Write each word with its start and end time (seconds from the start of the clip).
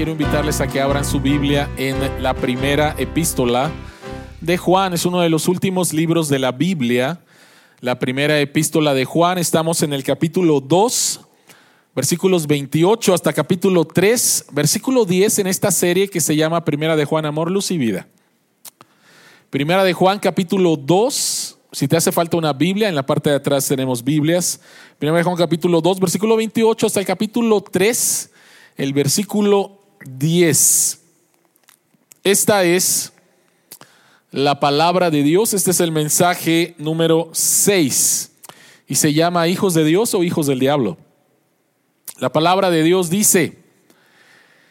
quiero 0.00 0.12
invitarles 0.12 0.62
a 0.62 0.66
que 0.66 0.80
abran 0.80 1.04
su 1.04 1.20
Biblia 1.20 1.68
en 1.76 2.22
la 2.22 2.32
primera 2.32 2.94
epístola 2.96 3.70
de 4.40 4.56
Juan. 4.56 4.94
Es 4.94 5.04
uno 5.04 5.20
de 5.20 5.28
los 5.28 5.46
últimos 5.46 5.92
libros 5.92 6.30
de 6.30 6.38
la 6.38 6.52
Biblia. 6.52 7.20
La 7.80 7.98
primera 7.98 8.40
epístola 8.40 8.94
de 8.94 9.04
Juan. 9.04 9.36
Estamos 9.36 9.82
en 9.82 9.92
el 9.92 10.02
capítulo 10.02 10.62
2, 10.62 11.20
versículos 11.94 12.46
28 12.46 13.12
hasta 13.12 13.34
capítulo 13.34 13.84
3, 13.84 14.46
versículo 14.52 15.04
10 15.04 15.40
en 15.40 15.48
esta 15.48 15.70
serie 15.70 16.08
que 16.08 16.22
se 16.22 16.34
llama 16.34 16.64
Primera 16.64 16.96
de 16.96 17.04
Juan, 17.04 17.26
Amor, 17.26 17.50
Luz 17.50 17.70
y 17.70 17.76
Vida. 17.76 18.08
Primera 19.50 19.84
de 19.84 19.92
Juan, 19.92 20.18
capítulo 20.18 20.78
2. 20.78 21.58
Si 21.72 21.88
te 21.88 21.98
hace 21.98 22.10
falta 22.10 22.38
una 22.38 22.54
Biblia, 22.54 22.88
en 22.88 22.94
la 22.94 23.04
parte 23.04 23.28
de 23.28 23.36
atrás 23.36 23.68
tenemos 23.68 24.02
Biblias. 24.02 24.62
Primera 24.98 25.18
de 25.18 25.24
Juan, 25.24 25.36
capítulo 25.36 25.82
2, 25.82 26.00
versículo 26.00 26.36
28 26.36 26.86
hasta 26.86 27.00
el 27.00 27.06
capítulo 27.06 27.60
3 27.60 28.30
el 28.80 28.94
versículo 28.94 29.79
10. 30.04 31.00
Esta 32.24 32.64
es 32.64 33.12
la 34.30 34.60
palabra 34.60 35.10
de 35.10 35.22
Dios, 35.22 35.54
este 35.54 35.72
es 35.72 35.80
el 35.80 35.92
mensaje 35.92 36.74
número 36.78 37.30
6 37.32 38.32
y 38.86 38.94
se 38.94 39.12
llama 39.12 39.48
hijos 39.48 39.74
de 39.74 39.84
Dios 39.84 40.14
o 40.14 40.22
hijos 40.22 40.46
del 40.46 40.58
diablo. 40.58 40.96
La 42.18 42.32
palabra 42.32 42.70
de 42.70 42.82
Dios 42.82 43.10
dice, 43.10 43.58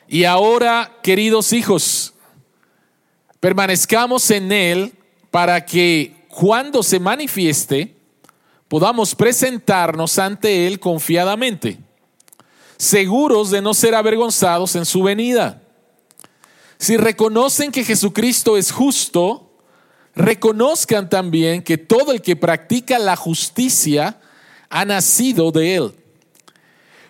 y 0.08 0.24
ahora, 0.24 0.98
queridos 1.04 1.54
hijos, 1.54 2.14
permanezcamos 3.40 4.30
en 4.32 4.52
Él 4.52 4.94
para 5.32 5.66
que 5.66 6.26
cuando 6.30 6.84
se 6.84 7.00
manifieste 7.00 7.96
podamos 8.68 9.16
presentarnos 9.16 10.18
ante 10.20 10.68
Él 10.68 10.80
confiadamente 10.80 11.80
seguros 12.80 13.52
de 13.52 13.62
no 13.62 13.74
ser 13.74 13.94
avergonzados 13.94 14.76
en 14.76 14.86
su 14.86 15.04
venida. 15.04 15.62
Si 16.80 16.96
reconocen 16.96 17.74
que 17.74 17.84
Jesucristo 17.84 18.56
es 18.58 18.72
justo, 18.72 19.52
reconozcan 20.16 21.10
también 21.10 21.62
que 21.62 21.78
todo 21.78 22.14
el 22.14 22.22
que 22.22 22.38
practica 22.38 22.98
la 22.98 23.18
justicia 23.18 24.22
ha 24.70 24.86
nacido 24.86 25.52
de 25.52 25.76
él. 25.76 25.94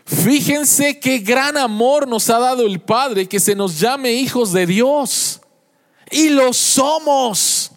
Fíjense 0.06 1.00
qué 1.00 1.20
gran 1.20 1.56
amor 1.56 2.08
nos 2.08 2.32
ha 2.32 2.40
dado 2.40 2.66
el 2.66 2.82
Padre 2.82 3.28
que 3.28 3.40
se 3.40 3.54
nos 3.54 3.80
llame 3.80 4.12
hijos 4.14 4.52
de 4.52 4.66
Dios. 4.66 5.40
Y 6.10 6.30
lo 6.30 6.52
somos. 6.52 7.72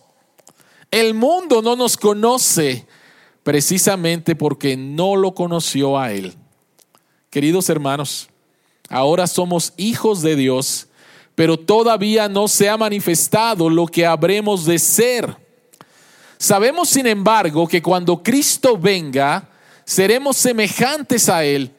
El 0.91 1.12
mundo 1.12 1.61
no 1.61 1.77
nos 1.77 1.99
conoce 1.99 2.87
precisamente 3.43 4.34
porque 4.34 4.79
no 4.79 5.15
lo 5.15 5.34
conoció 5.34 5.99
a 5.99 6.12
Él. 6.12 6.34
Queridos 7.33 7.70
hermanos, 7.70 8.28
ahora 8.91 9.27
somos 9.27 9.72
hijos 9.78 10.20
de 10.20 10.36
Dios, 10.36 10.88
pero 11.34 11.58
todavía 11.58 12.28
no 12.28 12.47
se 12.47 12.69
ha 12.69 12.77
manifestado 12.77 13.70
lo 13.70 13.86
que 13.86 14.05
habremos 14.05 14.66
de 14.66 14.78
ser. 14.78 15.34
Sabemos, 16.36 16.91
sin 16.91 17.06
embargo, 17.06 17.66
que 17.66 17.80
cuando 17.80 18.22
Cristo 18.22 18.77
venga, 18.77 19.48
seremos 19.86 20.36
semejantes 20.36 21.30
a 21.30 21.42
Él, 21.42 21.70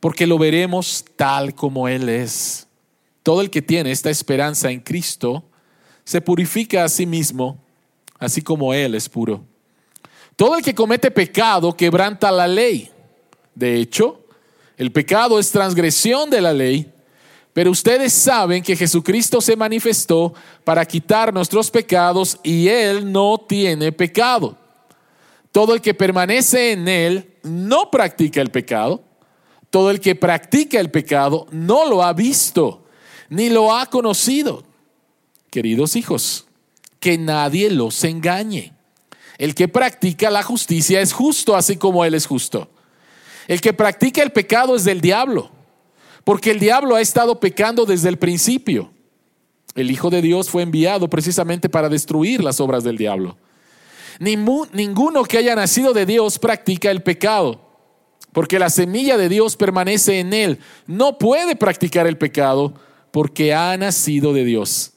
porque 0.00 0.26
lo 0.26 0.38
veremos 0.38 1.04
tal 1.14 1.54
como 1.54 1.86
Él 1.86 2.08
es. 2.08 2.66
Todo 3.22 3.42
el 3.42 3.48
que 3.48 3.62
tiene 3.62 3.92
esta 3.92 4.10
esperanza 4.10 4.72
en 4.72 4.80
Cristo 4.80 5.44
se 6.02 6.20
purifica 6.20 6.82
a 6.82 6.88
sí 6.88 7.06
mismo, 7.06 7.62
así 8.18 8.42
como 8.42 8.74
Él 8.74 8.96
es 8.96 9.08
puro. 9.08 9.44
Todo 10.34 10.56
el 10.56 10.64
que 10.64 10.74
comete 10.74 11.12
pecado 11.12 11.76
quebranta 11.76 12.32
la 12.32 12.48
ley. 12.48 12.90
De 13.54 13.76
hecho, 13.76 14.25
el 14.76 14.92
pecado 14.92 15.38
es 15.38 15.50
transgresión 15.50 16.28
de 16.30 16.40
la 16.40 16.52
ley, 16.52 16.92
pero 17.52 17.70
ustedes 17.70 18.12
saben 18.12 18.62
que 18.62 18.76
Jesucristo 18.76 19.40
se 19.40 19.56
manifestó 19.56 20.34
para 20.62 20.84
quitar 20.84 21.32
nuestros 21.32 21.70
pecados 21.70 22.38
y 22.42 22.68
Él 22.68 23.10
no 23.10 23.38
tiene 23.48 23.92
pecado. 23.92 24.58
Todo 25.52 25.72
el 25.72 25.80
que 25.80 25.94
permanece 25.94 26.72
en 26.72 26.86
Él 26.86 27.34
no 27.42 27.90
practica 27.90 28.42
el 28.42 28.50
pecado. 28.50 29.02
Todo 29.70 29.90
el 29.90 30.00
que 30.00 30.14
practica 30.14 30.78
el 30.78 30.90
pecado 30.90 31.46
no 31.50 31.88
lo 31.88 32.02
ha 32.02 32.12
visto 32.12 32.86
ni 33.28 33.48
lo 33.48 33.74
ha 33.74 33.86
conocido. 33.86 34.62
Queridos 35.50 35.96
hijos, 35.96 36.46
que 37.00 37.18
nadie 37.18 37.70
los 37.70 38.04
engañe. 38.04 38.74
El 39.38 39.54
que 39.54 39.68
practica 39.68 40.30
la 40.30 40.42
justicia 40.42 41.00
es 41.00 41.12
justo 41.12 41.56
así 41.56 41.76
como 41.76 42.04
Él 42.04 42.14
es 42.14 42.26
justo. 42.26 42.70
El 43.46 43.60
que 43.60 43.72
practica 43.72 44.22
el 44.22 44.32
pecado 44.32 44.74
es 44.76 44.84
del 44.84 45.00
diablo, 45.00 45.50
porque 46.24 46.50
el 46.50 46.58
diablo 46.58 46.96
ha 46.96 47.00
estado 47.00 47.38
pecando 47.38 47.84
desde 47.84 48.08
el 48.08 48.18
principio. 48.18 48.90
El 49.74 49.90
Hijo 49.90 50.10
de 50.10 50.22
Dios 50.22 50.48
fue 50.50 50.62
enviado 50.62 51.08
precisamente 51.08 51.68
para 51.68 51.88
destruir 51.88 52.42
las 52.42 52.60
obras 52.60 52.82
del 52.82 52.96
diablo. 52.96 53.36
Ninguno 54.18 55.24
que 55.24 55.38
haya 55.38 55.54
nacido 55.54 55.92
de 55.92 56.06
Dios 56.06 56.38
practica 56.38 56.90
el 56.90 57.02
pecado, 57.02 57.60
porque 58.32 58.58
la 58.58 58.70
semilla 58.70 59.16
de 59.18 59.28
Dios 59.28 59.56
permanece 59.56 60.20
en 60.20 60.32
él. 60.32 60.58
No 60.86 61.18
puede 61.18 61.56
practicar 61.56 62.06
el 62.06 62.16
pecado 62.16 62.74
porque 63.10 63.54
ha 63.54 63.76
nacido 63.76 64.32
de 64.32 64.44
Dios. 64.44 64.92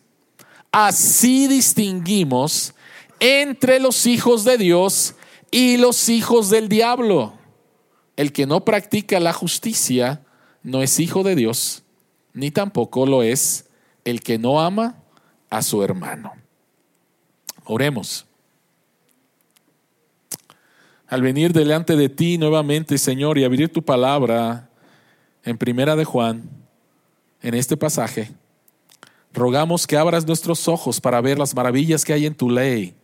Así 0.71 1.47
distinguimos 1.47 2.73
entre 3.19 3.79
los 3.79 4.05
hijos 4.05 4.45
de 4.45 4.57
Dios 4.57 5.15
y 5.51 5.77
los 5.77 6.09
hijos 6.09 6.49
del 6.49 6.69
diablo. 6.69 7.38
El 8.19 8.33
que 8.33 8.45
no 8.45 8.65
practica 8.65 9.17
la 9.21 9.31
justicia 9.31 10.25
no 10.61 10.83
es 10.83 10.99
hijo 10.99 11.23
de 11.23 11.35
Dios, 11.35 11.83
ni 12.33 12.51
tampoco 12.51 13.05
lo 13.05 13.23
es 13.23 13.69
el 14.03 14.19
que 14.19 14.37
no 14.37 14.59
ama 14.59 14.97
a 15.49 15.61
su 15.61 15.81
hermano. 15.85 16.33
Oremos. 17.63 18.25
Al 21.07 21.21
venir 21.21 21.53
delante 21.53 21.95
de 21.95 22.09
ti 22.09 22.37
nuevamente, 22.37 22.97
Señor, 22.97 23.37
y 23.37 23.45
abrir 23.45 23.71
tu 23.71 23.83
palabra 23.83 24.69
en 25.45 25.57
Primera 25.57 25.95
de 25.95 26.03
Juan, 26.03 26.43
en 27.41 27.53
este 27.53 27.77
pasaje, 27.77 28.31
rogamos 29.31 29.87
que 29.87 29.95
abras 29.95 30.27
nuestros 30.27 30.67
ojos 30.67 30.99
para 30.99 31.21
ver 31.21 31.39
las 31.39 31.55
maravillas 31.55 32.03
que 32.03 32.11
hay 32.11 32.25
en 32.25 32.35
tu 32.35 32.49
ley 32.49 32.98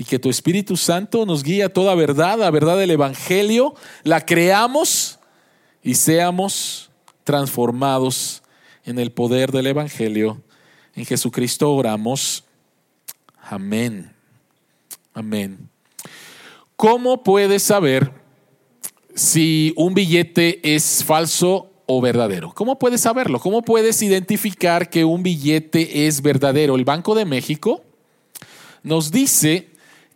y 0.00 0.04
que 0.04 0.18
tu 0.18 0.30
Espíritu 0.30 0.78
Santo 0.78 1.26
nos 1.26 1.42
guíe 1.42 1.62
a 1.62 1.68
toda 1.68 1.94
verdad, 1.94 2.38
la 2.38 2.50
verdad 2.50 2.78
del 2.78 2.90
Evangelio, 2.90 3.74
la 4.02 4.24
creamos 4.24 5.18
y 5.82 5.96
seamos 5.96 6.90
transformados 7.22 8.42
en 8.86 8.98
el 8.98 9.12
poder 9.12 9.52
del 9.52 9.66
Evangelio. 9.66 10.42
En 10.94 11.04
Jesucristo 11.04 11.70
oramos. 11.70 12.44
Amén. 13.42 14.10
Amén. 15.12 15.68
¿Cómo 16.76 17.22
puedes 17.22 17.62
saber 17.62 18.10
si 19.14 19.74
un 19.76 19.92
billete 19.92 20.60
es 20.74 21.04
falso 21.04 21.72
o 21.84 22.00
verdadero? 22.00 22.54
¿Cómo 22.54 22.78
puedes 22.78 23.02
saberlo? 23.02 23.38
¿Cómo 23.38 23.60
puedes 23.60 24.00
identificar 24.00 24.88
que 24.88 25.04
un 25.04 25.22
billete 25.22 26.06
es 26.06 26.22
verdadero? 26.22 26.76
El 26.76 26.86
Banco 26.86 27.14
de 27.14 27.26
México 27.26 27.84
nos 28.82 29.10
dice 29.10 29.69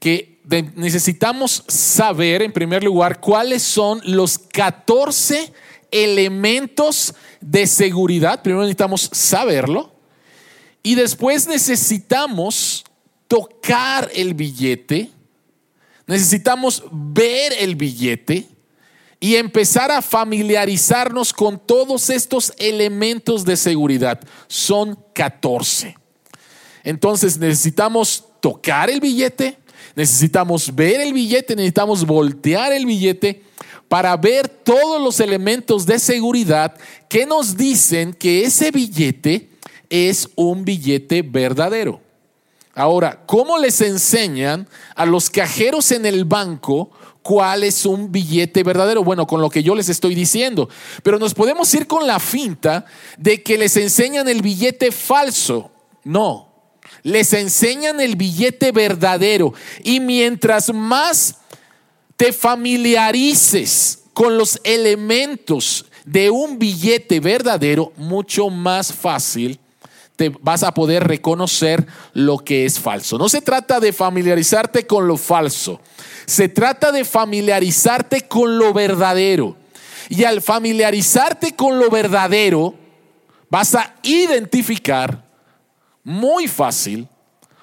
que 0.04 0.38
necesitamos 0.76 1.64
saber, 1.66 2.42
en 2.42 2.52
primer 2.52 2.84
lugar, 2.84 3.20
cuáles 3.20 3.62
son 3.62 4.02
los 4.04 4.38
14 4.38 5.50
elementos 5.90 7.14
de 7.40 7.66
seguridad. 7.66 8.42
Primero 8.42 8.64
necesitamos 8.64 9.08
saberlo. 9.14 9.94
Y 10.82 10.94
después 10.94 11.48
necesitamos 11.48 12.84
tocar 13.28 14.10
el 14.14 14.34
billete. 14.34 15.10
Necesitamos 16.06 16.84
ver 16.92 17.54
el 17.58 17.74
billete 17.74 18.46
y 19.18 19.36
empezar 19.36 19.90
a 19.90 20.02
familiarizarnos 20.02 21.32
con 21.32 21.58
todos 21.58 22.10
estos 22.10 22.52
elementos 22.58 23.46
de 23.46 23.56
seguridad. 23.56 24.20
Son 24.48 25.02
14. 25.14 25.96
Entonces 26.82 27.38
necesitamos 27.38 28.22
tocar 28.42 28.90
el 28.90 29.00
billete, 29.00 29.63
Necesitamos 29.96 30.74
ver 30.74 31.00
el 31.00 31.12
billete, 31.12 31.54
necesitamos 31.54 32.04
voltear 32.04 32.72
el 32.72 32.86
billete 32.86 33.42
para 33.88 34.16
ver 34.16 34.48
todos 34.48 35.00
los 35.00 35.20
elementos 35.20 35.86
de 35.86 35.98
seguridad 35.98 36.74
que 37.08 37.26
nos 37.26 37.56
dicen 37.56 38.12
que 38.12 38.44
ese 38.44 38.70
billete 38.70 39.50
es 39.88 40.28
un 40.34 40.64
billete 40.64 41.22
verdadero. 41.22 42.00
Ahora, 42.74 43.22
¿cómo 43.26 43.56
les 43.58 43.80
enseñan 43.80 44.68
a 44.96 45.06
los 45.06 45.30
cajeros 45.30 45.92
en 45.92 46.06
el 46.06 46.24
banco 46.24 46.90
cuál 47.22 47.62
es 47.62 47.86
un 47.86 48.10
billete 48.10 48.64
verdadero? 48.64 49.04
Bueno, 49.04 49.28
con 49.28 49.40
lo 49.40 49.48
que 49.48 49.62
yo 49.62 49.76
les 49.76 49.88
estoy 49.88 50.16
diciendo. 50.16 50.68
Pero 51.04 51.20
nos 51.20 51.34
podemos 51.34 51.72
ir 51.72 51.86
con 51.86 52.04
la 52.04 52.18
finta 52.18 52.84
de 53.16 53.44
que 53.44 53.56
les 53.56 53.76
enseñan 53.76 54.28
el 54.28 54.42
billete 54.42 54.90
falso. 54.90 55.70
No, 56.02 56.53
les 57.02 57.32
enseñan 57.32 58.00
el 58.00 58.16
billete 58.16 58.72
verdadero. 58.72 59.54
Y 59.82 60.00
mientras 60.00 60.72
más 60.72 61.36
te 62.16 62.32
familiarices 62.32 64.00
con 64.12 64.38
los 64.38 64.60
elementos 64.64 65.86
de 66.04 66.30
un 66.30 66.58
billete 66.58 67.20
verdadero, 67.20 67.92
mucho 67.96 68.50
más 68.50 68.92
fácil 68.92 69.58
te 70.16 70.28
vas 70.28 70.62
a 70.62 70.72
poder 70.72 71.04
reconocer 71.04 71.86
lo 72.12 72.38
que 72.38 72.64
es 72.64 72.78
falso. 72.78 73.18
No 73.18 73.28
se 73.28 73.40
trata 73.40 73.80
de 73.80 73.92
familiarizarte 73.92 74.86
con 74.86 75.08
lo 75.08 75.16
falso, 75.16 75.80
se 76.26 76.48
trata 76.48 76.92
de 76.92 77.04
familiarizarte 77.04 78.28
con 78.28 78.58
lo 78.58 78.72
verdadero. 78.72 79.56
Y 80.08 80.24
al 80.24 80.42
familiarizarte 80.42 81.56
con 81.56 81.78
lo 81.78 81.88
verdadero, 81.90 82.74
vas 83.48 83.74
a 83.74 83.94
identificar 84.02 85.23
muy 86.04 86.46
fácil 86.46 87.08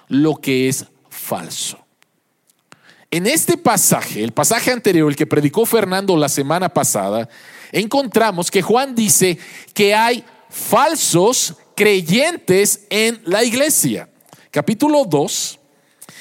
lo 0.07 0.35
que 0.35 0.67
es 0.67 0.85
falso. 1.09 1.77
En 3.09 3.27
este 3.27 3.57
pasaje, 3.57 4.23
el 4.23 4.31
pasaje 4.31 4.71
anterior, 4.71 5.09
el 5.09 5.15
que 5.15 5.27
predicó 5.27 5.65
Fernando 5.65 6.15
la 6.17 6.29
semana 6.29 6.69
pasada, 6.69 7.29
encontramos 7.71 8.49
que 8.49 8.61
Juan 8.61 8.95
dice 8.95 9.37
que 9.73 9.93
hay 9.93 10.23
falsos 10.49 11.55
creyentes 11.75 12.85
en 12.89 13.21
la 13.25 13.43
iglesia. 13.43 14.09
Capítulo 14.49 15.05
2, 15.05 15.59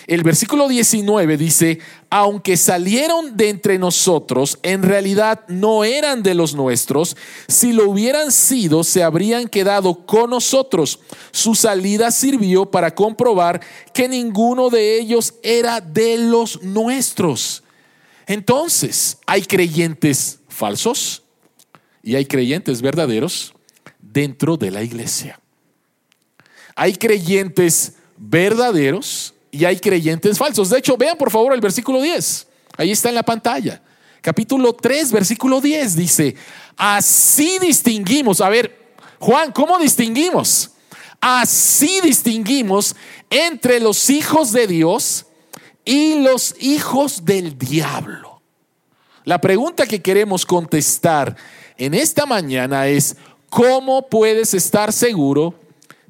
el 0.07 0.23
versículo 0.23 0.69
19 0.69 1.37
dice, 1.37 1.79
aunque 2.11 2.57
salieron 2.57 3.37
de 3.37 3.49
entre 3.51 3.79
nosotros, 3.79 4.59
en 4.65 4.83
realidad 4.83 5.45
no 5.47 5.85
eran 5.85 6.25
de 6.25 6.35
los 6.35 6.55
nuestros. 6.55 7.17
Si 7.47 7.73
lo 7.73 7.89
hubieran 7.89 8.33
sido, 8.33 8.83
se 8.83 9.05
habrían 9.05 9.47
quedado 9.47 10.05
con 10.07 10.31
nosotros. 10.31 10.99
Su 11.31 11.55
salida 11.55 12.11
sirvió 12.11 12.67
para 12.69 12.97
comprobar 12.97 13.61
que 13.95 14.09
ninguno 14.09 14.71
de 14.71 14.99
ellos 14.99 15.35
era 15.45 15.81
de 15.81 16.19
los 16.19 16.61
nuestros. 16.65 17.63
Entonces, 18.27 19.19
hay 19.25 19.43
creyentes 19.43 20.41
falsos 20.49 21.23
y 22.03 22.17
hay 22.17 22.27
creyentes 22.27 22.83
verdaderos 22.83 23.55
dentro 24.01 24.57
de 24.57 24.73
la 24.73 24.83
iglesia. 24.83 25.39
Hay 26.75 26.95
creyentes 26.95 27.95
verdaderos 28.17 29.35
y 29.51 29.65
hay 29.65 29.79
creyentes 29.79 30.39
falsos. 30.39 30.71
De 30.71 30.79
hecho, 30.79 30.97
vean 30.97 31.17
por 31.17 31.31
favor 31.31 31.53
el 31.53 31.61
versículo 31.61 32.01
10. 32.01 32.47
Ahí 32.77 32.91
está 32.91 33.09
en 33.09 33.15
la 33.15 33.23
pantalla. 33.23 33.83
Capítulo 34.21 34.75
3, 34.75 35.13
versículo 35.13 35.61
10 35.61 35.97
dice, 35.97 36.37
así 36.77 37.59
distinguimos, 37.59 38.41
a 38.43 38.51
ver, 38.51 38.95
Juan, 39.19 39.51
¿cómo 39.53 39.79
distinguimos? 39.79 40.71
Así 41.21 42.01
distinguimos 42.03 42.95
entre 43.31 43.81
los 43.81 44.11
hijos 44.11 44.53
de 44.53 44.67
Dios 44.67 45.27
y 45.85 46.21
los 46.21 46.55
hijos 46.61 47.25
del 47.25 47.57
diablo. 47.59 48.43
La 49.25 49.41
pregunta 49.41 49.87
que 49.87 50.01
queremos 50.01 50.45
contestar 50.45 51.37
en 51.77 51.95
esta 51.95 52.27
mañana 52.27 52.89
es, 52.89 53.17
¿cómo 53.49 54.09
puedes 54.09 54.55
estar 54.55 54.93
seguro 54.93 55.55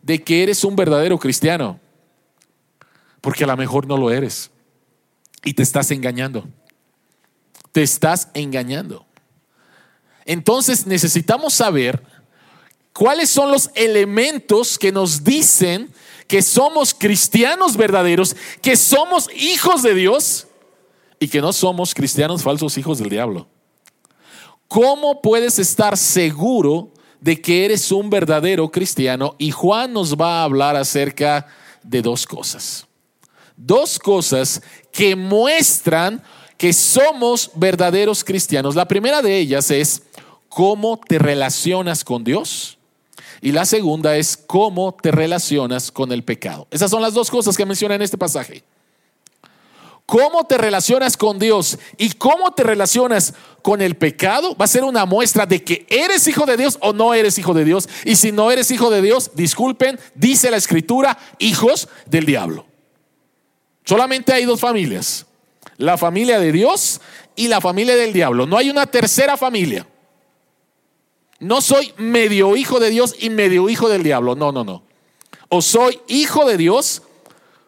de 0.03 0.23
que 0.23 0.43
eres 0.43 0.65
un 0.65 0.75
verdadero 0.75 1.19
cristiano? 1.19 1.79
Porque 3.21 3.45
a 3.45 3.47
lo 3.47 3.57
mejor 3.57 3.87
no 3.87 3.97
lo 3.97 4.11
eres. 4.11 4.51
Y 5.45 5.55
te 5.55 5.63
estás 5.63 5.91
engañando. 5.91 6.47
Te 7.73 7.83
estás 7.83 8.29
engañando. 8.35 9.07
Entonces 10.25 10.87
necesitamos 10.87 11.55
saber 11.55 12.03
cuáles 12.93 13.31
son 13.31 13.51
los 13.51 13.71
elementos 13.75 14.79
que 14.79 14.93
nos 14.93 15.25
dicen 15.25 15.93
que 16.27 16.43
somos 16.43 16.95
cristianos 16.95 17.77
verdaderos, 17.77 18.37
que 18.63 18.77
somos 18.77 19.29
hijos 19.35 19.83
de 19.83 19.95
Dios 19.95 20.47
y 21.19 21.29
que 21.29 21.41
no 21.41 21.53
somos 21.53 21.95
cristianos 21.95 22.43
falsos 22.43 22.79
hijos 22.79 22.99
del 22.99 23.09
diablo. 23.09 23.49
¿Cómo 24.69 25.21
puedes 25.21 25.59
estar 25.59 25.97
seguro 25.97 26.93
de 27.21 27.41
que 27.41 27.65
eres 27.65 27.91
un 27.91 28.09
verdadero 28.09 28.71
cristiano? 28.71 29.35
Y 29.39 29.51
Juan 29.51 29.93
nos 29.93 30.15
va 30.15 30.41
a 30.41 30.45
hablar 30.45 30.77
acerca 30.77 31.49
de 31.83 32.03
dos 32.03 32.27
cosas 32.27 32.87
dos 33.65 33.99
cosas 33.99 34.63
que 34.93 35.15
muestran 35.15 36.23
que 36.57 36.73
somos 36.73 37.51
verdaderos 37.55 38.25
cristianos. 38.25 38.75
La 38.75 38.87
primera 38.87 39.23
de 39.23 39.39
ellas 39.39 39.71
es 39.71 40.03
cómo 40.49 40.99
te 40.99 41.19
relacionas 41.19 42.05
con 42.05 42.25
Dios. 42.25 42.77
Y 43.41 43.53
la 43.53 43.65
segunda 43.65 44.17
es 44.17 44.37
cómo 44.37 44.95
te 45.01 45.11
relacionas 45.11 45.91
con 45.91 46.13
el 46.13 46.23
pecado. 46.23 46.67
Esas 46.71 46.91
son 46.91 47.01
las 47.01 47.15
dos 47.15 47.31
cosas 47.31 47.57
que 47.57 47.65
menciona 47.65 47.95
en 47.95 48.03
este 48.03 48.19
pasaje. 48.19 48.63
Cómo 50.05 50.45
te 50.45 50.59
relacionas 50.59 51.17
con 51.17 51.39
Dios 51.39 51.79
y 51.97 52.11
cómo 52.11 52.53
te 52.53 52.65
relacionas 52.65 53.33
con 53.63 53.81
el 53.81 53.97
pecado 53.97 54.57
va 54.57 54.65
a 54.65 54.69
ser 54.69 54.83
una 54.85 55.07
muestra 55.07 55.47
de 55.47 55.63
que 55.63 55.87
eres 55.89 56.27
hijo 56.27 56.45
de 56.45 56.57
Dios 56.57 56.79
o 56.83 56.93
no 56.93 57.15
eres 57.15 57.39
hijo 57.39 57.55
de 57.55 57.65
Dios. 57.65 57.89
Y 58.05 58.17
si 58.17 58.33
no 58.33 58.51
eres 58.51 58.71
hijo 58.71 58.91
de 58.91 59.01
Dios, 59.01 59.31
disculpen, 59.35 59.99
dice 60.15 60.51
la 60.51 60.57
escritura, 60.57 61.17
hijos 61.39 61.89
del 62.07 62.27
diablo. 62.27 62.70
Solamente 63.91 64.33
hay 64.33 64.45
dos 64.45 64.61
familias, 64.61 65.27
la 65.77 65.99
familia 65.99 66.39
de 66.39 66.53
Dios 66.53 67.01
y 67.35 67.49
la 67.49 67.61
familia 67.61 67.97
del 67.97 68.13
diablo. 68.13 68.47
No 68.47 68.57
hay 68.57 68.71
una 68.71 68.87
tercera 68.87 69.37
familia. 69.37 69.85
No 71.41 71.61
soy 71.61 71.93
medio 71.97 72.55
hijo 72.55 72.79
de 72.79 72.89
Dios 72.91 73.17
y 73.19 73.31
medio 73.31 73.69
hijo 73.69 73.89
del 73.89 74.05
diablo. 74.05 74.37
No, 74.37 74.53
no, 74.53 74.63
no. 74.63 74.85
O 75.49 75.61
soy 75.61 75.99
hijo 76.07 76.45
de 76.45 76.57
Dios 76.57 77.03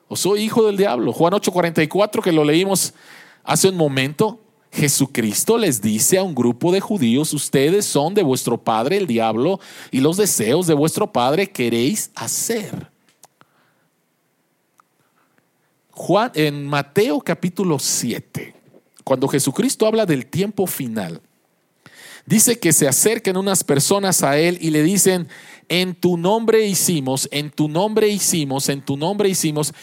o 0.07 0.15
soy 0.15 0.43
hijo 0.43 0.65
del 0.65 0.77
diablo. 0.77 1.13
Juan 1.13 1.33
8:44 1.33 2.23
que 2.23 2.31
lo 2.31 2.45
leímos 2.45 2.95
hace 3.43 3.71
un 3.71 3.77
momento. 3.77 4.39
Jesucristo 4.71 5.59
les 5.59 5.83
dice 5.83 6.19
a 6.19 6.23
un 6.23 6.37
grupo 6.37 6.71
de 6.71 6.79
judíos, 6.79 7.33
ustedes 7.33 7.85
son 7.85 8.15
de 8.15 8.23
vuestro 8.23 8.63
padre 8.63 8.97
el 8.97 9.09
diablo 9.09 9.59
y 9.91 9.99
los 9.99 10.19
deseos 10.19 10.69
de 10.69 10.75
vuestro 10.75 11.13
padre 11.13 11.51
queréis 11.51 12.13
hacer. 12.15 12.92
Juan, 16.05 16.33
en 16.35 16.67
Mateo 16.67 17.21
capítulo 17.21 17.79
7, 17.79 18.57
cuando 19.05 19.29
Jesucristo 19.29 19.87
habla 19.87 20.05
del 20.05 20.27
tiempo 20.27 20.67
final, 20.67 21.21
dice 22.27 22.59
que 22.59 22.73
se 22.73 22.89
acercan 22.89 23.37
unas 23.37 23.63
personas 23.63 24.25
a 24.25 24.37
él 24.37 24.59
y 24.61 24.71
le 24.71 24.83
dicen, 24.83 25.29
en 25.69 25.95
tu 25.95 26.17
nombre 26.17 26.67
hicimos, 26.67 27.29
en 27.31 27.53
tu 27.53 27.69
nombre 27.69 28.09
hicimos, 28.09 28.69
en 28.69 28.85
tu 28.85 28.97
nombre 28.97 29.29
hicimos. 29.29 29.75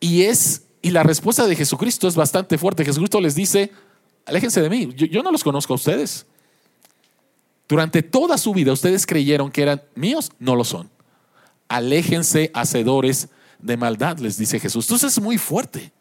Y 0.00 0.22
es, 0.22 0.62
y 0.82 0.90
la 0.90 1.04
respuesta 1.04 1.46
de 1.46 1.54
Jesucristo 1.54 2.08
es 2.08 2.16
bastante 2.16 2.58
fuerte. 2.58 2.84
Jesucristo 2.84 3.20
les 3.20 3.36
dice, 3.36 3.70
aléjense 4.26 4.60
de 4.60 4.70
mí, 4.70 4.92
yo, 4.96 5.06
yo 5.06 5.22
no 5.22 5.30
los 5.30 5.44
conozco 5.44 5.74
a 5.74 5.76
ustedes. 5.76 6.26
Durante 7.68 8.02
toda 8.02 8.36
su 8.36 8.52
vida 8.52 8.72
ustedes 8.72 9.06
creyeron 9.06 9.52
que 9.52 9.62
eran 9.62 9.80
míos, 9.94 10.32
no 10.40 10.56
lo 10.56 10.64
son. 10.64 10.90
Aléjense, 11.68 12.50
hacedores 12.52 13.28
de 13.58 13.76
maldad, 13.76 14.18
les 14.18 14.36
dice 14.36 14.60
Jesús. 14.60 14.84
Entonces 14.86 15.12
es 15.12 15.22
muy 15.22 15.38
fuerte. 15.38 15.92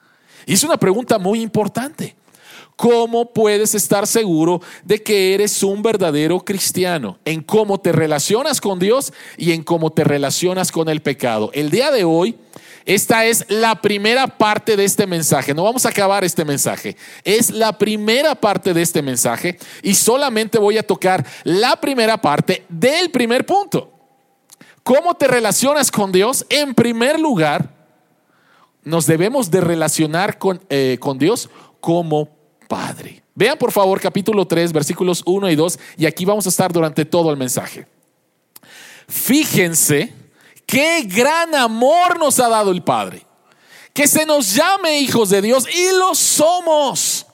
Y 0.46 0.54
es 0.54 0.64
una 0.64 0.78
pregunta 0.78 1.18
muy 1.18 1.42
importante. 1.42 2.16
¿Cómo 2.78 3.34
puedes 3.34 3.74
estar 3.74 4.06
seguro 4.06 4.62
de 4.84 5.02
que 5.02 5.34
eres 5.34 5.64
un 5.64 5.82
verdadero 5.82 6.40
cristiano? 6.40 7.18
En 7.26 7.42
cómo 7.42 7.80
te 7.80 7.92
relacionas 7.92 8.62
con 8.62 8.78
Dios 8.78 9.12
y 9.36 9.52
en 9.52 9.64
cómo 9.64 9.92
te 9.92 10.04
relacionas 10.04 10.72
con 10.72 10.88
el 10.88 11.02
pecado. 11.02 11.50
El 11.54 11.72
día 11.72 11.90
de 11.90 12.04
hoy, 12.04 12.38
esta 12.86 13.26
es 13.26 13.46
la 13.50 13.82
primera 13.82 14.28
parte 14.28 14.78
de 14.78 14.86
este 14.86 15.08
mensaje. 15.08 15.56
No 15.56 15.64
vamos 15.64 15.88
a 15.88 15.90
acabar 15.90 16.24
este 16.24 16.46
mensaje. 16.46 16.96
Es 17.24 17.50
la 17.50 17.76
primera 17.76 18.36
parte 18.36 18.76
de 18.76 18.84
este 18.84 19.02
mensaje 19.02 19.58
y 19.82 19.96
solamente 19.96 20.60
voy 20.60 20.78
a 20.78 20.84
tocar 20.84 21.26
la 21.44 21.82
primera 21.82 22.22
parte 22.22 22.64
del 22.70 23.10
primer 23.10 23.44
punto. 23.44 23.97
¿Cómo 24.88 25.16
te 25.16 25.28
relacionas 25.28 25.92
con 25.92 26.14
Dios? 26.14 26.46
En 26.48 26.74
primer 26.74 27.20
lugar, 27.20 27.76
nos 28.86 29.06
debemos 29.06 29.52
de 29.52 29.60
relacionar 29.60 30.38
con, 30.38 30.64
eh, 30.70 30.96
con 31.02 31.18
Dios 31.18 31.50
como 31.82 32.30
Padre. 32.70 33.22
Vean 33.36 33.58
por 33.58 33.74
favor 33.74 34.00
capítulo 34.00 34.48
3, 34.48 34.72
versículos 34.72 35.24
1 35.26 35.50
y 35.50 35.56
2, 35.58 35.78
y 35.98 36.06
aquí 36.06 36.24
vamos 36.24 36.46
a 36.46 36.50
estar 36.50 36.72
durante 36.72 37.04
todo 37.04 37.30
el 37.32 37.36
mensaje. 37.36 37.86
Fíjense 39.10 40.14
qué 40.66 41.02
gran 41.02 41.54
amor 41.54 42.18
nos 42.18 42.40
ha 42.40 42.48
dado 42.48 42.72
el 42.72 42.82
Padre, 42.82 43.26
que 43.92 44.08
se 44.08 44.26
nos 44.26 44.56
llame 44.56 45.02
hijos 45.02 45.30
de 45.30 45.42
Dios 45.42 45.68
y 45.68 45.98
lo 45.98 46.16
somos. 46.16 47.26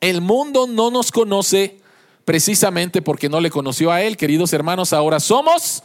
El 0.00 0.22
mundo 0.22 0.66
no 0.66 0.90
nos 0.90 1.12
conoce 1.12 1.82
precisamente 2.24 3.02
porque 3.02 3.28
no 3.28 3.42
le 3.42 3.50
conoció 3.50 3.92
a 3.92 4.00
Él, 4.00 4.16
queridos 4.16 4.54
hermanos, 4.54 4.94
ahora 4.94 5.20
somos 5.20 5.82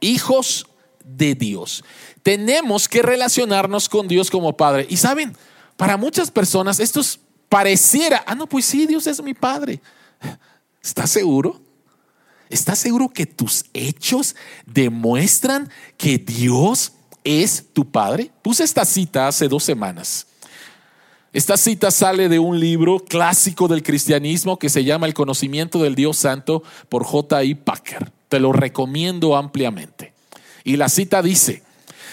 hijos 0.00 0.66
de 1.04 1.34
Dios. 1.34 1.84
Tenemos 2.22 2.88
que 2.88 3.02
relacionarnos 3.02 3.88
con 3.88 4.08
Dios 4.08 4.30
como 4.30 4.56
Padre. 4.56 4.86
Y 4.88 4.96
saben, 4.96 5.36
para 5.76 5.96
muchas 5.96 6.30
personas 6.30 6.80
esto 6.80 7.00
pareciera, 7.48 8.22
ah, 8.26 8.34
no, 8.34 8.46
pues 8.46 8.64
sí, 8.64 8.86
Dios 8.86 9.06
es 9.06 9.22
mi 9.22 9.34
Padre. 9.34 9.80
¿Estás 10.82 11.10
seguro? 11.10 11.60
¿Estás 12.50 12.78
seguro 12.78 13.08
que 13.08 13.26
tus 13.26 13.66
hechos 13.74 14.34
demuestran 14.66 15.70
que 15.96 16.18
Dios 16.18 16.92
es 17.24 17.66
tu 17.72 17.90
Padre? 17.90 18.30
Puse 18.42 18.64
esta 18.64 18.84
cita 18.84 19.28
hace 19.28 19.48
dos 19.48 19.64
semanas. 19.64 20.26
Esta 21.32 21.58
cita 21.58 21.90
sale 21.90 22.30
de 22.30 22.38
un 22.38 22.58
libro 22.58 23.00
clásico 23.00 23.68
del 23.68 23.82
cristianismo 23.82 24.58
que 24.58 24.70
se 24.70 24.84
llama 24.84 25.06
El 25.06 25.12
conocimiento 25.12 25.82
del 25.82 25.94
Dios 25.94 26.16
Santo 26.16 26.62
por 26.88 27.04
J.I. 27.04 27.54
Packer. 27.54 28.17
Te 28.28 28.40
lo 28.40 28.52
recomiendo 28.52 29.36
ampliamente. 29.36 30.12
Y 30.64 30.76
la 30.76 30.88
cita 30.88 31.22
dice, 31.22 31.62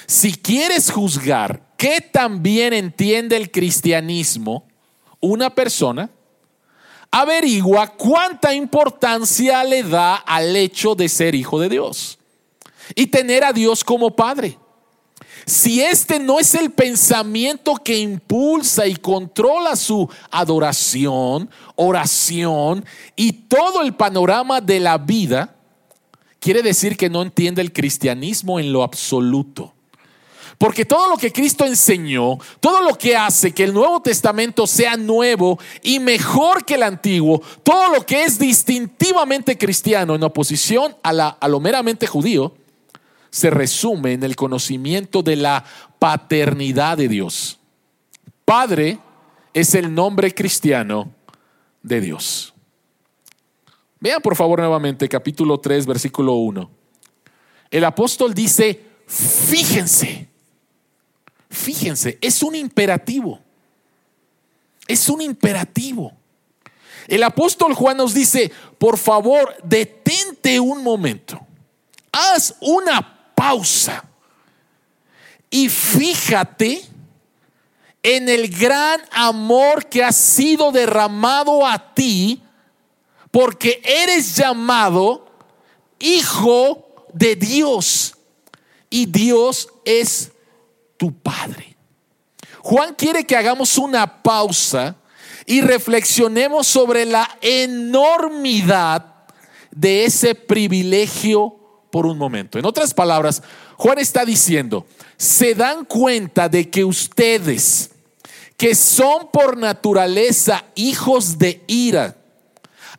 si 0.07 0.33
quieres 0.33 0.91
juzgar 0.91 1.61
qué 1.77 2.01
también 2.01 2.73
entiende 2.73 3.37
el 3.37 3.51
cristianismo 3.51 4.65
una 5.19 5.49
persona, 5.49 6.09
averigua 7.11 7.87
cuánta 7.87 8.53
importancia 8.53 9.63
le 9.63 9.83
da 9.83 10.15
al 10.15 10.55
hecho 10.55 10.95
de 10.95 11.09
ser 11.09 11.33
hijo 11.33 11.59
de 11.59 11.69
Dios 11.69 12.19
y 12.93 13.07
tener 13.07 13.43
a 13.43 13.53
Dios 13.53 13.83
como 13.83 14.15
Padre. 14.15 14.57
Si 15.45 15.81
este 15.81 16.19
no 16.19 16.39
es 16.39 16.55
el 16.55 16.71
pensamiento 16.71 17.75
que 17.75 17.97
impulsa 17.97 18.87
y 18.87 18.95
controla 18.95 19.75
su 19.75 20.09
adoración, 20.31 21.49
oración 21.75 22.83
y 23.15 23.31
todo 23.31 23.81
el 23.81 23.93
panorama 23.93 24.59
de 24.59 24.79
la 24.79 24.97
vida, 24.97 25.54
quiere 26.45 26.61
decir 26.61 26.95
que 26.95 27.09
no 27.09 27.23
entiende 27.23 27.59
el 27.59 27.73
cristianismo 27.73 28.59
en 28.59 28.71
lo 28.71 28.83
absoluto. 28.83 29.73
Porque 30.59 30.85
todo 30.85 31.09
lo 31.09 31.17
que 31.17 31.31
Cristo 31.33 31.65
enseñó, 31.65 32.37
todo 32.59 32.81
lo 32.81 32.95
que 32.95 33.17
hace 33.17 33.51
que 33.51 33.63
el 33.63 33.73
Nuevo 33.73 33.99
Testamento 33.99 34.67
sea 34.67 34.95
nuevo 34.95 35.57
y 35.81 35.99
mejor 35.99 36.63
que 36.63 36.75
el 36.75 36.83
antiguo, 36.83 37.41
todo 37.63 37.91
lo 37.91 38.05
que 38.05 38.25
es 38.25 38.37
distintivamente 38.37 39.57
cristiano 39.57 40.13
en 40.13 40.21
oposición 40.21 40.95
a, 41.01 41.47
lo 41.47 41.59
meramente 41.59 42.05
judío, 42.05 42.53
se 43.31 43.49
resume 43.49 44.13
en 44.13 44.21
el 44.21 44.35
conocimiento 44.35 45.23
de 45.23 45.37
la 45.37 45.65
paternidad 45.97 46.95
de 46.95 47.07
Dios. 47.07 47.57
Padre 48.45 48.99
es 49.51 49.73
el 49.73 49.91
nombre 49.95 50.31
cristiano 50.35 51.11
de 51.81 52.01
Dios. 52.01 52.54
Vean 54.05 54.21
por 54.21 54.35
favor 54.35 54.59
nuevamente 54.59 55.09
capítulo 55.09 55.59
3, 55.59 55.87
versículo 55.87 56.33
1. 56.33 56.69
El 57.71 57.83
apóstol 57.85 58.35
dice, 58.35 58.79
fíjense, 59.07 60.29
fíjense, 61.49 62.19
es 62.21 62.43
un 62.43 62.53
imperativo. 62.53 63.39
Es 64.87 65.09
un 65.09 65.23
imperativo. 65.23 66.13
El 67.07 67.23
apóstol 67.23 67.73
Juan 67.73 67.97
nos 67.97 68.13
dice, 68.13 68.51
por 68.77 68.99
favor, 68.99 69.55
detente 69.63 70.59
un 70.59 70.83
momento. 70.83 71.43
Haz 72.11 72.57
una 72.61 73.31
pausa 73.33 74.05
y 75.49 75.67
fíjate 75.67 76.83
en 78.03 78.29
el 78.29 78.49
gran 78.49 79.01
amor 79.09 79.87
que 79.87 80.03
ha 80.03 80.11
sido 80.11 80.71
derramado 80.71 81.65
a 81.65 81.95
ti, 81.95 82.43
porque 83.35 83.81
eres 83.83 84.37
llamado 84.37 85.27
hijo 85.99 87.05
de 87.11 87.35
Dios 87.35 88.15
y 88.89 89.07
Dios 89.07 89.67
es 89.83 90.31
tu 90.95 91.11
Padre. 91.11 91.75
Juan 92.61 92.95
quiere 92.95 93.25
que 93.25 93.35
hagamos 93.35 93.77
una 93.77 94.23
pausa 94.23 94.95
y 95.45 95.59
reflexionemos 95.59 96.65
sobre 96.65 97.05
la 97.05 97.29
enormidad 97.41 99.25
de 99.69 100.05
ese 100.05 100.33
privilegio 100.33 101.59
por 101.91 102.05
un 102.05 102.17
momento. 102.17 102.57
En 102.57 102.65
otras 102.65 102.93
palabras, 102.93 103.43
Juan 103.75 103.99
está 103.99 104.23
diciendo, 104.23 104.87
se 105.17 105.55
dan 105.55 105.83
cuenta 105.83 106.47
de 106.47 106.69
que 106.69 106.85
ustedes, 106.85 107.91
que 108.55 108.75
son 108.75 109.29
por 109.29 109.57
naturaleza 109.57 110.63
hijos 110.75 111.37
de 111.37 111.61
ira, 111.67 112.15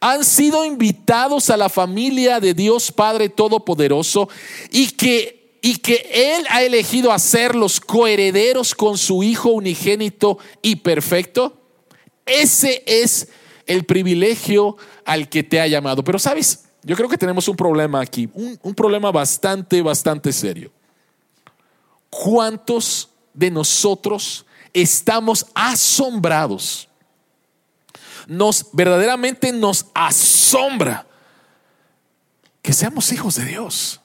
han 0.01 0.25
sido 0.25 0.65
invitados 0.65 1.51
a 1.51 1.57
la 1.57 1.69
familia 1.69 2.41
de 2.41 2.55
Dios 2.55 2.93
Padre 2.93 3.29
Todopoderoso 3.29 4.29
y 4.71 4.89
que, 4.89 5.59
y 5.63 5.77
que 5.77 6.37
Él 6.37 6.47
ha 6.51 6.63
elegido 6.63 7.13
hacerlos 7.13 7.81
coherederos 7.81 8.75
con 8.75 8.99
su 8.99 9.23
Hijo 9.23 9.51
unigénito 9.51 10.39
y 10.63 10.77
perfecto. 10.77 11.61
Ese 12.25 12.83
es 12.87 13.29
el 13.67 13.85
privilegio 13.85 14.77
al 15.05 15.29
que 15.29 15.43
te 15.43 15.61
ha 15.61 15.67
llamado. 15.67 16.03
Pero 16.05 16.19
sabes, 16.19 16.65
yo 16.83 16.95
creo 16.97 17.09
que 17.09 17.19
tenemos 17.19 17.49
un 17.49 17.57
problema 17.57 18.01
aquí, 18.01 18.29
un, 18.33 18.75
problema 18.75 19.11
bastante, 19.11 19.83
bastante 19.83 20.33
serio. 20.33 20.71
¿Cuántos 22.09 23.11
de 23.35 23.51
nosotros 23.51 24.47
estamos 24.73 25.47
asombrados? 25.53 26.86
Nos 28.27 28.67
verdaderamente 28.73 29.53
nos 29.53 29.87
asombra 29.95 31.07
que 32.63 32.73
seamos 32.73 33.13
hijos 33.13 33.37
de 33.37 33.45
Dios. 33.45 34.01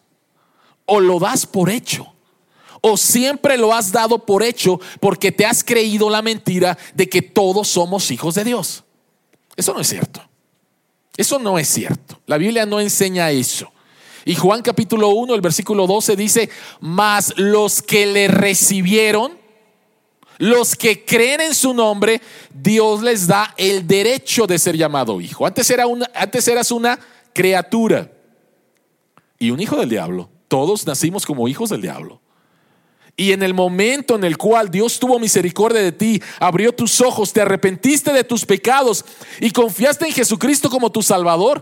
O 0.85 0.99
lo 0.99 1.19
das 1.19 1.45
por 1.45 1.69
hecho. 1.69 2.13
O 2.81 2.97
siempre 2.97 3.57
lo 3.57 3.73
has 3.73 3.91
dado 3.91 4.25
por 4.25 4.43
hecho 4.43 4.79
porque 4.99 5.31
te 5.31 5.45
has 5.45 5.63
creído 5.63 6.09
la 6.09 6.21
mentira 6.21 6.77
de 6.93 7.07
que 7.09 7.21
todos 7.21 7.67
somos 7.67 8.09
hijos 8.11 8.35
de 8.35 8.43
Dios. 8.43 8.83
Eso 9.55 9.73
no 9.73 9.81
es 9.81 9.87
cierto. 9.87 10.21
Eso 11.17 11.39
no 11.39 11.59
es 11.59 11.67
cierto. 11.67 12.19
La 12.25 12.37
Biblia 12.37 12.65
no 12.65 12.79
enseña 12.79 13.31
eso. 13.31 13.71
Y 14.25 14.35
Juan 14.35 14.61
capítulo 14.61 15.09
1, 15.09 15.33
el 15.33 15.41
versículo 15.41 15.87
12 15.87 16.15
dice, 16.15 16.49
mas 16.79 17.33
los 17.37 17.81
que 17.81 18.05
le 18.05 18.27
recibieron, 18.27 19.40
los 20.41 20.75
que 20.75 21.05
creen 21.05 21.39
en 21.39 21.53
su 21.53 21.71
nombre, 21.71 22.19
Dios 22.51 23.03
les 23.03 23.27
da 23.27 23.53
el 23.57 23.85
derecho 23.85 24.47
de 24.47 24.57
ser 24.57 24.75
llamado 24.75 25.21
hijo. 25.21 25.45
Antes, 25.45 25.69
era 25.69 25.85
una, 25.85 26.09
antes 26.15 26.47
eras 26.47 26.71
una 26.71 26.99
criatura 27.31 28.11
y 29.37 29.51
un 29.51 29.59
hijo 29.59 29.77
del 29.77 29.89
diablo. 29.89 30.31
Todos 30.47 30.87
nacimos 30.87 31.27
como 31.27 31.47
hijos 31.47 31.69
del 31.69 31.83
diablo. 31.83 32.21
Y 33.15 33.33
en 33.33 33.43
el 33.43 33.53
momento 33.53 34.15
en 34.15 34.23
el 34.23 34.35
cual 34.35 34.71
Dios 34.71 34.97
tuvo 34.97 35.19
misericordia 35.19 35.79
de 35.79 35.91
ti, 35.91 36.19
abrió 36.39 36.73
tus 36.73 37.01
ojos, 37.01 37.31
te 37.31 37.41
arrepentiste 37.41 38.11
de 38.11 38.23
tus 38.23 38.43
pecados 38.43 39.05
y 39.39 39.51
confiaste 39.51 40.07
en 40.07 40.13
Jesucristo 40.13 40.71
como 40.71 40.91
tu 40.91 41.03
Salvador, 41.03 41.61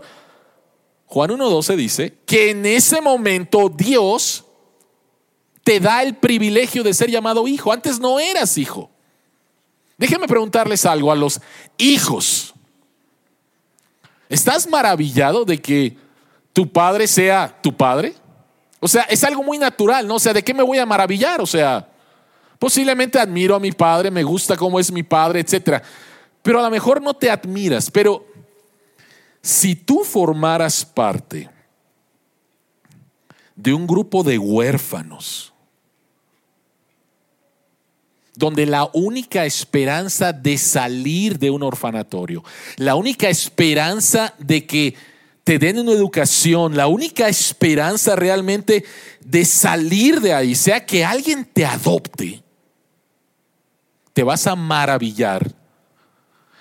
Juan 1.04 1.28
1.12 1.32 1.76
dice 1.76 2.14
que 2.24 2.48
en 2.50 2.64
ese 2.64 3.02
momento 3.02 3.68
Dios 3.68 4.46
te 5.64 5.80
da 5.80 6.02
el 6.02 6.16
privilegio 6.16 6.82
de 6.82 6.94
ser 6.94 7.10
llamado 7.10 7.46
hijo. 7.46 7.72
Antes 7.72 8.00
no 8.00 8.18
eras 8.18 8.58
hijo. 8.58 8.90
Déjenme 9.98 10.26
preguntarles 10.26 10.86
algo 10.86 11.12
a 11.12 11.16
los 11.16 11.40
hijos. 11.76 12.54
¿Estás 14.28 14.68
maravillado 14.68 15.44
de 15.44 15.60
que 15.60 15.96
tu 16.52 16.70
padre 16.70 17.06
sea 17.06 17.58
tu 17.62 17.76
padre? 17.76 18.14
O 18.80 18.88
sea, 18.88 19.02
es 19.02 19.22
algo 19.24 19.42
muy 19.42 19.58
natural, 19.58 20.06
¿no? 20.06 20.14
O 20.14 20.18
sea, 20.18 20.32
¿de 20.32 20.42
qué 20.42 20.54
me 20.54 20.62
voy 20.62 20.78
a 20.78 20.86
maravillar? 20.86 21.40
O 21.40 21.46
sea, 21.46 21.86
posiblemente 22.58 23.18
admiro 23.18 23.54
a 23.54 23.60
mi 23.60 23.72
padre, 23.72 24.10
me 24.10 24.22
gusta 24.22 24.56
cómo 24.56 24.80
es 24.80 24.90
mi 24.90 25.02
padre, 25.02 25.40
etcétera. 25.40 25.82
Pero 26.42 26.60
a 26.60 26.62
lo 26.62 26.70
mejor 26.70 27.02
no 27.02 27.12
te 27.12 27.30
admiras. 27.30 27.90
Pero 27.90 28.24
si 29.42 29.74
tú 29.74 30.02
formaras 30.04 30.84
parte 30.84 31.50
de 33.54 33.74
un 33.74 33.86
grupo 33.86 34.22
de 34.22 34.38
huérfanos, 34.38 35.49
donde 38.34 38.66
la 38.66 38.88
única 38.92 39.44
esperanza 39.44 40.32
de 40.32 40.56
salir 40.56 41.38
de 41.38 41.50
un 41.50 41.62
orfanatorio, 41.62 42.44
la 42.76 42.94
única 42.94 43.28
esperanza 43.28 44.34
de 44.38 44.66
que 44.66 44.94
te 45.44 45.58
den 45.58 45.78
una 45.78 45.92
educación, 45.92 46.76
la 46.76 46.86
única 46.86 47.28
esperanza 47.28 48.14
realmente 48.14 48.84
de 49.20 49.44
salir 49.44 50.20
de 50.20 50.32
ahí, 50.32 50.54
sea 50.54 50.84
que 50.84 51.04
alguien 51.04 51.44
te 51.44 51.64
adopte, 51.64 52.42
te 54.12 54.22
vas 54.22 54.46
a 54.46 54.54
maravillar 54.54 55.50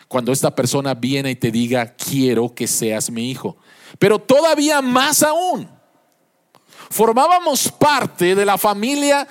cuando 0.07 0.31
esta 0.31 0.53
persona 0.55 0.95
viene 0.95 1.31
y 1.31 1.35
te 1.35 1.51
diga, 1.51 1.93
quiero 1.93 2.53
que 2.53 2.65
seas 2.65 3.11
mi 3.11 3.29
hijo. 3.29 3.57
Pero 3.99 4.17
todavía 4.17 4.81
más 4.81 5.21
aún, 5.21 5.69
formábamos 6.89 7.71
parte 7.71 8.33
de 8.33 8.45
la 8.45 8.57
familia 8.57 9.27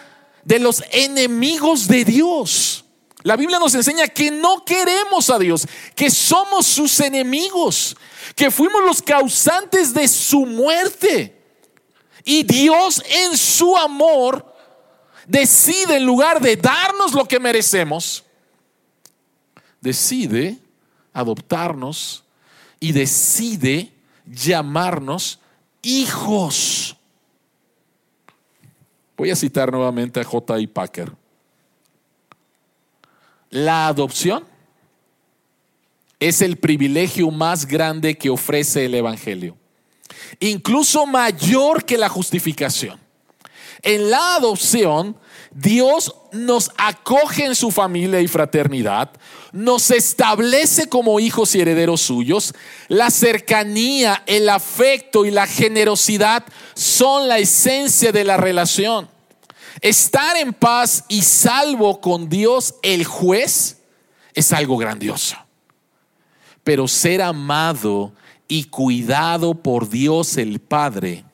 de 0.49 0.59
los 0.59 0.83
enemigos 0.93 1.87
de 1.87 2.07
Dios. 2.07 2.83
La 3.23 3.37
Biblia 3.37 3.59
nos 3.59 3.75
enseña 3.75 4.09
que 4.09 4.31
no 4.31 4.65
queremos 4.65 5.29
a 5.29 5.39
Dios, 5.39 5.69
que 5.95 6.11
somos 6.11 6.67
sus 6.67 7.01
enemigos, 7.01 7.95
que 8.35 8.51
fuimos 8.51 8.83
los 8.83 9.03
causantes 9.03 9.93
de 9.93 10.09
su 10.09 10.47
muerte. 10.47 11.39
Y 12.25 12.45
Dios 12.45 13.03
en 13.11 13.37
su 13.37 13.77
amor 13.77 14.57
decide, 15.27 15.97
en 15.99 16.07
lugar 16.07 16.41
de 16.41 16.57
darnos 16.57 17.13
lo 17.13 17.27
que 17.27 17.39
merecemos, 17.39 18.25
decide 19.83 20.57
adoptarnos 21.13 22.25
y 22.81 22.93
decide 22.93 23.93
llamarnos 24.25 25.41
hijos. 25.83 26.98
Voy 29.19 29.33
a 29.33 29.37
citar 29.37 29.73
nuevamente 29.73 30.21
a 30.21 30.25
J.I. 30.25 30.69
Packer. 30.69 31.13
La 33.51 33.89
adopción 33.89 34.45
es 36.21 36.41
el 36.41 36.57
privilegio 36.57 37.29
más 37.33 37.67
grande 37.67 38.17
que 38.17 38.31
ofrece 38.31 38.85
el 38.85 38.95
Evangelio, 38.95 39.57
incluso 40.39 41.05
mayor 41.05 41.85
que 41.85 41.99
la 41.99 42.09
justificación. 42.09 43.01
En 43.83 44.09
la 44.09 44.37
adopción, 44.37 45.17
Dios 45.51 46.15
nos 46.33 46.71
acoge 46.77 47.45
en 47.45 47.55
su 47.55 47.71
familia 47.71 48.21
y 48.21 48.29
fraternidad, 48.29 49.11
nos 49.53 49.91
establece 49.91 50.89
como 50.89 51.21
hijos 51.21 51.55
y 51.55 51.61
herederos 51.61 52.03
suyos. 52.03 52.55
La 52.89 53.11
cercanía, 53.11 54.23
el 54.27 54.49
afecto 54.49 55.25
y 55.25 55.31
la 55.31 55.47
generosidad 55.47 56.45
son 56.75 57.29
la 57.29 57.39
esencia 57.39 58.13
de 58.13 58.25
la 58.25 58.37
relación. 58.37 59.09
Estar 59.81 60.37
en 60.37 60.53
paz 60.53 61.05
y 61.09 61.23
salvo 61.23 62.01
con 62.01 62.29
Dios 62.29 62.75
el 62.83 63.05
juez 63.05 63.79
es 64.35 64.53
algo 64.53 64.77
grandioso. 64.77 65.37
Pero 66.65 66.87
ser 66.89 67.23
amado 67.23 68.13
y 68.49 68.65
cuidado 68.65 69.55
por 69.55 69.89
Dios 69.89 70.37
el 70.37 70.61
Padre 70.61 71.25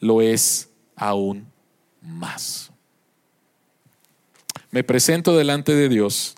lo 0.00 0.20
es 0.20 0.68
aún 0.96 1.46
más. 2.02 2.65
Me 4.76 4.84
presento 4.84 5.34
delante 5.34 5.74
de 5.74 5.88
Dios 5.88 6.34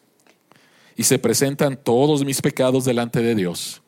y 0.95 1.03
se 1.03 1.19
presentan 1.19 1.77
todos 1.77 2.25
mis 2.25 2.41
pecados 2.41 2.85
delante 2.85 3.21
de 3.21 3.35
Dios. 3.35 3.83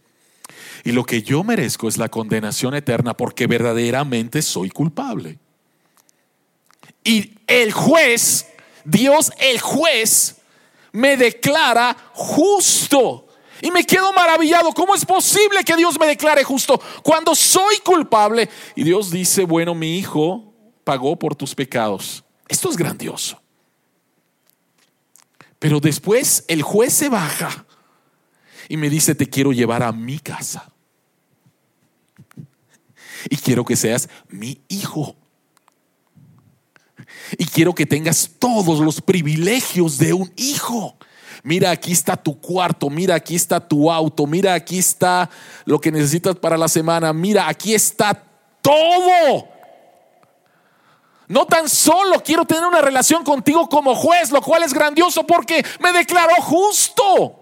Y 0.83 0.91
lo 0.91 1.05
que 1.05 1.23
yo 1.23 1.45
merezco 1.45 1.87
es 1.87 1.97
la 1.99 2.09
condenación 2.09 2.75
eterna 2.75 3.17
porque 3.17 3.47
verdaderamente 3.47 4.43
soy 4.43 4.71
culpable. 4.71 5.39
Y 7.05 7.35
el 7.47 7.71
juez, 7.71 8.49
Dios 8.85 9.31
el 9.39 9.61
juez, 9.61 10.39
me 10.91 11.17
declara 11.17 11.97
justo. 12.13 13.29
Y 13.63 13.71
me 13.71 13.85
quedo 13.85 14.13
maravillado. 14.13 14.73
¿Cómo 14.73 14.97
es 14.97 15.07
posible 15.07 15.63
que 15.63 15.77
Dios 15.77 15.97
me 15.97 16.09
declare 16.09 16.43
justo 16.43 16.83
cuando 17.05 17.37
soy 17.37 17.77
culpable? 17.85 18.49
Y 18.75 18.83
Dios 18.83 19.13
dice, 19.13 19.45
bueno, 19.45 19.77
mi 19.77 19.97
hijo 19.97 20.53
pagó 20.83 21.17
por 21.17 21.37
tus 21.37 21.55
pecados. 21.55 22.25
Esto 22.49 22.69
es 22.69 22.77
grandioso. 22.77 23.40
Pero 25.61 25.79
después 25.79 26.45
el 26.49 26.63
juez 26.63 26.93
se 26.93 27.09
baja 27.09 27.67
y 28.69 28.77
me 28.77 28.91
dice, 28.91 29.15
te 29.15 29.29
quiero 29.29 29.53
llevar 29.53 29.85
a 29.85 29.93
mi 29.93 30.19
casa. 30.19 30.73
Y 33.29 33.37
quiero 33.37 33.65
que 33.65 33.77
seas 33.77 34.09
mi 34.29 34.63
hijo. 34.69 35.15
Y 37.37 37.45
quiero 37.45 37.75
que 37.75 37.85
tengas 37.85 38.31
todos 38.39 38.81
los 38.81 39.03
privilegios 39.03 39.99
de 39.99 40.15
un 40.15 40.33
hijo. 40.37 40.97
Mira, 41.43 41.71
aquí 41.71 41.93
está 41.93 42.17
tu 42.17 42.41
cuarto, 42.41 42.89
mira, 42.89 43.15
aquí 43.15 43.35
está 43.35 43.61
tu 43.61 43.93
auto, 43.93 44.27
mira, 44.27 44.55
aquí 44.55 44.79
está 44.79 45.29
lo 45.67 45.79
que 45.79 45.93
necesitas 45.93 46.37
para 46.37 46.57
la 46.57 46.69
semana, 46.69 47.13
mira, 47.13 47.49
aquí 47.49 47.75
está 47.75 48.15
todo. 48.63 49.49
No 51.31 51.47
tan 51.47 51.69
solo 51.69 52.25
quiero 52.25 52.45
tener 52.45 52.67
una 52.67 52.81
relación 52.81 53.23
contigo 53.23 53.69
como 53.69 53.95
juez, 53.95 54.33
lo 54.33 54.43
cual 54.43 54.65
es 54.65 54.75
grandioso 54.75 55.25
porque 55.25 55.65
me 55.79 55.93
declaró 55.93 56.35
justo. 56.43 57.37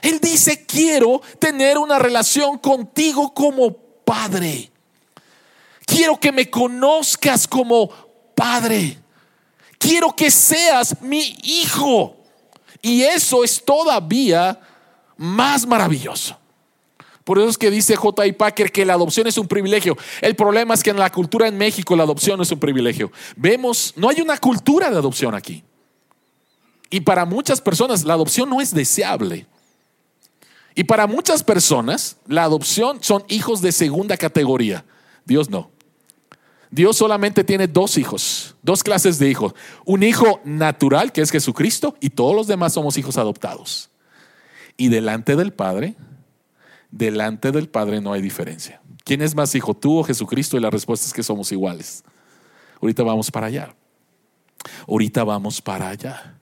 Él 0.00 0.20
dice, 0.20 0.64
quiero 0.64 1.20
tener 1.40 1.76
una 1.76 1.98
relación 1.98 2.58
contigo 2.58 3.34
como 3.34 3.72
padre. 4.04 4.70
Quiero 5.84 6.20
que 6.20 6.30
me 6.30 6.48
conozcas 6.48 7.48
como 7.48 7.88
padre. 8.36 8.96
Quiero 9.76 10.14
que 10.14 10.30
seas 10.30 11.00
mi 11.00 11.36
hijo. 11.42 12.16
Y 12.80 13.02
eso 13.02 13.42
es 13.42 13.64
todavía 13.64 14.60
más 15.16 15.66
maravilloso. 15.66 16.38
Por 17.24 17.38
eso 17.38 17.48
es 17.48 17.58
que 17.58 17.70
dice 17.70 17.94
J.I. 17.94 18.32
Packer 18.32 18.72
que 18.72 18.84
la 18.84 18.94
adopción 18.94 19.26
es 19.26 19.38
un 19.38 19.46
privilegio. 19.46 19.96
El 20.20 20.34
problema 20.34 20.74
es 20.74 20.82
que 20.82 20.90
en 20.90 20.98
la 20.98 21.10
cultura 21.10 21.46
en 21.46 21.56
México 21.56 21.94
la 21.94 22.02
adopción 22.02 22.40
es 22.40 22.50
un 22.50 22.58
privilegio. 22.58 23.12
Vemos, 23.36 23.94
no 23.96 24.08
hay 24.08 24.20
una 24.20 24.38
cultura 24.38 24.90
de 24.90 24.96
adopción 24.96 25.34
aquí. 25.34 25.62
Y 26.90 27.00
para 27.00 27.24
muchas 27.24 27.60
personas 27.60 28.04
la 28.04 28.14
adopción 28.14 28.50
no 28.50 28.60
es 28.60 28.74
deseable. 28.74 29.46
Y 30.74 30.84
para 30.84 31.06
muchas 31.06 31.42
personas 31.42 32.16
la 32.26 32.44
adopción 32.44 33.02
son 33.02 33.24
hijos 33.28 33.62
de 33.62 33.72
segunda 33.72 34.16
categoría. 34.16 34.84
Dios 35.24 35.48
no. 35.48 35.70
Dios 36.70 36.96
solamente 36.96 37.44
tiene 37.44 37.68
dos 37.68 37.98
hijos, 37.98 38.56
dos 38.62 38.82
clases 38.82 39.18
de 39.18 39.28
hijos. 39.28 39.54
Un 39.84 40.02
hijo 40.02 40.40
natural, 40.42 41.12
que 41.12 41.20
es 41.20 41.30
Jesucristo, 41.30 41.96
y 42.00 42.10
todos 42.10 42.34
los 42.34 42.46
demás 42.46 42.72
somos 42.72 42.96
hijos 42.96 43.18
adoptados. 43.18 43.90
Y 44.78 44.88
delante 44.88 45.36
del 45.36 45.52
Padre, 45.52 45.96
delante 46.92 47.50
del 47.50 47.68
Padre 47.68 48.00
no 48.00 48.12
hay 48.12 48.22
diferencia. 48.22 48.80
¿Quién 49.04 49.22
es 49.22 49.34
más 49.34 49.52
hijo, 49.56 49.74
tú 49.74 49.98
o 49.98 50.04
Jesucristo? 50.04 50.56
Y 50.56 50.60
la 50.60 50.70
respuesta 50.70 51.06
es 51.06 51.12
que 51.12 51.24
somos 51.24 51.50
iguales. 51.50 52.04
Ahorita 52.80 53.02
vamos 53.02 53.30
para 53.30 53.48
allá. 53.48 53.74
Ahorita 54.86 55.24
vamos 55.24 55.60
para 55.60 55.88
allá. 55.88 56.38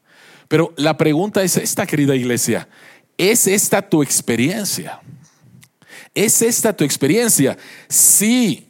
Pero 0.48 0.74
la 0.76 0.98
pregunta 0.98 1.42
es 1.42 1.56
esta, 1.56 1.86
querida 1.86 2.14
iglesia, 2.14 2.68
¿es 3.16 3.46
esta 3.46 3.88
tu 3.88 4.02
experiencia? 4.02 5.00
¿Es 6.12 6.42
esta 6.42 6.76
tu 6.76 6.84
experiencia? 6.84 7.56
Sí 7.88 8.69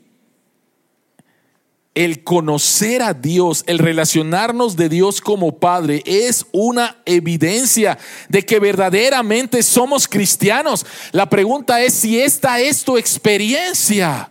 el 1.94 2.22
conocer 2.22 3.02
a 3.02 3.14
Dios, 3.14 3.64
el 3.66 3.78
relacionarnos 3.78 4.76
de 4.76 4.88
Dios 4.88 5.20
como 5.20 5.58
Padre 5.58 6.02
es 6.06 6.46
una 6.52 6.98
evidencia 7.04 7.98
de 8.28 8.44
que 8.46 8.60
verdaderamente 8.60 9.62
somos 9.62 10.06
cristianos. 10.06 10.86
La 11.10 11.28
pregunta 11.28 11.82
es 11.82 11.94
si 11.94 12.20
esta 12.20 12.60
es 12.60 12.84
tu 12.84 12.96
experiencia. 12.96 14.30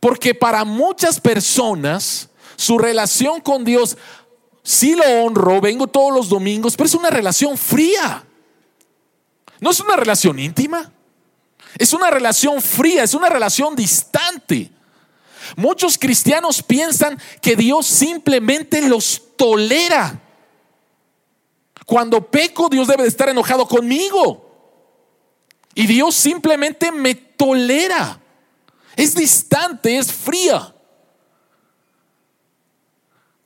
Porque 0.00 0.34
para 0.34 0.64
muchas 0.64 1.20
personas 1.20 2.30
su 2.56 2.78
relación 2.78 3.40
con 3.40 3.64
Dios, 3.64 3.98
sí 4.62 4.94
lo 4.94 5.04
honro, 5.04 5.60
vengo 5.60 5.86
todos 5.86 6.14
los 6.14 6.28
domingos, 6.28 6.76
pero 6.76 6.86
es 6.86 6.94
una 6.94 7.10
relación 7.10 7.58
fría. 7.58 8.24
No 9.60 9.70
es 9.70 9.80
una 9.80 9.96
relación 9.96 10.38
íntima. 10.38 10.92
Es 11.76 11.92
una 11.92 12.10
relación 12.10 12.62
fría, 12.62 13.02
es 13.02 13.12
una 13.12 13.28
relación 13.28 13.76
distante. 13.76 14.70
Muchos 15.56 15.98
cristianos 15.98 16.62
piensan 16.62 17.20
que 17.40 17.56
Dios 17.56 17.86
simplemente 17.86 18.82
los 18.82 19.22
tolera. 19.36 20.20
Cuando 21.86 22.30
peco, 22.30 22.68
Dios 22.68 22.86
debe 22.86 23.04
de 23.04 23.08
estar 23.08 23.28
enojado 23.28 23.66
conmigo. 23.66 24.44
Y 25.74 25.86
Dios 25.86 26.14
simplemente 26.14 26.92
me 26.92 27.14
tolera. 27.14 28.20
Es 28.96 29.14
distante, 29.14 29.96
es 29.96 30.12
fría. 30.12 30.74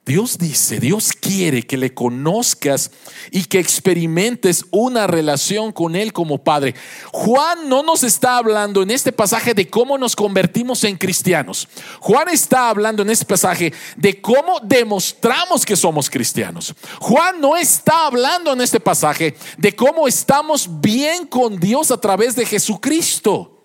Dios 0.04 0.36
dice, 0.36 0.80
Dios 0.80 1.12
quiere 1.12 1.62
que 1.62 1.76
le 1.76 1.94
conozcas 1.94 2.90
y 3.30 3.44
que 3.44 3.60
experimentes 3.60 4.64
una 4.72 5.06
relación 5.06 5.70
con 5.70 5.94
Él 5.94 6.12
como 6.12 6.42
Padre. 6.42 6.74
Juan 7.12 7.68
no 7.68 7.84
nos 7.84 8.02
está 8.02 8.36
hablando 8.36 8.82
en 8.82 8.90
este 8.90 9.12
pasaje 9.12 9.54
de 9.54 9.70
cómo 9.70 9.96
nos 9.98 10.16
convertimos 10.16 10.82
en 10.82 10.96
cristianos. 10.96 11.68
Juan 12.00 12.28
está 12.30 12.68
hablando 12.68 13.04
en 13.04 13.10
este 13.10 13.26
pasaje 13.26 13.72
de 13.96 14.20
cómo 14.20 14.58
demostramos 14.64 15.64
que 15.64 15.76
somos 15.76 16.10
cristianos. 16.10 16.74
Juan 16.98 17.40
no 17.40 17.56
está 17.56 18.06
hablando 18.06 18.52
en 18.52 18.60
este 18.60 18.80
pasaje 18.80 19.36
de 19.56 19.76
cómo 19.76 20.08
estamos 20.08 20.68
bien 20.80 21.28
con 21.28 21.60
Dios 21.60 21.92
a 21.92 22.00
través 22.00 22.34
de 22.34 22.44
Jesucristo. 22.44 23.56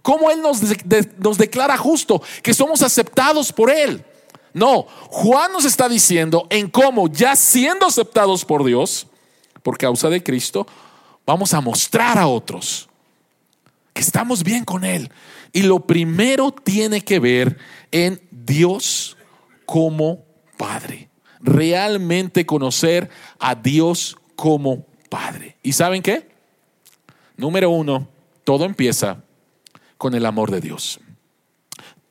Cómo 0.00 0.30
Él 0.30 0.40
nos, 0.40 0.60
nos 1.18 1.36
declara 1.36 1.76
justo, 1.76 2.22
que 2.42 2.54
somos 2.54 2.80
aceptados 2.80 3.52
por 3.52 3.70
Él. 3.70 4.02
No, 4.54 4.86
Juan 5.08 5.52
nos 5.52 5.64
está 5.64 5.88
diciendo 5.88 6.46
en 6.48 6.70
cómo, 6.70 7.08
ya 7.08 7.34
siendo 7.34 7.86
aceptados 7.86 8.44
por 8.44 8.64
Dios, 8.64 9.08
por 9.62 9.76
causa 9.76 10.08
de 10.08 10.22
Cristo, 10.22 10.66
vamos 11.26 11.52
a 11.52 11.60
mostrar 11.60 12.18
a 12.18 12.28
otros 12.28 12.88
que 13.92 14.00
estamos 14.00 14.44
bien 14.44 14.64
con 14.64 14.84
Él. 14.84 15.10
Y 15.52 15.62
lo 15.62 15.80
primero 15.80 16.52
tiene 16.52 17.00
que 17.00 17.18
ver 17.18 17.58
en 17.90 18.22
Dios 18.30 19.16
como 19.66 20.24
Padre. 20.56 21.08
Realmente 21.40 22.46
conocer 22.46 23.10
a 23.38 23.54
Dios 23.54 24.16
como 24.36 24.86
Padre. 25.08 25.56
¿Y 25.62 25.72
saben 25.72 26.02
qué? 26.02 26.28
Número 27.36 27.70
uno, 27.70 28.08
todo 28.44 28.64
empieza 28.64 29.22
con 29.98 30.14
el 30.14 30.26
amor 30.26 30.50
de 30.50 30.60
Dios. 30.60 31.00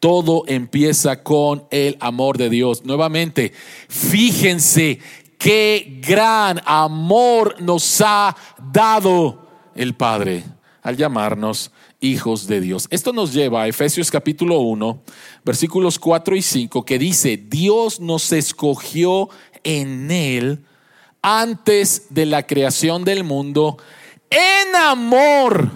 Todo 0.04 0.44
empieza 0.48 1.24
con 1.24 1.64
el 1.72 1.96
amor 2.02 2.38
de 2.38 2.50
Dios. 2.50 2.84
Nuevamente, 2.84 3.54
fíjense 3.88 5.00
qué 5.38 6.02
gran 6.06 6.60
amor 6.66 7.56
nos 7.62 8.02
ha 8.02 8.36
dado 8.74 9.48
el 9.74 9.96
Padre 9.96 10.44
al 10.82 10.98
llamarnos 10.98 11.72
hijos 12.02 12.48
de 12.48 12.60
Dios. 12.60 12.88
Esto 12.90 13.14
nos 13.14 13.32
lleva 13.32 13.64
a 13.64 13.70
Efesios 13.70 14.12
capítulo 14.12 14.60
1, 14.60 15.02
versículos 15.46 15.98
4 15.98 16.36
y 16.36 16.42
5, 16.42 16.84
que 16.84 17.00
dice, 17.00 17.38
Dios 17.38 18.02
nos 18.02 18.34
escogió 18.34 19.30
en 19.64 20.12
Él 20.12 20.66
antes 21.22 22.08
de 22.10 22.26
la 22.26 22.46
creación 22.46 23.06
del 23.06 23.24
mundo 23.24 23.78
en 24.30 24.76
amor 24.76 25.72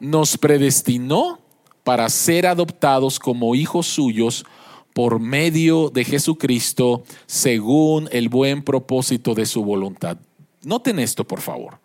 nos 0.00 0.38
predestinó 0.38 1.41
para 1.84 2.08
ser 2.08 2.46
adoptados 2.46 3.18
como 3.18 3.54
hijos 3.54 3.86
suyos 3.86 4.44
por 4.92 5.20
medio 5.20 5.90
de 5.90 6.04
Jesucristo, 6.04 7.02
según 7.26 8.08
el 8.12 8.28
buen 8.28 8.62
propósito 8.62 9.34
de 9.34 9.46
su 9.46 9.64
voluntad. 9.64 10.18
Noten 10.62 10.98
esto, 10.98 11.24
por 11.24 11.40
favor. 11.40 11.78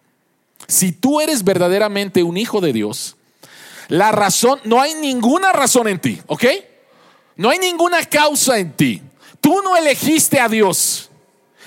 Si 0.67 0.91
tú 0.91 1.21
eres 1.21 1.43
verdaderamente 1.43 2.23
un 2.23 2.38
hijo 2.38 2.60
de 2.60 2.73
Dios, 2.73 3.15
la 3.88 4.12
razón, 4.12 4.60
no 4.65 4.81
hay 4.81 4.95
ninguna 4.95 5.53
razón 5.53 5.88
en 5.88 5.99
ti, 5.99 6.19
¿ok? 6.27 6.43
No 7.38 7.49
hay 7.49 7.60
ninguna 7.60 8.03
causa 8.05 8.60
en 8.60 8.73
ti. 8.73 9.01
Tú 9.39 9.62
no 9.63 9.77
elegiste 9.77 10.39
a 10.39 10.49
Dios. 10.49 11.10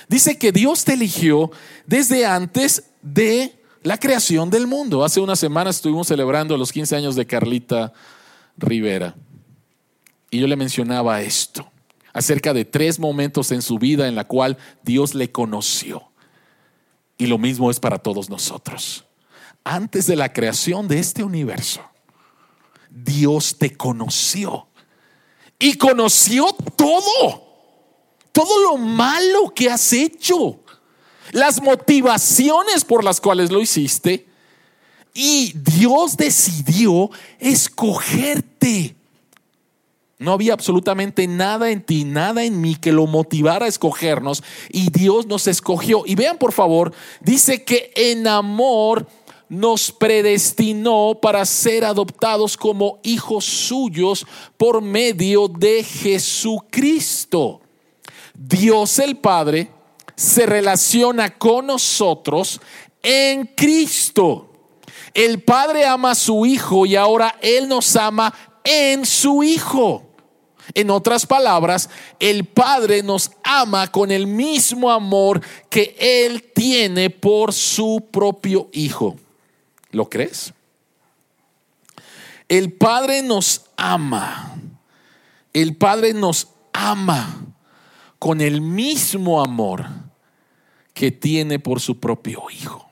Dice 0.08 0.36
que 0.36 0.52
Dios 0.52 0.84
te 0.84 0.94
eligió 0.94 1.50
desde 1.86 2.26
antes 2.26 2.84
de 3.00 3.54
la 3.82 3.96
creación 3.96 4.50
del 4.50 4.66
mundo. 4.66 5.04
Hace 5.04 5.20
una 5.20 5.36
semana 5.36 5.70
estuvimos 5.70 6.08
celebrando 6.08 6.56
los 6.56 6.72
15 6.72 6.96
años 6.96 7.14
de 7.14 7.26
Carlita 7.26 7.92
Rivera. 8.60 9.16
Y 10.30 10.38
yo 10.38 10.46
le 10.46 10.56
mencionaba 10.56 11.22
esto, 11.22 11.68
acerca 12.12 12.54
de 12.54 12.64
tres 12.64 12.98
momentos 12.98 13.50
en 13.50 13.62
su 13.62 13.78
vida 13.78 14.06
en 14.06 14.14
la 14.14 14.24
cual 14.24 14.58
Dios 14.82 15.14
le 15.14 15.32
conoció. 15.32 16.04
Y 17.18 17.26
lo 17.26 17.36
mismo 17.36 17.70
es 17.70 17.80
para 17.80 17.98
todos 17.98 18.30
nosotros. 18.30 19.04
Antes 19.64 20.06
de 20.06 20.16
la 20.16 20.32
creación 20.32 20.88
de 20.88 20.98
este 20.98 21.22
universo, 21.22 21.82
Dios 22.88 23.58
te 23.58 23.76
conoció. 23.76 24.68
Y 25.58 25.74
conoció 25.74 26.46
todo. 26.76 27.48
Todo 28.32 28.62
lo 28.62 28.78
malo 28.78 29.52
que 29.54 29.68
has 29.68 29.92
hecho. 29.92 30.60
Las 31.32 31.60
motivaciones 31.60 32.84
por 32.84 33.04
las 33.04 33.20
cuales 33.20 33.50
lo 33.50 33.60
hiciste. 33.60 34.29
Y 35.14 35.52
Dios 35.54 36.16
decidió 36.16 37.10
escogerte. 37.38 38.94
No 40.18 40.32
había 40.32 40.52
absolutamente 40.52 41.26
nada 41.26 41.70
en 41.70 41.82
ti, 41.82 42.04
nada 42.04 42.44
en 42.44 42.60
mí 42.60 42.74
que 42.74 42.92
lo 42.92 43.06
motivara 43.06 43.64
a 43.64 43.68
escogernos 43.68 44.42
y 44.68 44.90
Dios 44.90 45.26
nos 45.26 45.46
escogió. 45.46 46.02
Y 46.04 46.14
vean 46.14 46.36
por 46.36 46.52
favor, 46.52 46.92
dice 47.22 47.64
que 47.64 47.90
en 47.96 48.26
amor 48.26 49.06
nos 49.48 49.90
predestinó 49.90 51.18
para 51.20 51.44
ser 51.46 51.86
adoptados 51.86 52.56
como 52.56 53.00
hijos 53.02 53.46
suyos 53.46 54.26
por 54.58 54.82
medio 54.82 55.48
de 55.48 55.82
Jesucristo. 55.82 57.62
Dios 58.34 58.98
el 58.98 59.16
Padre 59.16 59.70
se 60.14 60.44
relaciona 60.44 61.30
con 61.30 61.66
nosotros 61.66 62.60
en 63.02 63.46
Cristo. 63.56 64.49
El 65.14 65.42
Padre 65.42 65.86
ama 65.86 66.12
a 66.12 66.14
su 66.14 66.46
Hijo 66.46 66.86
y 66.86 66.96
ahora 66.96 67.36
Él 67.40 67.68
nos 67.68 67.96
ama 67.96 68.32
en 68.64 69.04
su 69.04 69.42
Hijo. 69.42 70.06
En 70.74 70.90
otras 70.90 71.26
palabras, 71.26 71.90
el 72.20 72.44
Padre 72.44 73.02
nos 73.02 73.32
ama 73.42 73.90
con 73.90 74.10
el 74.10 74.26
mismo 74.26 74.90
amor 74.90 75.40
que 75.68 75.96
Él 75.98 76.44
tiene 76.54 77.10
por 77.10 77.52
su 77.52 78.06
propio 78.10 78.68
Hijo. 78.72 79.16
¿Lo 79.90 80.08
crees? 80.08 80.52
El 82.48 82.72
Padre 82.72 83.22
nos 83.22 83.62
ama. 83.76 84.56
El 85.52 85.76
Padre 85.76 86.14
nos 86.14 86.48
ama 86.72 87.46
con 88.18 88.40
el 88.40 88.60
mismo 88.60 89.42
amor 89.42 89.86
que 90.94 91.10
tiene 91.10 91.58
por 91.58 91.80
su 91.80 91.98
propio 91.98 92.42
Hijo. 92.50 92.89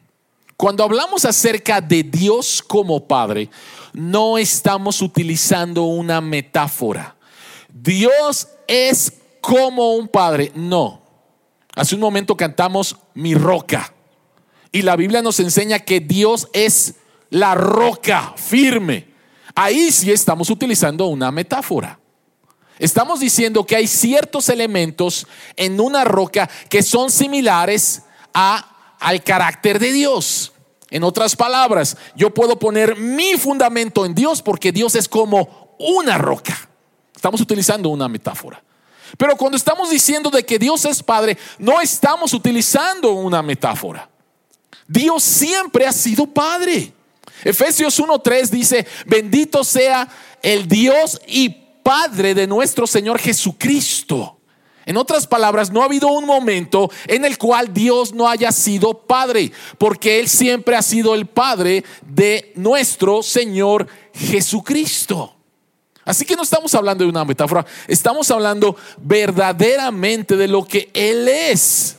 Cuando 0.59 0.83
hablamos 0.83 1.25
acerca 1.25 1.81
de 1.81 2.03
Dios 2.03 2.65
como 2.67 3.07
Padre, 3.07 3.49
no 3.93 4.39
estamos 4.39 5.01
utilizando 5.03 5.85
una 5.85 6.21
metáfora. 6.21 7.15
Dios 7.73 8.49
es 8.67 9.13
como 9.41 9.95
un 9.95 10.09
Padre. 10.09 10.51
No. 10.57 11.01
Hace 11.77 11.95
un 11.95 12.01
momento 12.01 12.37
cantamos 12.37 12.97
mi 13.15 13.37
roca. 13.37 13.95
Y 14.73 14.83
la 14.83 14.97
Biblia 14.97 15.23
nos 15.23 15.39
enseña 15.39 15.79
que 15.79 16.01
Dios 16.01 16.49
es 16.53 16.97
la 17.31 17.55
roca 17.55 18.35
firme. 18.37 19.07
Ahí 19.55 19.93
sí 19.93 20.11
estamos 20.11 20.51
utilizando 20.51 21.07
una 21.07 21.31
metáfora. 21.31 22.01
Estamos 22.81 23.21
diciendo 23.21 23.65
que 23.65 23.77
hay 23.77 23.87
ciertos 23.87 24.49
elementos 24.49 25.25
en 25.55 25.79
una 25.79 26.03
roca 26.03 26.51
que 26.69 26.83
son 26.83 27.13
similares 27.13 28.03
a, 28.35 28.78
al 28.99 29.23
carácter 29.23 29.79
de 29.79 29.93
Dios. 29.93 30.53
En 30.91 31.05
otras 31.05 31.37
palabras, 31.37 31.97
yo 32.15 32.33
puedo 32.33 32.59
poner 32.59 32.97
mi 32.97 33.35
fundamento 33.35 34.07
en 34.07 34.15
Dios 34.15 34.41
porque 34.41 34.73
Dios 34.73 34.95
es 34.95 35.09
como 35.09 35.77
una 35.79 36.17
roca. 36.17 36.69
Estamos 37.15 37.41
utilizando 37.41 37.89
una 37.89 38.09
metáfora. 38.09 38.63
Pero 39.17 39.37
cuando 39.37 39.57
estamos 39.57 39.91
diciendo 39.91 40.31
de 40.31 40.45
que 40.45 40.59
Dios 40.59 40.85
es 40.85 41.03
Padre, 41.03 41.37
no 41.59 41.81
estamos 41.81 42.33
utilizando 42.33 43.13
una 43.13 43.43
metáfora. 43.43 44.09
Dios 44.87 45.23
siempre 45.23 45.87
ha 45.87 45.93
sido 45.93 46.27
Padre. 46.27 46.93
Efesios 47.45 47.99
1.3 48.01 48.49
dice, 48.49 48.87
bendito 49.07 49.63
sea 49.65 50.09
el 50.43 50.67
Dios 50.67 51.21
y 51.27 51.51
Padre 51.83 52.35
de 52.35 52.47
nuestro 52.47 52.87
Señor 52.87 53.19
Jesucristo. 53.19 54.38
En 54.89 54.97
otras 54.97 55.27
palabras, 55.27 55.71
no 55.71 55.83
ha 55.83 55.85
habido 55.85 56.09
un 56.09 56.25
momento 56.25 56.91
en 57.07 57.27
el 57.27 57.37
cual 57.37 57.75
Dios 57.75 58.15
no 58.15 58.27
haya 58.27 58.51
sido 58.51 58.95
Padre, 58.95 59.53
porque 59.77 60.19
Él 60.19 60.31
siempre 60.31 60.77
ha 60.77 60.81
sido 60.81 61.15
el 61.15 61.27
Padre 61.27 61.85
de 62.07 62.53
nuestro 62.55 63.23
Señor 63.23 63.87
Jesucristo. 64.15 65.37
Así 66.07 66.25
que 66.25 66.35
no 66.35 66.43
estamos 66.43 66.75
hablando 66.75 67.05
de 67.05 67.11
una 67.11 67.27
metáfora, 67.27 67.67
estamos 67.87 68.31
hablando 68.31 68.77
verdaderamente 68.97 70.39
de 70.39 70.49
lo 70.49 70.65
que 70.65 70.89
Él 70.95 71.29
es. 71.29 71.99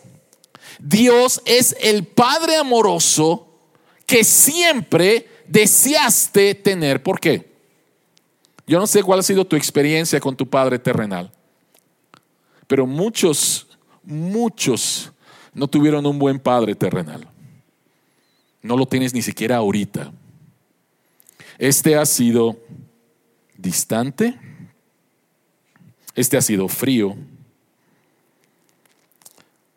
Dios 0.79 1.43
es 1.45 1.75
el 1.81 2.05
Padre 2.05 2.55
amoroso 2.55 3.45
que 4.07 4.23
siempre 4.23 5.29
deseaste 5.47 6.55
tener. 6.55 7.03
¿Por 7.03 7.19
qué? 7.19 7.51
Yo 8.65 8.79
no 8.79 8.87
sé 8.87 9.03
cuál 9.03 9.19
ha 9.19 9.23
sido 9.23 9.45
tu 9.45 9.55
experiencia 9.55 10.19
con 10.19 10.35
tu 10.35 10.49
Padre 10.49 10.79
terrenal, 10.79 11.31
pero 12.69 12.85
muchos, 12.85 13.65
muchos 14.03 15.11
no 15.55 15.67
tuvieron 15.67 16.05
un 16.05 16.19
buen 16.19 16.39
Padre 16.39 16.75
terrenal. 16.75 17.27
No 18.61 18.77
lo 18.77 18.85
tienes 18.85 19.11
ni 19.11 19.23
siquiera 19.23 19.57
ahorita. 19.57 20.13
Este 21.57 21.95
ha 21.95 22.05
sido 22.05 22.59
distante, 23.57 24.39
este 26.13 26.37
ha 26.37 26.41
sido 26.41 26.67
frío, 26.67 27.15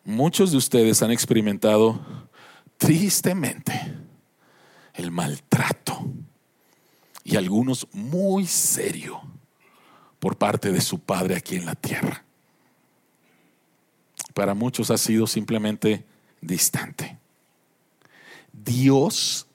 muchos 0.05 0.51
de 0.51 0.57
ustedes 0.57 1.01
han 1.01 1.09
experimentado 1.09 1.99
tristemente 2.77 3.73
el 4.93 5.09
maltrato 5.09 5.99
y 7.23 7.37
algunos 7.37 7.87
muy 7.91 8.45
serio 8.45 9.19
por 10.19 10.37
parte 10.37 10.71
de 10.71 10.79
su 10.79 10.99
padre 10.99 11.35
aquí 11.35 11.55
en 11.55 11.65
la 11.65 11.73
tierra. 11.73 12.23
Para 14.33 14.53
muchos 14.53 14.91
ha 14.91 14.97
sido 14.97 15.27
simplemente 15.27 16.03
distante. 16.41 17.17
Dios 18.51 19.47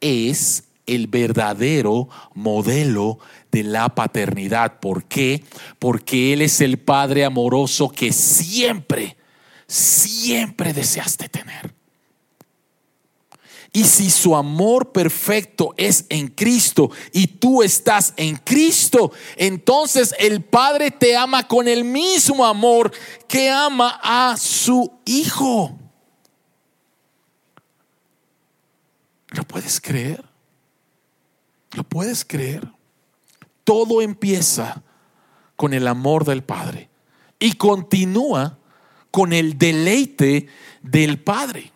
es 0.00 0.64
el 0.86 1.06
verdadero 1.08 2.08
modelo 2.34 3.18
de 3.50 3.64
la 3.64 3.94
paternidad. 3.94 4.78
¿Por 4.80 5.04
qué? 5.04 5.42
Porque 5.78 6.32
Él 6.32 6.42
es 6.42 6.60
el 6.60 6.78
Padre 6.78 7.24
amoroso 7.24 7.88
que 7.88 8.12
siempre 8.12 9.16
siempre 9.66 10.72
deseaste 10.72 11.28
tener. 11.28 11.74
Y 13.76 13.84
si 13.84 14.08
su 14.08 14.34
amor 14.34 14.90
perfecto 14.90 15.74
es 15.76 16.06
en 16.08 16.28
Cristo 16.28 16.90
y 17.12 17.26
tú 17.26 17.62
estás 17.62 18.14
en 18.16 18.36
Cristo, 18.36 19.12
entonces 19.36 20.14
el 20.18 20.42
Padre 20.42 20.90
te 20.90 21.14
ama 21.14 21.46
con 21.46 21.68
el 21.68 21.84
mismo 21.84 22.46
amor 22.46 22.90
que 23.28 23.50
ama 23.50 24.00
a 24.02 24.38
su 24.38 24.90
Hijo. 25.04 25.78
¿Lo 29.28 29.42
puedes 29.42 29.78
creer? 29.78 30.24
¿Lo 31.72 31.84
puedes 31.84 32.24
creer? 32.24 32.66
Todo 33.62 34.00
empieza 34.00 34.82
con 35.54 35.74
el 35.74 35.86
amor 35.86 36.24
del 36.24 36.42
Padre 36.42 36.88
y 37.38 37.52
continúa 37.52 38.56
con 39.10 39.34
el 39.34 39.58
deleite 39.58 40.46
del 40.80 41.22
Padre. 41.22 41.75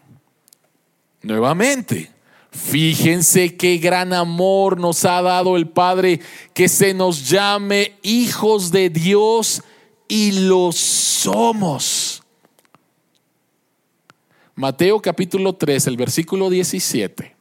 Nuevamente, 1.23 2.11
fíjense 2.51 3.57
qué 3.57 3.77
gran 3.77 4.13
amor 4.15 4.81
nos 4.81 5.05
ha 5.05 5.21
dado 5.21 5.57
el 5.57 5.69
Padre 5.69 6.21
que 6.55 6.69
se 6.69 6.95
nos 6.95 7.29
llame 7.29 7.99
hijos 8.03 8.71
de 8.71 8.89
Dios 8.89 9.63
y 10.09 10.33
lo 10.33 10.73
somos. 10.73 12.23
Mateo 14.55 15.01
capítulo 15.01 15.55
3, 15.55 15.87
el 15.87 15.97
versículo 15.97 16.49
17. 16.51 17.37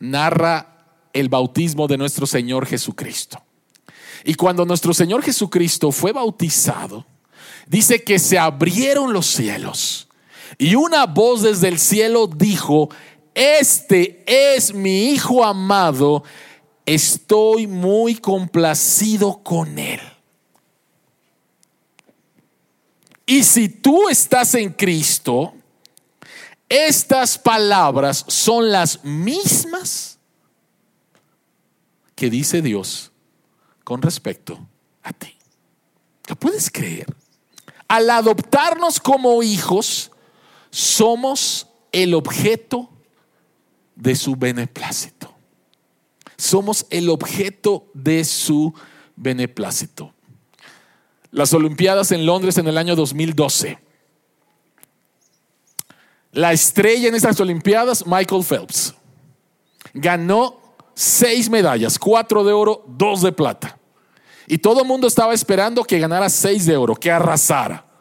narra 0.00 0.70
el 1.14 1.28
bautismo 1.28 1.86
de 1.86 1.96
nuestro 1.96 2.26
Señor 2.26 2.66
Jesucristo. 2.66 3.42
Y 4.24 4.34
cuando 4.34 4.66
nuestro 4.66 4.92
Señor 4.92 5.22
Jesucristo 5.22 5.90
fue 5.92 6.12
bautizado, 6.12 7.06
dice 7.66 8.02
que 8.02 8.18
se 8.18 8.38
abrieron 8.38 9.12
los 9.12 9.26
cielos 9.26 10.03
y 10.58 10.74
una 10.74 11.06
voz 11.06 11.42
desde 11.42 11.68
el 11.68 11.78
cielo 11.78 12.26
dijo, 12.26 12.88
este 13.34 14.24
es 14.26 14.72
mi 14.72 15.10
Hijo 15.10 15.44
amado, 15.44 16.22
estoy 16.86 17.66
muy 17.66 18.16
complacido 18.16 19.42
con 19.42 19.78
él. 19.78 20.00
Y 23.26 23.42
si 23.42 23.68
tú 23.68 24.08
estás 24.08 24.54
en 24.54 24.70
Cristo, 24.70 25.54
estas 26.68 27.38
palabras 27.38 28.24
son 28.28 28.70
las 28.70 29.04
mismas 29.04 30.18
que 32.14 32.30
dice 32.30 32.62
Dios 32.62 33.10
con 33.82 34.02
respecto 34.02 34.66
a 35.02 35.12
ti. 35.12 35.34
¿Lo 36.28 36.36
puedes 36.36 36.70
creer? 36.70 37.06
Al 37.88 38.08
adoptarnos 38.10 39.00
como 39.00 39.42
hijos, 39.42 40.10
somos 40.74 41.68
el 41.92 42.14
objeto 42.14 42.90
de 43.94 44.16
su 44.16 44.34
beneplácito. 44.34 45.32
Somos 46.36 46.84
el 46.90 47.10
objeto 47.10 47.86
de 47.94 48.24
su 48.24 48.74
beneplácito. 49.14 50.12
Las 51.30 51.54
Olimpiadas 51.54 52.10
en 52.10 52.26
Londres 52.26 52.58
en 52.58 52.66
el 52.66 52.76
año 52.76 52.96
2012. 52.96 53.78
La 56.32 56.52
estrella 56.52 57.06
en 57.06 57.14
esas 57.14 57.38
Olimpiadas, 57.38 58.04
Michael 58.04 58.42
Phelps, 58.42 58.96
ganó 59.92 60.60
seis 60.92 61.48
medallas, 61.48 62.00
cuatro 62.00 62.42
de 62.42 62.52
oro, 62.52 62.84
dos 62.88 63.22
de 63.22 63.30
plata. 63.30 63.78
Y 64.48 64.58
todo 64.58 64.82
el 64.82 64.88
mundo 64.88 65.06
estaba 65.06 65.34
esperando 65.34 65.84
que 65.84 66.00
ganara 66.00 66.28
seis 66.28 66.66
de 66.66 66.76
oro, 66.76 66.96
que 66.96 67.12
arrasara. 67.12 67.93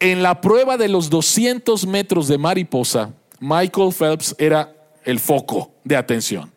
En 0.00 0.22
la 0.22 0.40
prueba 0.40 0.78
de 0.78 0.88
los 0.88 1.10
200 1.10 1.86
metros 1.86 2.26
de 2.26 2.38
mariposa, 2.38 3.12
Michael 3.38 3.92
Phelps 3.92 4.34
era 4.38 4.74
el 5.04 5.20
foco 5.20 5.74
de 5.84 5.94
atención. 5.94 6.50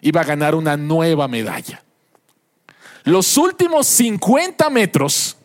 Iba 0.00 0.22
a 0.22 0.24
ganar 0.24 0.54
una 0.54 0.78
nueva 0.78 1.28
medalla. 1.28 1.82
Los 3.04 3.36
últimos 3.36 3.86
50 3.86 4.70
metros, 4.70 5.36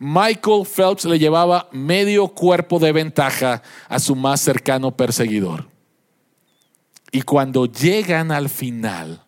Michael 0.00 0.66
Phelps 0.66 1.04
le 1.04 1.20
llevaba 1.20 1.68
medio 1.70 2.28
cuerpo 2.28 2.80
de 2.80 2.90
ventaja 2.90 3.62
a 3.88 4.00
su 4.00 4.16
más 4.16 4.40
cercano 4.40 4.90
perseguidor. 4.90 5.68
Y 7.12 7.22
cuando 7.22 7.66
llegan 7.66 8.32
al 8.32 8.48
final, 8.48 9.22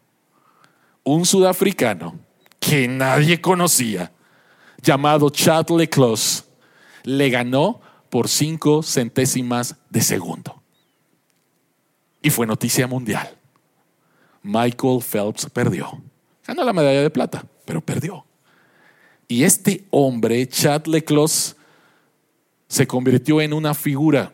un 1.05 1.25
sudafricano 1.25 2.19
que 2.59 2.89
nadie 2.89 3.41
conocía, 3.41 4.13
llamado 4.83 5.31
Chad 5.31 5.71
Leclos, 5.71 6.45
le 7.05 7.31
ganó 7.31 7.81
por 8.09 8.29
cinco 8.29 8.83
centésimas 8.83 9.77
de 9.89 10.01
segundo. 10.01 10.61
Y 12.23 12.31
fue 12.31 12.47
noticia 12.47 12.87
mundial. 12.87 13.37
Michael 14.43 15.01
Phelps 15.01 15.47
perdió. 15.51 16.03
Ganó 16.47 16.65
la 16.65 16.73
medalla 16.73 17.03
de 17.03 17.11
plata, 17.11 17.45
pero 17.65 17.81
perdió. 17.81 18.25
Y 19.29 19.45
este 19.45 19.85
hombre, 19.91 20.47
Chad 20.49 20.87
Leclos, 20.87 21.57
se 22.67 22.87
convirtió 22.87 23.41
en 23.41 23.53
una 23.53 23.75
figura. 23.75 24.33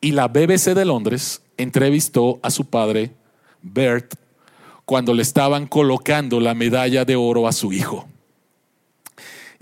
Y 0.00 0.12
la 0.12 0.28
BBC 0.28 0.74
de 0.74 0.84
Londres 0.84 1.42
entrevistó 1.56 2.40
a 2.42 2.50
su 2.50 2.66
padre, 2.66 3.12
Bert, 3.62 4.14
cuando 4.84 5.14
le 5.14 5.22
estaban 5.22 5.66
colocando 5.66 6.40
la 6.40 6.54
medalla 6.54 7.04
de 7.04 7.16
oro 7.16 7.46
a 7.46 7.52
su 7.52 7.72
hijo. 7.72 8.08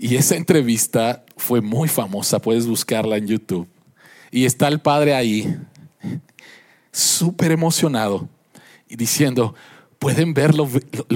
Y 0.01 0.15
esa 0.15 0.37
entrevista 0.37 1.25
fue 1.35 1.59
muy 1.59 1.89
famosa, 1.89 2.39
puedes 2.39 2.65
buscarla 2.65 3.17
en 3.17 3.27
YouTube. 3.27 3.67
Y 4.31 4.45
está 4.45 4.69
el 4.69 4.79
padre 4.79 5.13
ahí, 5.13 5.57
súper 6.89 7.51
emocionado, 7.51 8.29
y 8.87 8.95
diciendo, 8.95 9.53
¿pueden 9.99 10.33
ver 10.33 10.55
lo, 10.55 10.69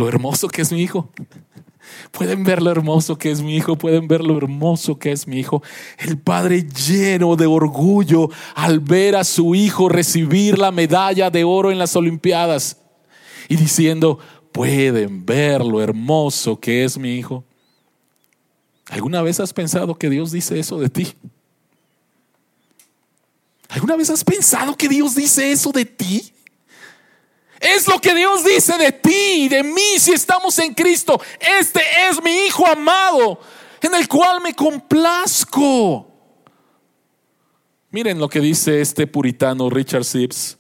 hermoso 0.09 0.49
que 0.49 0.61
es 0.61 0.73
mi 0.73 0.81
hijo? 0.81 1.09
Pueden 2.11 2.43
ver 2.43 2.61
lo 2.61 2.71
hermoso 2.71 3.17
que 3.17 3.31
es 3.31 3.41
mi 3.41 3.55
hijo, 3.55 3.77
pueden 3.77 4.09
ver 4.09 4.21
lo 4.21 4.35
hermoso 4.35 4.99
que 4.99 5.13
es 5.13 5.27
mi 5.27 5.39
hijo. 5.39 5.63
El 5.97 6.17
padre 6.17 6.63
lleno 6.63 7.37
de 7.37 7.45
orgullo 7.45 8.29
al 8.53 8.81
ver 8.81 9.15
a 9.15 9.23
su 9.23 9.55
hijo 9.55 9.87
recibir 9.87 10.59
la 10.59 10.71
medalla 10.71 11.29
de 11.29 11.45
oro 11.45 11.71
en 11.71 11.77
las 11.77 11.95
Olimpiadas 11.95 12.77
y 13.47 13.55
diciendo, 13.55 14.19
pueden 14.51 15.25
ver 15.25 15.63
lo 15.63 15.81
hermoso 15.81 16.59
que 16.59 16.83
es 16.83 16.97
mi 16.97 17.15
hijo. 17.15 17.45
¿Alguna 18.89 19.21
vez 19.21 19.39
has 19.39 19.53
pensado 19.53 19.95
que 19.95 20.09
Dios 20.09 20.31
dice 20.31 20.59
eso 20.59 20.79
de 20.79 20.89
ti? 20.89 21.13
¿Alguna 23.69 23.95
vez 23.95 24.09
has 24.09 24.23
pensado 24.23 24.75
que 24.77 24.87
Dios 24.87 25.15
dice 25.15 25.51
eso 25.51 25.71
de 25.71 25.85
ti? 25.85 26.31
Es 27.59 27.87
lo 27.87 27.99
que 27.99 28.13
Dios 28.13 28.43
dice 28.43 28.77
de 28.77 28.91
ti 28.91 29.45
y 29.45 29.47
de 29.47 29.63
mí 29.63 29.97
si 29.97 30.11
estamos 30.11 30.59
en 30.59 30.73
Cristo. 30.73 31.19
Este 31.59 31.81
es 32.09 32.21
mi 32.21 32.31
Hijo 32.45 32.67
amado 32.67 33.39
en 33.81 33.95
el 33.95 34.07
cual 34.07 34.41
me 34.41 34.53
complazco. 34.53 36.07
Miren 37.89 38.19
lo 38.19 38.27
que 38.27 38.39
dice 38.39 38.81
este 38.81 39.07
puritano 39.07 39.69
Richard 39.69 40.03
Sibbs. 40.03 40.57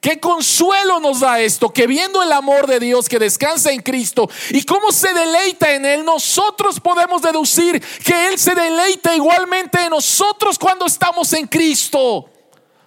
Qué 0.00 0.20
consuelo 0.20 1.00
nos 1.00 1.20
da 1.20 1.40
esto, 1.40 1.72
que 1.72 1.88
viendo 1.88 2.22
el 2.22 2.30
amor 2.30 2.68
de 2.68 2.78
Dios 2.78 3.08
que 3.08 3.18
descansa 3.18 3.72
en 3.72 3.82
Cristo 3.82 4.30
y 4.50 4.62
cómo 4.62 4.92
se 4.92 5.12
deleita 5.12 5.72
en 5.74 5.84
Él, 5.84 6.04
nosotros 6.04 6.78
podemos 6.78 7.20
deducir 7.20 7.82
que 8.04 8.28
Él 8.28 8.38
se 8.38 8.54
deleita 8.54 9.16
igualmente 9.16 9.82
en 9.82 9.90
nosotros 9.90 10.56
cuando 10.56 10.86
estamos 10.86 11.32
en 11.32 11.48
Cristo. 11.48 12.30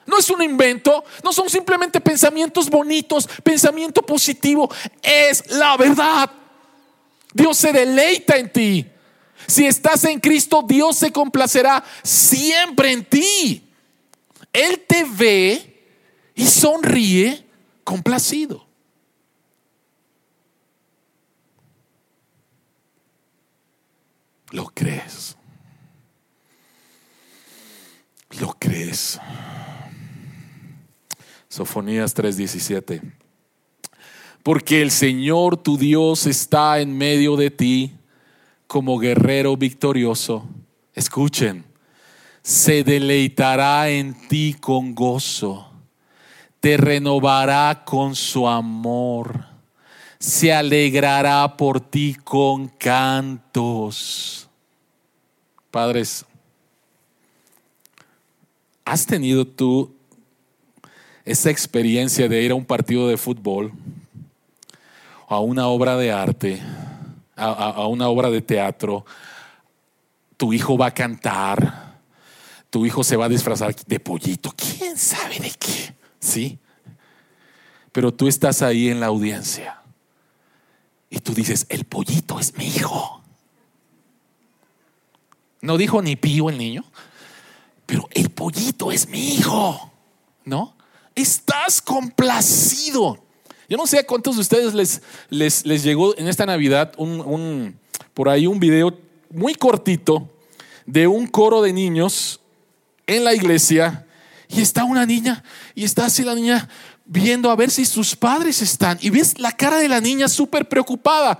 No 0.05 0.17
es 0.17 0.29
un 0.29 0.41
invento, 0.41 1.03
no 1.21 1.33
son 1.33 1.49
simplemente 1.49 1.99
pensamientos 1.99 2.69
bonitos, 2.69 3.27
pensamiento 3.43 4.01
positivo, 4.01 4.69
es 5.01 5.51
la 5.51 5.75
verdad. 5.75 6.31
Dios 7.33 7.57
se 7.57 7.73
deleita 7.73 8.37
en 8.37 8.51
ti. 8.51 8.85
Si 9.47 9.65
estás 9.65 10.05
en 10.05 10.19
Cristo, 10.21 10.63
Dios 10.65 10.95
se 10.95 11.11
complacerá 11.11 11.83
siempre 12.03 12.93
en 12.93 13.03
ti. 13.03 13.69
Él 14.53 14.85
te 14.87 15.03
ve 15.03 15.70
y 16.35 16.45
sonríe 16.45 17.45
complacido. 17.83 18.65
¿Lo 24.51 24.65
crees? 24.65 25.37
¿Lo 28.39 28.55
crees? 28.59 29.19
Sofonías 31.47 32.13
3:17. 32.13 33.01
Porque 34.43 34.81
el 34.81 34.91
Señor 34.91 35.57
tu 35.57 35.77
Dios 35.77 36.25
está 36.25 36.79
en 36.79 36.97
medio 36.97 37.35
de 37.37 37.51
ti 37.51 37.93
como 38.67 38.97
guerrero 38.97 39.55
victorioso. 39.55 40.47
Escuchen, 40.93 41.63
se 42.41 42.83
deleitará 42.83 43.89
en 43.89 44.27
ti 44.27 44.55
con 44.59 44.95
gozo 44.95 45.70
te 46.61 46.77
renovará 46.77 47.83
con 47.83 48.15
su 48.15 48.47
amor, 48.47 49.45
se 50.19 50.53
alegrará 50.53 51.57
por 51.57 51.81
ti 51.81 52.15
con 52.23 52.67
cantos. 52.67 54.47
Padres, 55.71 56.23
¿has 58.85 59.07
tenido 59.07 59.45
tú 59.45 59.91
esa 61.25 61.49
experiencia 61.49 62.29
de 62.29 62.43
ir 62.43 62.51
a 62.51 62.55
un 62.55 62.65
partido 62.65 63.07
de 63.07 63.17
fútbol, 63.17 63.71
a 65.27 65.39
una 65.39 65.65
obra 65.65 65.97
de 65.97 66.11
arte, 66.11 66.61
a, 67.35 67.47
a 67.47 67.87
una 67.87 68.07
obra 68.07 68.29
de 68.29 68.41
teatro? 68.41 69.03
Tu 70.37 70.53
hijo 70.53 70.77
va 70.77 70.87
a 70.87 70.93
cantar, 70.93 71.95
tu 72.69 72.85
hijo 72.85 73.03
se 73.03 73.15
va 73.15 73.25
a 73.25 73.29
disfrazar 73.29 73.75
de 73.75 73.99
pollito, 73.99 74.53
quién 74.55 74.95
sabe 74.95 75.39
de 75.39 75.49
qué 75.49 76.00
Sí. 76.21 76.59
Pero 77.91 78.13
tú 78.13 78.27
estás 78.27 78.61
ahí 78.61 78.87
en 78.87 79.01
la 79.01 79.07
audiencia 79.07 79.81
y 81.09 81.19
tú 81.19 81.33
dices, 81.33 81.65
el 81.67 81.83
pollito 81.83 82.39
es 82.39 82.55
mi 82.55 82.67
hijo. 82.67 83.21
No 85.59 85.77
dijo 85.77 86.01
ni 86.01 86.15
pío 86.15 86.49
el 86.49 86.57
niño, 86.57 86.85
pero 87.85 88.07
el 88.11 88.29
pollito 88.29 88.91
es 88.91 89.09
mi 89.09 89.35
hijo. 89.35 89.91
¿No? 90.45 90.75
Estás 91.13 91.81
complacido. 91.81 93.23
Yo 93.67 93.77
no 93.77 93.85
sé 93.87 93.99
a 93.99 94.07
cuántos 94.07 94.35
de 94.35 94.41
ustedes 94.41 94.73
les, 94.73 95.01
les, 95.29 95.65
les 95.65 95.83
llegó 95.83 96.17
en 96.17 96.27
esta 96.27 96.45
Navidad 96.45 96.93
un, 96.97 97.77
por 98.13 98.29
ahí 98.29 98.47
un 98.47 98.59
video 98.59 98.97
muy 99.29 99.55
cortito 99.55 100.29
de 100.85 101.07
un 101.07 101.27
coro 101.27 101.61
de 101.61 101.73
niños 101.73 102.39
en 103.05 103.23
la 103.23 103.33
iglesia 103.33 104.07
Y 104.53 104.59
está 104.59 104.83
una 104.83 105.05
niña 105.05 105.43
y 105.73 105.85
está 105.85 106.05
así 106.05 106.23
la 106.23 106.35
niña 106.35 106.67
viendo 107.05 107.49
a 107.49 107.55
ver 107.55 107.71
si 107.71 107.85
sus 107.85 108.15
padres 108.15 108.61
están. 108.61 108.97
Y 109.01 109.09
ves 109.09 109.39
la 109.39 109.53
cara 109.53 109.77
de 109.77 109.87
la 109.87 110.01
niña 110.01 110.27
súper 110.27 110.67
preocupada. 110.67 111.39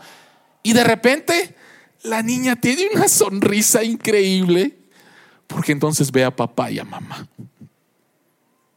Y 0.64 0.72
de 0.72 0.84
repente 0.84 1.56
la 2.04 2.24
niña 2.24 2.56
tiene 2.56 2.88
una 2.94 3.10
sonrisa 3.10 3.84
increíble 3.84 4.78
porque 5.46 5.74
entonces 5.74 6.10
ve 6.12 6.24
a 6.24 6.34
papá 6.34 6.72
y 6.72 6.80
a 6.80 6.86
mamá. 6.86 7.28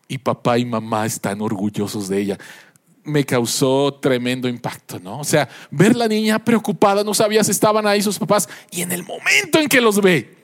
Y 0.08 0.18
papá 0.18 0.58
y 0.58 0.64
mamá 0.64 1.06
están 1.06 1.40
orgullosos 1.40 2.08
de 2.08 2.20
ella. 2.20 2.38
Me 3.04 3.24
causó 3.24 3.94
tremendo 3.94 4.48
impacto, 4.48 4.98
¿no? 4.98 5.20
O 5.20 5.24
sea, 5.24 5.48
ver 5.70 5.94
la 5.94 6.08
niña 6.08 6.44
preocupada, 6.44 7.04
no 7.04 7.14
sabía 7.14 7.44
si 7.44 7.52
estaban 7.52 7.86
ahí 7.86 8.02
sus 8.02 8.18
papás, 8.18 8.48
y 8.70 8.82
en 8.82 8.92
el 8.92 9.04
momento 9.04 9.60
en 9.60 9.68
que 9.68 9.80
los 9.80 10.00
ve, 10.00 10.36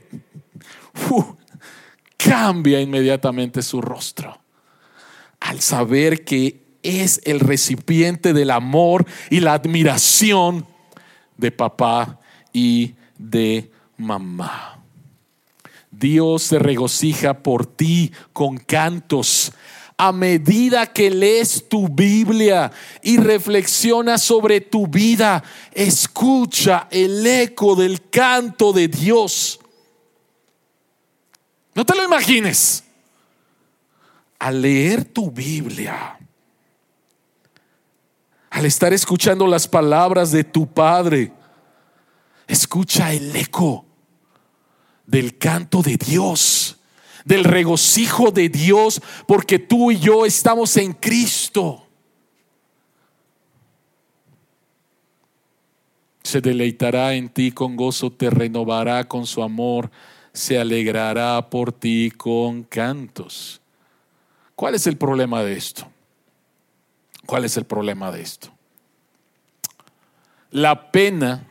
cambia 2.24 2.80
inmediatamente 2.80 3.62
su 3.62 3.80
rostro 3.80 4.38
al 5.40 5.60
saber 5.60 6.24
que 6.24 6.60
es 6.82 7.20
el 7.24 7.40
recipiente 7.40 8.32
del 8.32 8.50
amor 8.50 9.06
y 9.30 9.40
la 9.40 9.54
admiración 9.54 10.66
de 11.36 11.50
papá 11.50 12.20
y 12.52 12.94
de 13.18 13.70
mamá. 13.96 14.78
Dios 15.90 16.42
se 16.42 16.58
regocija 16.58 17.42
por 17.42 17.66
ti 17.66 18.12
con 18.32 18.56
cantos. 18.58 19.52
A 19.96 20.12
medida 20.12 20.86
que 20.86 21.10
lees 21.10 21.68
tu 21.68 21.88
Biblia 21.88 22.72
y 23.02 23.18
reflexionas 23.18 24.22
sobre 24.22 24.62
tu 24.62 24.86
vida, 24.86 25.42
escucha 25.72 26.88
el 26.90 27.26
eco 27.26 27.76
del 27.76 28.08
canto 28.08 28.72
de 28.72 28.88
Dios. 28.88 29.59
No 31.80 31.86
te 31.86 31.94
lo 31.94 32.04
imagines. 32.04 32.84
Al 34.38 34.60
leer 34.60 35.02
tu 35.02 35.30
Biblia, 35.30 36.18
al 38.50 38.66
estar 38.66 38.92
escuchando 38.92 39.46
las 39.46 39.66
palabras 39.66 40.30
de 40.30 40.44
tu 40.44 40.66
Padre, 40.66 41.32
escucha 42.46 43.14
el 43.14 43.34
eco 43.34 43.86
del 45.06 45.38
canto 45.38 45.80
de 45.80 45.96
Dios, 45.96 46.76
del 47.24 47.44
regocijo 47.44 48.30
de 48.30 48.50
Dios, 48.50 49.00
porque 49.26 49.58
tú 49.58 49.90
y 49.90 49.98
yo 49.98 50.26
estamos 50.26 50.76
en 50.76 50.92
Cristo. 50.92 51.86
Se 56.24 56.42
deleitará 56.42 57.14
en 57.14 57.30
ti 57.30 57.52
con 57.52 57.74
gozo, 57.74 58.12
te 58.12 58.28
renovará 58.28 59.08
con 59.08 59.26
su 59.26 59.42
amor, 59.42 59.90
se 60.32 60.58
alegrará 60.58 61.48
por 61.50 61.72
ti 61.72 62.12
con 62.16 62.62
cantos. 62.62 63.60
¿Cuál 64.54 64.74
es 64.74 64.86
el 64.86 64.96
problema 64.96 65.42
de 65.42 65.56
esto? 65.56 65.90
¿Cuál 67.26 67.44
es 67.44 67.56
el 67.56 67.64
problema 67.64 68.10
de 68.12 68.22
esto? 68.22 68.52
La 70.50 70.90
pena 70.90 71.46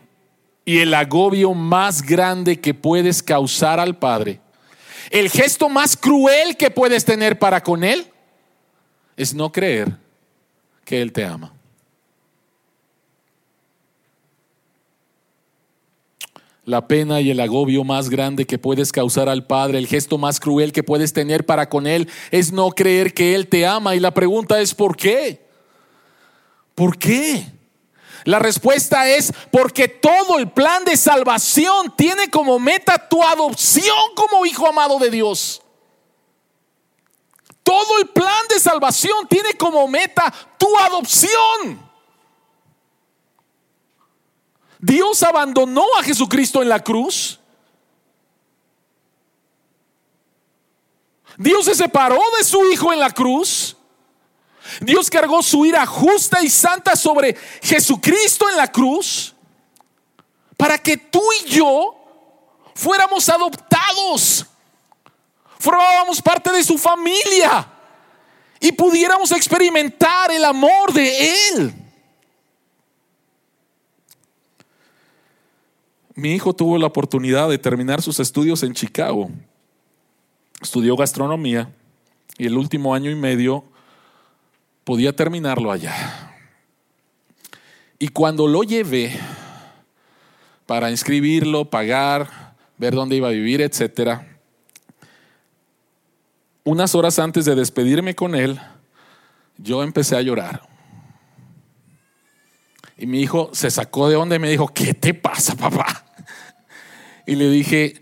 y 0.65 0.79
el 0.79 0.93
agobio 0.93 1.53
más 1.53 2.01
grande 2.01 2.59
que 2.59 2.73
puedes 2.73 3.23
causar 3.23 3.79
al 3.79 3.97
Padre, 3.97 4.39
el 5.09 5.29
gesto 5.29 5.69
más 5.69 5.97
cruel 5.97 6.55
que 6.57 6.69
puedes 6.69 7.03
tener 7.05 7.39
para 7.39 7.63
con 7.63 7.83
Él, 7.83 8.05
es 9.17 9.33
no 9.33 9.51
creer 9.51 9.97
que 10.85 11.01
Él 11.01 11.11
te 11.11 11.25
ama. 11.25 11.53
La 16.69 16.87
pena 16.87 17.19
y 17.19 17.31
el 17.31 17.39
agobio 17.39 17.83
más 17.83 18.11
grande 18.11 18.45
que 18.45 18.59
puedes 18.59 18.91
causar 18.91 19.27
al 19.27 19.47
Padre, 19.47 19.79
el 19.79 19.87
gesto 19.87 20.19
más 20.19 20.39
cruel 20.39 20.71
que 20.71 20.83
puedes 20.83 21.13
tener 21.13 21.43
para 21.43 21.67
con 21.67 21.87
Él, 21.87 22.07
es 22.29 22.51
no 22.51 22.69
creer 22.69 23.15
que 23.15 23.33
Él 23.33 23.47
te 23.47 23.65
ama. 23.65 23.95
Y 23.95 23.99
la 23.99 24.13
pregunta 24.13 24.61
es, 24.61 24.75
¿por 24.75 24.95
qué? 24.95 25.49
¿Por 26.75 26.99
qué? 26.99 27.43
La 28.23 28.37
respuesta 28.37 29.09
es 29.09 29.33
porque 29.51 29.87
todo 29.87 30.37
el 30.37 30.51
plan 30.51 30.85
de 30.85 30.95
salvación 30.95 31.91
tiene 31.97 32.29
como 32.29 32.59
meta 32.59 33.09
tu 33.09 33.23
adopción 33.23 33.97
como 34.13 34.45
hijo 34.45 34.67
amado 34.67 34.99
de 34.99 35.09
Dios. 35.09 35.63
Todo 37.63 37.97
el 37.99 38.09
plan 38.09 38.47
de 38.47 38.59
salvación 38.59 39.27
tiene 39.27 39.53
como 39.55 39.87
meta 39.87 40.31
tu 40.59 40.67
adopción. 40.77 41.88
Dios 44.79 45.21
abandonó 45.23 45.83
a 45.99 46.03
Jesucristo 46.03 46.61
en 46.61 46.69
la 46.69 46.81
cruz. 46.81 47.39
Dios 51.37 51.65
se 51.65 51.75
separó 51.75 52.19
de 52.37 52.43
su 52.43 52.65
Hijo 52.71 52.91
en 52.91 52.99
la 52.99 53.11
cruz. 53.11 53.75
Dios 54.81 55.09
cargó 55.09 55.43
su 55.43 55.65
ira 55.65 55.85
justa 55.85 56.41
y 56.41 56.49
santa 56.49 56.95
sobre 56.95 57.35
Jesucristo 57.61 58.49
en 58.49 58.57
la 58.57 58.71
cruz 58.71 59.35
para 60.55 60.77
que 60.77 60.97
tú 60.97 61.21
y 61.41 61.49
yo 61.49 61.95
fuéramos 62.75 63.27
adoptados, 63.29 64.45
formábamos 65.57 66.21
parte 66.21 66.51
de 66.51 66.63
su 66.63 66.77
familia 66.77 67.67
y 68.59 68.71
pudiéramos 68.71 69.31
experimentar 69.31 70.31
el 70.31 70.45
amor 70.45 70.93
de 70.93 71.49
Él. 71.49 71.78
Mi 76.19 76.33
hijo 76.33 76.53
tuvo 76.53 76.77
la 76.77 76.87
oportunidad 76.87 77.47
de 77.47 77.57
terminar 77.57 78.01
sus 78.01 78.19
estudios 78.19 78.61
en 78.63 78.73
Chicago. 78.73 79.31
Estudió 80.61 80.97
gastronomía 80.97 81.73
y 82.37 82.45
el 82.45 82.57
último 82.57 82.93
año 82.93 83.09
y 83.09 83.15
medio 83.15 83.63
podía 84.83 85.15
terminarlo 85.15 85.71
allá. 85.71 86.35
Y 87.99 88.09
cuando 88.09 88.49
lo 88.49 88.63
llevé 88.63 89.17
para 90.65 90.91
inscribirlo, 90.91 91.69
pagar, 91.69 92.53
ver 92.77 92.95
dónde 92.95 93.15
iba 93.15 93.29
a 93.29 93.31
vivir, 93.31 93.61
etcétera, 93.61 94.27
unas 96.65 96.95
horas 96.95 97.17
antes 97.17 97.45
de 97.45 97.55
despedirme 97.55 98.13
con 98.13 98.35
él, 98.35 98.59
yo 99.57 99.83
empecé 99.83 100.17
a 100.17 100.21
llorar. 100.21 100.67
Y 102.97 103.05
mi 103.05 103.21
hijo 103.21 103.51
se 103.53 103.71
sacó 103.71 104.09
de 104.09 104.17
onda 104.17 104.35
y 104.35 104.39
me 104.39 104.49
dijo, 104.49 104.67
¿qué 104.67 104.93
te 104.93 105.13
pasa, 105.13 105.55
papá? 105.55 106.07
Y 107.29 107.35
le 107.35 107.47
dije, 107.47 107.93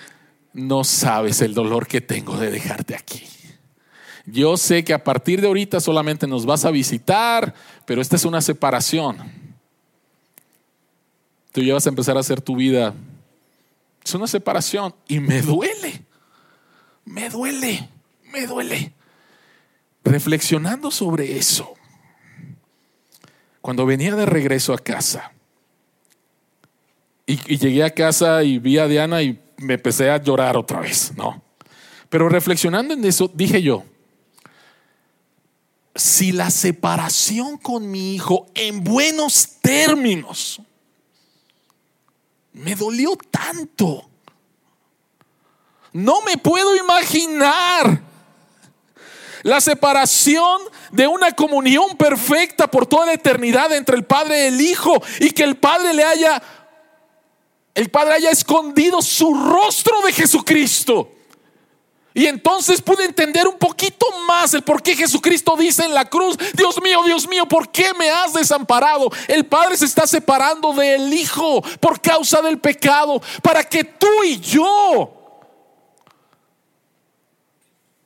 no 0.54 0.86
sabes 0.86 1.42
el 1.42 1.54
dolor 1.54 1.86
que 1.86 2.00
tengo 2.00 2.38
de 2.38 2.50
dejarte 2.50 2.96
aquí. 2.96 3.26
Yo 4.26 4.56
sé 4.56 4.86
que 4.86 4.94
a 4.94 5.04
partir 5.04 5.42
de 5.42 5.48
ahorita 5.48 5.82
solamente 5.82 6.28
nos 6.28 6.46
vas 6.46 6.63
a 6.63 6.72
visitar, 6.72 7.54
pero 7.86 8.02
esta 8.02 8.16
es 8.16 8.24
una 8.24 8.40
separación. 8.40 9.18
Tú 11.52 11.62
ya 11.62 11.74
vas 11.74 11.86
a 11.86 11.90
empezar 11.90 12.16
a 12.16 12.22
hacer 12.22 12.40
tu 12.40 12.56
vida. 12.56 12.94
Es 14.02 14.16
una 14.16 14.28
separación 14.28 14.96
y 15.10 15.20
me 15.20 15.42
duele, 15.42 16.06
me 17.04 17.30
duele, 17.30 17.90
me 18.32 18.48
duele. 18.48 18.94
Reflexionando 20.06 20.90
sobre 20.90 21.38
eso, 21.38 21.74
cuando 23.60 23.86
venía 23.86 24.16
de 24.16 24.26
regreso 24.26 24.74
a 24.74 24.78
casa, 24.78 25.34
y, 27.28 27.58
llegué 27.58 27.84
a 27.84 27.94
casa 27.94 28.42
y 28.44 28.58
vi 28.58 28.78
a 28.78 28.88
Diana 28.88 29.22
y 29.22 29.40
me 29.58 29.74
empecé 29.74 30.10
a 30.10 30.18
llorar 30.18 30.56
otra 30.56 30.80
vez, 30.80 31.12
¿no? 31.16 31.44
Pero 32.10 32.30
reflexionando 32.30 32.94
en 32.94 33.04
eso, 33.04 33.30
dije 33.34 33.62
yo, 33.62 33.84
si 35.94 36.32
la 36.32 36.50
separación 36.50 37.58
con 37.58 37.92
mi 37.92 38.16
hijo 38.16 38.48
en 38.56 38.84
buenos 38.84 39.58
términos 39.62 40.62
me 42.54 42.76
dolió 42.76 43.18
tanto, 43.30 44.10
no 45.92 46.21
me 46.21 46.38
puedo 46.38 46.75
imaginar 46.75 48.02
la 49.44 49.60
separación 49.60 50.62
de 50.92 51.08
una 51.08 51.32
comunión 51.32 51.98
perfecta 51.98 52.67
por 52.67 52.86
toda 52.86 53.08
la 53.08 53.13
eternidad 53.13 53.73
entre 53.73 53.96
el 53.96 54.06
Padre 54.06 54.44
y 54.44 54.48
el 54.48 54.62
Hijo 54.62 55.02
y 55.19 55.32
que 55.32 55.44
el 55.44 55.58
Padre 55.58 55.94
le 55.94 56.04
haya, 56.04 56.42
el 57.78 57.90
Padre 57.90 58.15
haya 58.15 58.32
escondido 58.32 59.04
su 59.04 59.36
rostro 59.36 60.02
de 60.02 60.12
Jesucristo 60.12 61.12
y 62.12 62.25
entonces 62.25 62.82
pude 62.82 63.06
entender 63.06 63.48
un 63.48 63.60
poquito 63.60 64.08
más 64.28 64.52
el 64.56 64.63
por 64.63 64.82
qué 64.82 64.96
Jesucristo 64.96 65.56
dice 65.56 65.86
en 65.86 65.94
la 65.94 66.06
cruz, 66.06 66.36
Dios 66.56 66.82
mío, 66.82 67.04
Dios 67.06 67.28
mío, 67.28 67.48
¿por 67.48 67.69
qué 67.69 67.94
me 67.94 68.10
has 68.10 68.34
desamparado? 68.34 69.12
El 69.28 69.46
Padre 69.46 69.78
se 69.78 69.86
está 69.86 70.08
separando 70.08 70.73
del 70.73 71.13
Hijo 71.13 71.62
por 71.80 72.02
causa 72.02 72.42
del 72.42 72.58
pecado, 72.58 73.21
para 73.44 73.63
que 73.63 73.84
tú 73.84 74.08
y 74.25 74.40
yo 74.40 75.13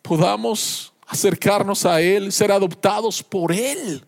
podamos 0.01 0.91
acercarnos 1.07 1.85
a 1.85 2.01
Él, 2.01 2.33
ser 2.33 2.51
adoptados 2.51 3.23
por 3.23 3.53
Él. 3.53 4.05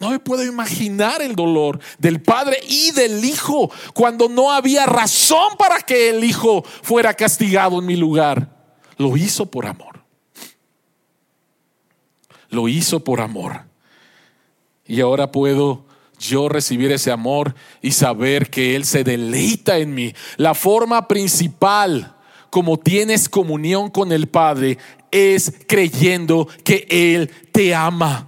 No 0.00 0.10
me 0.10 0.20
puedo 0.20 0.44
imaginar 0.44 1.22
el 1.22 1.34
dolor 1.34 1.80
del 1.98 2.22
padre 2.22 2.58
y 2.68 2.92
del 2.92 3.24
hijo 3.24 3.70
cuando 3.94 4.28
no 4.28 4.52
había 4.52 4.86
razón 4.86 5.56
para 5.58 5.80
que 5.80 6.10
el 6.10 6.22
hijo 6.22 6.62
fuera 6.82 7.14
castigado 7.14 7.80
en 7.80 7.86
mi 7.86 7.96
lugar 7.96 8.56
lo 8.96 9.16
hizo 9.16 9.46
por 9.46 9.66
amor. 9.66 9.98
lo 12.50 12.66
hizo 12.66 13.04
por 13.04 13.20
amor. 13.20 13.64
Y 14.86 15.02
ahora 15.02 15.30
puedo 15.30 15.84
yo 16.18 16.48
recibir 16.48 16.90
ese 16.92 17.10
amor 17.10 17.54
y 17.82 17.92
saber 17.92 18.48
que 18.48 18.74
Él 18.74 18.86
se 18.86 19.04
deleita 19.04 19.78
en 19.78 19.94
mí. 19.94 20.14
La 20.36 20.54
forma 20.54 21.06
principal 21.08 22.16
como 22.50 22.78
tienes 22.78 23.28
comunión 23.28 23.90
con 23.90 24.12
el 24.12 24.28
Padre 24.28 24.78
es 25.10 25.52
creyendo 25.66 26.48
que 26.64 26.86
Él 26.88 27.30
te 27.52 27.74
ama. 27.74 28.27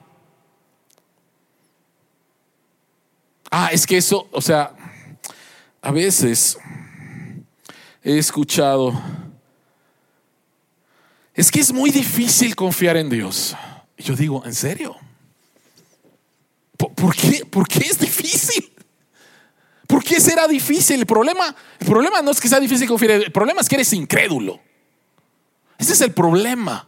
Ah, 3.50 3.70
es 3.72 3.86
que 3.86 3.96
eso, 3.96 4.28
o 4.30 4.40
sea, 4.40 4.72
a 5.82 5.90
veces 5.90 6.56
he 8.02 8.16
escuchado, 8.16 8.92
es 11.34 11.50
que 11.50 11.60
es 11.60 11.72
muy 11.72 11.90
difícil 11.90 12.54
confiar 12.54 12.96
en 12.96 13.10
Dios. 13.10 13.56
Y 13.96 14.04
yo 14.04 14.14
digo, 14.14 14.44
¿en 14.44 14.54
serio? 14.54 14.96
¿Por, 16.76 17.14
qué? 17.14 17.44
¿Por 17.44 17.66
qué 17.66 17.80
es 17.80 17.98
difícil? 17.98 18.72
¿Por 19.86 20.04
qué 20.04 20.20
será 20.20 20.46
difícil? 20.46 21.00
El 21.00 21.06
problema, 21.06 21.54
el 21.78 21.86
problema 21.86 22.22
no 22.22 22.30
es 22.30 22.40
que 22.40 22.48
sea 22.48 22.60
difícil 22.60 22.86
confiar, 22.86 23.12
el 23.12 23.32
problema 23.32 23.60
es 23.60 23.68
que 23.68 23.74
eres 23.74 23.92
incrédulo. 23.92 24.60
Ese 25.76 25.94
es 25.94 26.00
el 26.00 26.12
problema. 26.12 26.86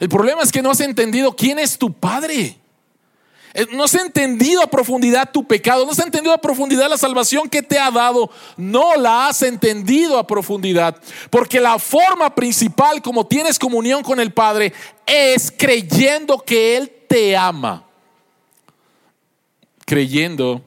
El 0.00 0.08
problema 0.08 0.42
es 0.42 0.50
que 0.50 0.62
no 0.62 0.70
has 0.70 0.80
entendido 0.80 1.36
quién 1.36 1.58
es 1.58 1.76
tu 1.76 1.92
Padre. 1.92 2.58
Eh, 3.56 3.66
no 3.72 3.84
has 3.84 3.94
entendido 3.94 4.62
a 4.62 4.66
profundidad 4.66 5.30
tu 5.32 5.42
pecado, 5.42 5.86
no 5.86 5.92
has 5.92 5.98
entendido 5.98 6.34
a 6.34 6.38
profundidad 6.38 6.90
la 6.90 6.98
salvación 6.98 7.48
que 7.48 7.62
te 7.62 7.78
ha 7.78 7.90
dado, 7.90 8.30
no 8.58 8.96
la 8.96 9.28
has 9.28 9.40
entendido 9.40 10.18
a 10.18 10.26
profundidad. 10.26 11.00
Porque 11.30 11.58
la 11.58 11.78
forma 11.78 12.34
principal 12.34 13.00
como 13.00 13.26
tienes 13.26 13.58
comunión 13.58 14.02
con 14.02 14.20
el 14.20 14.30
Padre 14.30 14.74
es 15.06 15.50
creyendo 15.50 16.36
que 16.36 16.76
Él 16.76 16.92
te 17.08 17.34
ama. 17.34 17.86
Creyendo 19.86 20.62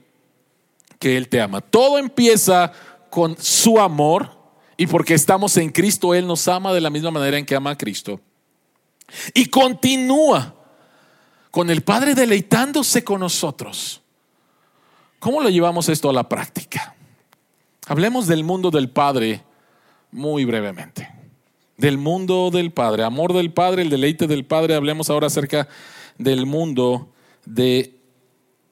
que 0.97 1.15
Él 1.15 1.29
te 1.29 1.41
ama. 1.41 1.61
Todo 1.61 1.99
empieza 1.99 2.71
con 3.11 3.37
su 3.39 3.79
amor 3.79 4.35
y 4.77 4.87
porque 4.87 5.13
estamos 5.13 5.57
en 5.57 5.69
Cristo, 5.69 6.15
Él 6.15 6.25
nos 6.25 6.47
ama 6.47 6.73
de 6.73 6.81
la 6.81 6.89
misma 6.89 7.11
manera 7.11 7.37
en 7.37 7.45
que 7.45 7.53
ama 7.53 7.69
a 7.69 7.77
Cristo. 7.77 8.19
Y 9.35 9.45
continúa 9.45 10.55
con 11.51 11.69
el 11.69 11.81
Padre 11.81 12.15
deleitándose 12.15 13.03
con 13.03 13.21
nosotros. 13.21 14.01
¿Cómo 15.19 15.41
lo 15.41 15.49
llevamos 15.49 15.89
esto 15.89 16.09
a 16.09 16.13
la 16.13 16.29
práctica? 16.29 16.95
Hablemos 17.87 18.27
del 18.27 18.43
mundo 18.43 18.71
del 18.71 18.89
Padre 18.89 19.43
muy 20.11 20.45
brevemente. 20.45 21.09
Del 21.77 21.97
mundo 21.97 22.51
del 22.51 22.71
Padre, 22.71 23.03
amor 23.03 23.33
del 23.33 23.51
Padre, 23.51 23.81
el 23.81 23.89
deleite 23.89 24.27
del 24.27 24.45
Padre. 24.45 24.75
Hablemos 24.75 25.09
ahora 25.09 25.27
acerca 25.27 25.67
del 26.17 26.45
mundo 26.45 27.09
del 27.45 27.95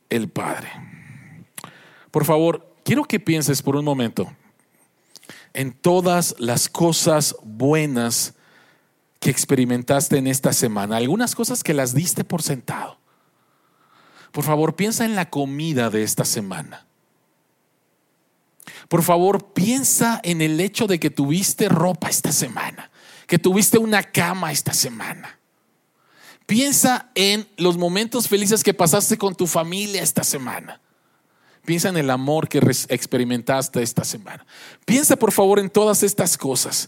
el 0.10 0.30
Padre. 0.30 0.70
Por 2.12 2.26
favor, 2.26 2.76
quiero 2.84 3.04
que 3.04 3.20
pienses 3.20 3.62
por 3.62 3.76
un 3.76 3.86
momento 3.86 4.32
en 5.54 5.74
todas 5.74 6.36
las 6.38 6.70
cosas 6.70 7.36
buenas 7.44 8.36
que 9.20 9.30
experimentaste 9.30 10.18
en 10.18 10.28
esta 10.28 10.54
semana, 10.54 10.98
algunas 10.98 11.36
cosas 11.36 11.64
que 11.64 11.74
las 11.74 11.94
diste 11.94 12.24
por 12.24 12.42
sentado. 12.42 13.00
Por 14.32 14.44
favor, 14.44 14.76
piensa 14.76 15.06
en 15.06 15.16
la 15.16 15.30
comida 15.30 15.90
de 15.90 16.04
esta 16.04 16.26
semana. 16.26 16.86
Por 18.88 19.04
favor, 19.04 19.54
piensa 19.54 20.20
en 20.24 20.42
el 20.42 20.60
hecho 20.60 20.88
de 20.88 21.00
que 21.00 21.10
tuviste 21.10 21.70
ropa 21.70 22.10
esta 22.10 22.32
semana, 22.32 22.92
que 23.26 23.40
tuviste 23.40 23.78
una 23.78 24.04
cama 24.04 24.52
esta 24.52 24.74
semana. 24.74 25.40
Piensa 26.46 27.10
en 27.16 27.48
los 27.58 27.78
momentos 27.78 28.30
felices 28.30 28.64
que 28.64 28.74
pasaste 28.74 29.18
con 29.18 29.36
tu 29.36 29.48
familia 29.48 30.02
esta 30.02 30.24
semana. 30.24 30.80
Piensa 31.66 31.90
en 31.90 31.98
el 31.98 32.10
amor 32.10 32.48
que 32.48 32.60
experimentaste 32.88 33.82
esta 33.82 34.06
semana. 34.06 34.46
Piensa 34.86 35.18
por 35.18 35.34
favor 35.34 35.60
en 35.60 35.70
todas 35.70 36.04
estas 36.04 36.38
cosas 36.38 36.88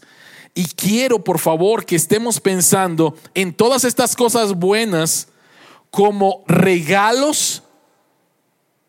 y 0.54 0.66
quiero, 0.66 1.24
por 1.24 1.40
favor, 1.40 1.86
que 1.86 1.96
estemos 1.96 2.40
pensando 2.40 3.16
en 3.34 3.54
todas 3.54 3.84
estas 3.84 4.16
cosas 4.16 4.54
buenas 4.54 5.30
como 5.90 6.44
regalos 6.48 7.64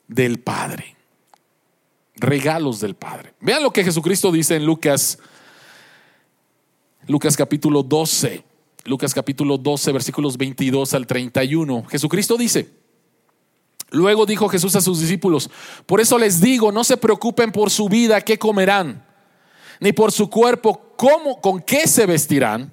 del 0.09 0.41
Padre. 0.41 0.97
Regalos 2.17 2.81
del 2.81 2.95
Padre. 2.95 3.35
Vean 3.41 3.63
lo 3.63 3.73
que 3.73 3.85
Jesucristo 3.85 4.33
dice 4.33 4.57
en 4.57 4.67
Lucas, 4.67 5.19
Lucas 7.07 7.37
capítulo 7.37 7.83
12. 7.83 8.45
Lucas 8.85 9.13
capítulo 9.13 9.59
12, 9.59 9.93
versículos 9.93 10.37
22 10.37 10.95
al 10.95 11.07
31. 11.07 11.85
Jesucristo 11.85 12.37
dice, 12.37 12.71
luego 13.91 14.25
dijo 14.25 14.49
Jesús 14.49 14.75
a 14.75 14.81
sus 14.81 15.01
discípulos, 15.01 15.51
por 15.85 16.01
eso 16.01 16.19
les 16.19 16.41
digo, 16.41 16.73
no 16.73 16.83
se 16.83 16.97
preocupen 16.97 17.53
por 17.53 17.71
su 17.71 17.89
vida, 17.89 18.23
qué 18.23 18.39
comerán 18.39 19.05
ni 19.81 19.93
por 19.93 20.13
su 20.13 20.31
cuerpo 20.31 20.90
cómo, 21.01 21.41
con 21.41 21.63
qué 21.63 21.89
se 21.89 22.05
vestirán. 22.05 22.71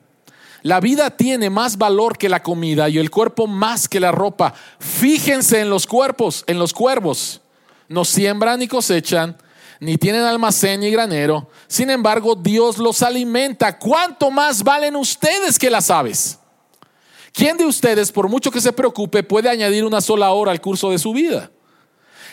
La 0.62 0.82
vida 0.82 1.12
tiene 1.12 1.50
más 1.50 1.78
valor 1.78 2.18
que 2.18 2.28
la 2.28 2.44
comida 2.44 2.90
y 2.90 2.98
el 2.98 3.10
cuerpo 3.10 3.48
más 3.48 3.88
que 3.88 4.02
la 4.02 4.12
ropa. 4.12 4.54
Fíjense 4.80 5.62
en 5.62 5.70
los 5.70 5.88
cuerpos, 5.88 6.44
en 6.46 6.60
los 6.60 6.74
cuervos. 6.74 7.40
No 7.88 8.04
siembran 8.04 8.60
ni 8.60 8.68
cosechan, 8.68 9.38
ni 9.80 9.98
tienen 9.98 10.24
almacén 10.24 10.82
ni 10.82 10.92
granero. 10.92 11.50
Sin 11.70 11.90
embargo, 11.90 12.36
Dios 12.36 12.80
los 12.80 13.02
alimenta. 13.02 13.80
¿Cuánto 13.80 14.30
más 14.30 14.62
valen 14.62 14.98
ustedes 14.98 15.58
que 15.58 15.70
las 15.70 15.90
aves? 15.90 16.38
¿Quién 17.32 17.56
de 17.56 17.66
ustedes, 17.66 18.12
por 18.12 18.28
mucho 18.28 18.52
que 18.52 18.60
se 18.60 18.74
preocupe, 18.74 19.24
puede 19.24 19.50
añadir 19.50 19.86
una 19.86 20.02
sola 20.02 20.32
hora 20.32 20.52
al 20.52 20.60
curso 20.60 20.92
de 20.92 21.00
su 21.00 21.14
vida? 21.14 21.50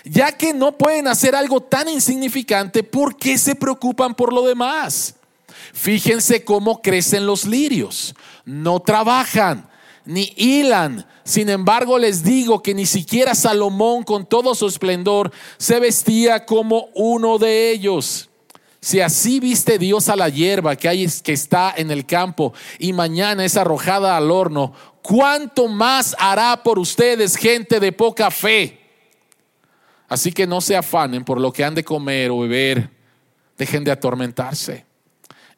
ya 0.07 0.33
que 0.33 0.53
no 0.53 0.77
pueden 0.77 1.09
hacer 1.09 1.35
algo 1.35 1.63
tan 1.63 1.89
insignificante, 1.89 2.83
¿por 2.83 3.17
qué 3.17 3.39
se 3.39 3.55
preocupan 3.55 4.15
por 4.15 4.35
lo 4.35 4.43
demás? 4.43 5.15
Fíjense 5.73 6.45
cómo 6.45 6.83
crecen 6.83 7.27
los 7.27 7.45
lirios. 7.45 8.15
No 8.45 8.81
trabajan 8.81 9.69
ni 10.05 10.33
hilan. 10.37 11.07
Sin 11.25 11.49
embargo, 11.49 11.99
les 11.99 12.23
digo 12.23 12.63
que 12.63 12.75
ni 12.75 12.87
siquiera 12.87 13.35
Salomón, 13.35 14.05
con 14.05 14.27
todo 14.27 14.55
su 14.55 14.67
esplendor, 14.67 15.33
se 15.57 15.81
vestía 15.81 16.45
como 16.45 16.89
uno 16.95 17.39
de 17.39 17.71
ellos. 17.71 18.29
Si 18.81 19.01
así 19.01 19.41
viste 19.41 19.79
Dios 19.79 20.11
a 20.11 20.17
la 20.17 20.29
hierba 20.29 20.77
que, 20.77 20.89
hay, 20.89 21.09
que 21.23 21.33
está 21.33 21.73
en 21.75 21.91
el 21.91 22.05
campo 22.05 22.53
y 22.79 22.93
mañana 22.93 23.43
es 23.43 23.57
arrojada 23.57 24.15
al 24.15 24.31
horno, 24.31 24.75
¿cuánto 25.01 25.69
más 25.69 26.15
hará 26.19 26.63
por 26.63 26.79
ustedes 26.79 27.37
gente 27.37 27.81
de 27.81 27.93
poca 27.93 28.31
fe? 28.31 28.79
Así 30.07 30.33
que 30.33 30.47
no 30.47 30.61
se 30.61 30.77
afanen 30.77 31.25
por 31.25 31.41
lo 31.41 31.51
que 31.51 31.65
han 31.65 31.75
de 31.75 31.83
comer 31.83 32.31
o 32.31 32.41
beber. 32.41 32.91
Dejen 33.57 33.85
de 33.85 33.91
atormentarse. 33.91 34.85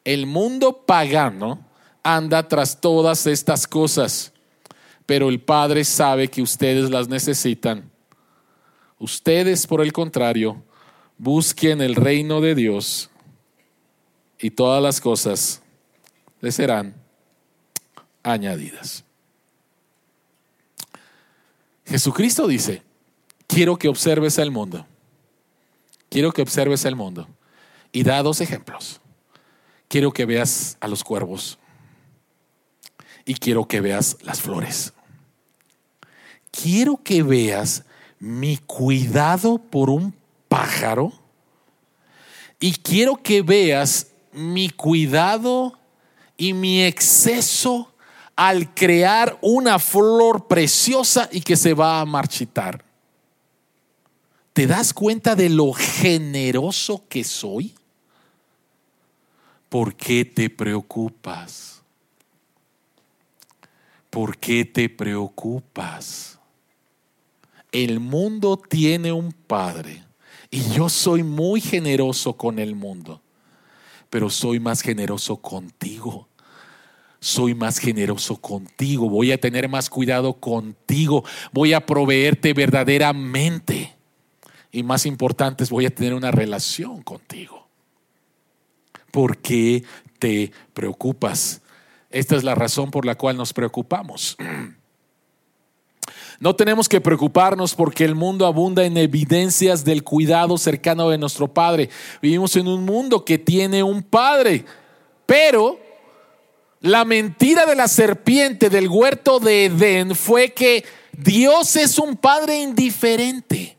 El 0.07 0.27
mundo 0.27 0.85
pagano 0.87 1.67
anda 2.05 2.47
tras 2.47 2.81
todas 2.81 3.27
estas 3.27 3.67
cosas, 3.67 4.33
pero 5.05 5.29
el 5.29 5.41
Padre 5.41 5.83
sabe 5.83 6.29
que 6.29 6.43
ustedes 6.43 6.91
las 6.91 7.09
necesitan. 7.09 7.91
Ustedes, 9.01 9.67
por 9.67 9.83
el 9.83 9.93
contrario, 9.93 10.63
busquen 11.19 11.81
el 11.81 11.97
reino 11.97 12.41
de 12.41 12.55
Dios 12.55 13.11
y 14.39 14.51
todas 14.51 14.81
las 14.81 15.01
cosas 15.01 15.61
les 16.41 16.55
serán 16.55 16.95
añadidas. 18.23 19.03
Jesucristo 21.85 22.47
dice, 22.47 22.85
quiero 23.49 23.77
que 23.77 23.89
observes 23.89 24.39
el 24.39 24.53
mundo. 24.53 24.87
Quiero 26.09 26.31
que 26.31 26.43
observes 26.43 26.85
el 26.85 26.95
mundo. 26.95 27.27
Y 27.91 28.05
da 28.05 28.23
dos 28.23 28.41
ejemplos. 28.41 29.01
Quiero 29.89 30.13
que 30.13 30.25
veas 30.25 30.77
a 30.81 30.89
los 30.89 31.05
cuervos. 31.05 31.59
Y 33.25 33.35
quiero 33.35 33.67
que 33.67 33.81
veas 33.81 34.17
las 34.23 34.41
flores. 34.41 34.93
Quiero 36.51 37.03
que 37.03 37.23
veas 37.23 37.85
mi 38.19 38.57
cuidado 38.59 39.59
por 39.59 39.91
un 39.91 40.15
pájaro. 40.49 41.13
Y 42.61 42.73
quiero 42.73 43.17
que 43.23 43.43
veas 43.43 44.09
mi 44.33 44.71
cuidado 44.71 45.79
y 46.37 46.53
mi 46.53 46.83
exceso 46.83 47.93
al 48.35 48.75
crear 48.75 49.39
una 49.41 49.79
flor 49.79 50.47
preciosa 50.47 51.29
y 51.33 51.41
que 51.41 51.57
se 51.57 51.75
va 51.75 52.01
a 52.01 52.05
marchitar. 52.05 52.85
¿Te 54.53 54.67
das 54.67 54.93
cuenta 54.93 55.35
de 55.35 55.49
lo 55.49 55.73
generoso 55.73 57.05
que 57.09 57.25
soy? 57.25 57.75
¿Por 59.69 59.95
qué 59.95 60.25
te 60.25 60.49
preocupas? 60.51 61.83
¿Por 64.11 64.39
qué 64.39 64.65
te 64.65 64.89
preocupas? 64.89 66.39
El 67.73 68.01
mundo 68.01 68.57
tiene 68.57 69.13
un 69.13 69.33
padre 69.33 70.03
y 70.51 70.63
yo 70.71 70.89
soy 70.89 71.23
muy 71.23 71.61
generoso 71.61 72.35
con 72.35 72.59
el 72.59 72.75
mundo, 72.75 73.21
pero 74.09 74.31
soy 74.31 74.61
más 74.61 74.81
generoso 74.81 75.37
contigo 75.37 76.29
soy 77.27 77.55
más 77.55 77.79
generoso 77.79 78.37
contigo, 78.37 79.09
voy 79.09 79.33
a 79.33 79.41
tener 79.41 79.69
más 79.69 79.91
cuidado 79.91 80.35
contigo, 80.35 81.25
voy 81.53 81.73
a 81.73 81.85
proveerte 81.85 82.53
verdaderamente. 82.53 83.95
Y 84.71 84.83
más 84.83 85.07
importante 85.07 85.65
voy 85.71 85.87
a 85.87 85.95
tener 85.95 86.15
una 86.15 86.31
relación 86.31 87.03
contigo. 87.03 87.56
¿Por 89.17 89.39
qué 89.39 89.83
te 90.19 90.53
preocupas? 90.75 91.63
Esta 92.11 92.37
es 92.37 92.45
la 92.45 92.55
razón 92.55 92.91
por 92.91 93.07
la 93.07 93.15
cual 93.15 93.39
nos 93.39 93.55
preocupamos. 93.55 94.37
No 96.39 96.55
tenemos 96.55 96.87
que 96.87 97.01
preocuparnos 97.01 97.75
porque 97.75 98.05
el 98.05 98.15
mundo 98.15 98.45
abunda 98.45 98.85
en 98.85 98.99
evidencias 98.99 99.87
del 99.87 100.05
cuidado 100.05 100.59
cercano 100.59 101.09
de 101.09 101.17
nuestro 101.17 101.49
Padre. 101.49 101.89
Vivimos 102.21 102.55
en 102.57 102.69
un 102.69 102.85
mundo 102.85 103.25
que 103.25 103.39
tiene 103.39 103.83
un 103.83 104.03
Padre, 104.03 104.67
pero 105.25 105.81
la 106.83 107.07
mentira 107.07 107.65
de 107.65 107.75
la 107.75 107.89
serpiente 107.89 108.69
del 108.69 108.87
huerto 108.87 109.41
de 109.41 109.65
Edén 109.65 110.15
fue 110.15 110.53
que 110.53 110.85
Dios 111.13 111.75
es 111.77 111.99
un 111.99 112.19
Padre 112.19 112.61
indiferente 112.61 113.76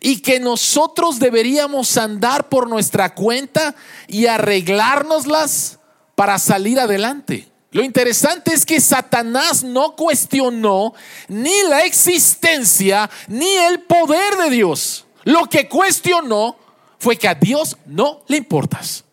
y 0.00 0.20
que 0.20 0.40
nosotros 0.40 1.18
deberíamos 1.18 1.96
andar 1.98 2.48
por 2.48 2.68
nuestra 2.68 3.14
cuenta 3.14 3.74
y 4.08 4.26
arreglárnoslas 4.26 5.78
para 6.14 6.38
salir 6.38 6.80
adelante. 6.80 7.48
Lo 7.72 7.84
interesante 7.84 8.52
es 8.52 8.66
que 8.66 8.80
Satanás 8.80 9.62
no 9.62 9.94
cuestionó 9.94 10.94
ni 11.28 11.62
la 11.68 11.84
existencia 11.84 13.08
ni 13.28 13.48
el 13.48 13.82
poder 13.82 14.36
de 14.38 14.50
Dios. 14.50 15.04
Lo 15.24 15.46
que 15.46 15.68
cuestionó 15.68 16.56
fue 16.98 17.16
que 17.16 17.28
a 17.28 17.34
Dios 17.34 17.76
no 17.86 18.22
le 18.26 18.38
importas. 18.38 19.04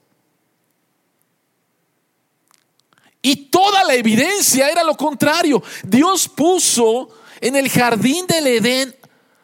Y 3.21 3.35
toda 3.47 3.83
la 3.83 3.93
evidencia 3.93 4.69
era 4.69 4.83
lo 4.83 4.95
contrario. 4.95 5.61
Dios 5.83 6.29
puso 6.29 7.09
en 7.41 7.55
el 7.57 7.69
jardín 7.69 8.25
del 8.25 8.47
Edén 8.47 8.95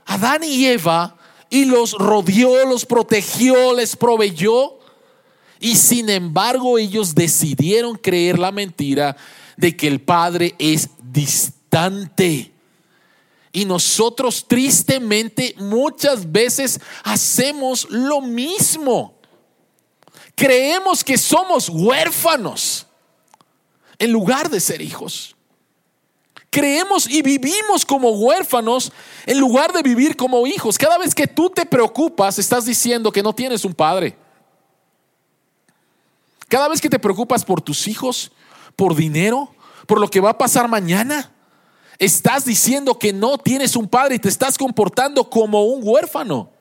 a 0.06 0.14
Adán 0.16 0.44
y 0.44 0.66
Eva 0.68 1.18
y 1.54 1.66
los 1.66 1.92
rodeó, 1.92 2.66
los 2.66 2.84
protegió, 2.84 3.74
les 3.74 3.96
proveyó. 3.96 4.80
Y 5.60 5.76
sin 5.76 6.10
embargo 6.10 6.80
ellos 6.80 7.14
decidieron 7.14 7.96
creer 7.96 8.40
la 8.40 8.52
mentira 8.52 9.16
de 9.56 9.78
que 9.78 9.86
el 9.86 10.02
Padre 10.02 10.56
es 10.58 10.90
distante. 11.12 12.52
Y 13.52 13.66
nosotros 13.66 14.48
tristemente 14.48 15.54
muchas 15.60 16.32
veces 16.32 16.80
hacemos 17.04 17.88
lo 17.92 18.20
mismo. 18.20 19.14
Creemos 20.34 21.04
que 21.04 21.20
somos 21.20 21.70
huérfanos 21.70 22.88
en 24.00 24.12
lugar 24.12 24.50
de 24.50 24.60
ser 24.60 24.82
hijos. 24.82 25.36
Creemos 26.54 27.10
y 27.10 27.24
vivimos 27.24 27.84
como 27.84 28.12
huérfanos 28.12 28.92
en 29.26 29.40
lugar 29.40 29.74
de 29.74 29.82
vivir 29.82 30.16
como 30.16 30.46
hijos. 30.46 30.78
Cada 30.78 31.00
vez 31.00 31.16
que 31.16 31.26
tú 31.26 31.50
te 31.50 31.66
preocupas, 31.66 32.38
estás 32.38 32.66
diciendo 32.66 33.12
que 33.12 33.24
no 33.24 33.34
tienes 33.34 33.66
un 33.66 33.74
padre. 33.74 34.16
Cada 36.48 36.68
vez 36.68 36.80
que 36.80 36.92
te 36.92 37.00
preocupas 37.00 37.44
por 37.44 37.60
tus 37.60 37.88
hijos, 37.88 38.32
por 38.76 38.96
dinero, 38.96 39.52
por 39.88 40.00
lo 40.00 40.08
que 40.08 40.20
va 40.20 40.30
a 40.30 40.38
pasar 40.38 40.68
mañana, 40.68 41.32
estás 41.98 42.46
diciendo 42.46 43.00
que 43.00 43.12
no 43.14 43.40
tienes 43.40 43.76
un 43.76 43.88
padre 43.88 44.14
y 44.14 44.20
te 44.20 44.30
estás 44.30 44.56
comportando 44.56 45.28
como 45.32 45.64
un 45.64 45.82
huérfano. 45.84 46.52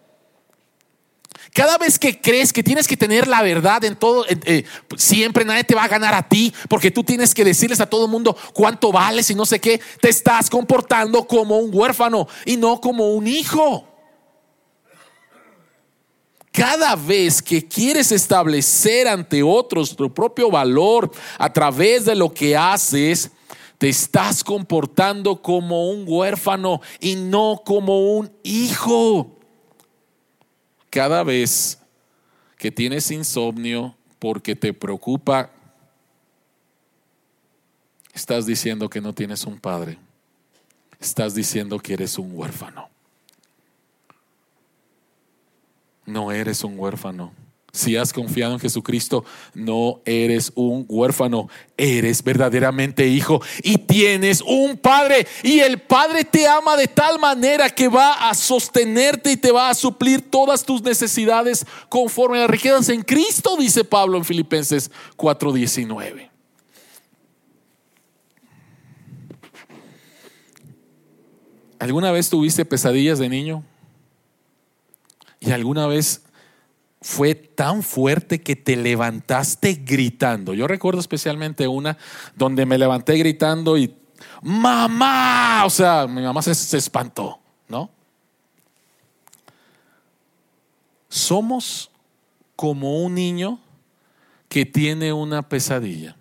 Cada 1.53 1.77
vez 1.77 1.99
que 1.99 2.19
crees 2.19 2.51
que 2.51 2.63
tienes 2.63 2.89
que 2.89 2.97
tener 2.97 3.29
la 3.29 3.43
verdad 3.43 3.85
en 3.85 3.95
todo, 3.95 4.25
eh, 4.29 4.65
siempre 4.97 5.45
nadie 5.45 5.65
te 5.65 5.75
va 5.75 5.85
a 5.85 5.89
ganar 5.89 6.15
a 6.15 6.27
ti, 6.27 6.53
porque 6.69 6.91
tú 6.91 7.05
tienes 7.05 7.35
que 7.35 7.45
decirles 7.45 7.81
a 7.81 7.87
todo 7.87 8.07
el 8.07 8.11
mundo 8.11 8.35
cuánto 8.55 8.91
vales 8.91 9.29
y 9.29 9.35
no 9.35 9.45
sé 9.45 9.61
qué, 9.61 9.79
te 10.01 10.09
estás 10.09 10.49
comportando 10.49 11.27
como 11.27 11.59
un 11.59 11.71
huérfano 11.75 12.27
y 12.47 12.57
no 12.57 12.81
como 12.81 13.13
un 13.13 13.27
hijo. 13.27 13.87
Cada 16.53 16.97
vez 16.97 17.43
que 17.43 17.67
quieres 17.67 18.13
establecer 18.13 19.07
ante 19.07 19.43
otros 19.43 19.95
tu 19.95 20.13
propio 20.13 20.51
valor 20.51 21.11
a 21.39 21.53
través 21.53 22.07
de 22.07 22.15
lo 22.15 22.33
que 22.33 22.57
haces, 22.57 23.31
te 23.77 23.91
estás 23.91 24.43
comportando 24.43 25.43
como 25.43 25.91
un 25.91 26.05
huérfano 26.07 26.81
y 26.99 27.17
no 27.17 27.63
como 27.63 28.17
un 28.17 28.33
hijo. 28.43 29.32
Cada 30.93 31.25
vez 31.25 31.79
que 32.57 32.71
tienes 32.71 33.11
insomnio 33.11 33.97
porque 34.21 34.55
te 34.55 34.73
preocupa, 34.73 35.51
estás 38.15 38.47
diciendo 38.47 38.89
que 38.89 39.01
no 39.01 39.13
tienes 39.13 39.45
un 39.45 39.59
padre. 39.59 39.99
Estás 41.01 41.35
diciendo 41.35 41.81
que 41.81 41.95
eres 41.95 42.17
un 42.17 42.31
huérfano. 42.33 42.93
no 46.07 46.33
eres 46.33 46.65
un 46.65 46.79
huérfano. 46.79 47.33
Si 47.75 47.97
has 47.97 48.13
confiado 48.13 48.53
en 48.53 48.61
Jesucristo, 48.61 49.25
no 49.55 50.03
eres 50.05 50.53
un 50.55 50.85
huérfano, 50.87 51.49
eres 51.79 52.23
verdaderamente 52.23 53.07
hijo 53.07 53.41
y 53.63 53.79
tienes 53.79 54.43
un 54.43 54.77
padre. 54.77 55.27
Y 55.43 55.61
el 55.61 55.81
padre 55.81 56.23
te 56.25 56.47
ama 56.47 56.77
de 56.77 56.87
tal 56.87 57.19
manera 57.19 57.71
que 57.71 57.89
va 57.89 58.29
a 58.29 58.35
sostenerte 58.35 59.33
y 59.33 59.39
te 59.39 59.51
va 59.51 59.71
a 59.71 59.75
suplir 59.75 60.31
todas 60.31 60.65
tus 60.65 60.83
necesidades 60.83 61.65
conforme 61.89 62.37
a 62.37 62.41
las 62.43 62.51
riquezas 62.51 62.91
en 62.91 63.01
Cristo, 63.01 63.57
dice 63.57 63.85
Pablo 63.85 64.19
en 64.19 64.27
Filipenses 64.27 64.91
4:19. 65.17 66.29
¿Alguna 71.79 72.13
vez 72.13 72.29
tuviste 72.29 72.67
pesadillas 72.67 73.19
de 73.19 73.31
niño? 73.31 73.65
¿Y 75.41 75.53
alguna 75.53 75.87
vez 75.87 76.23
fue 77.03 77.35
tan 77.35 77.83
fuerte 77.83 78.41
que 78.41 78.57
te 78.57 78.77
levantaste 78.77 79.75
gritando? 79.75 80.55
Yo 80.55 80.67
recuerdo 80.67 81.01
especialmente 81.01 81.69
una 81.69 81.99
donde 82.37 82.65
me 82.65 82.79
levanté 82.79 83.17
gritando 83.17 83.77
y 83.77 83.95
mamá, 84.41 85.65
o 85.67 85.71
sea, 85.71 86.07
mi 86.07 86.23
mamá 86.23 86.41
se, 86.43 86.55
se 86.55 86.79
espantó, 86.79 87.41
¿no? 87.69 87.91
Somos 91.09 91.91
como 92.57 93.03
un 93.03 93.15
niño 93.15 93.61
que 94.49 94.65
tiene 94.65 95.13
una 95.13 95.49
pesadilla. 95.49 96.17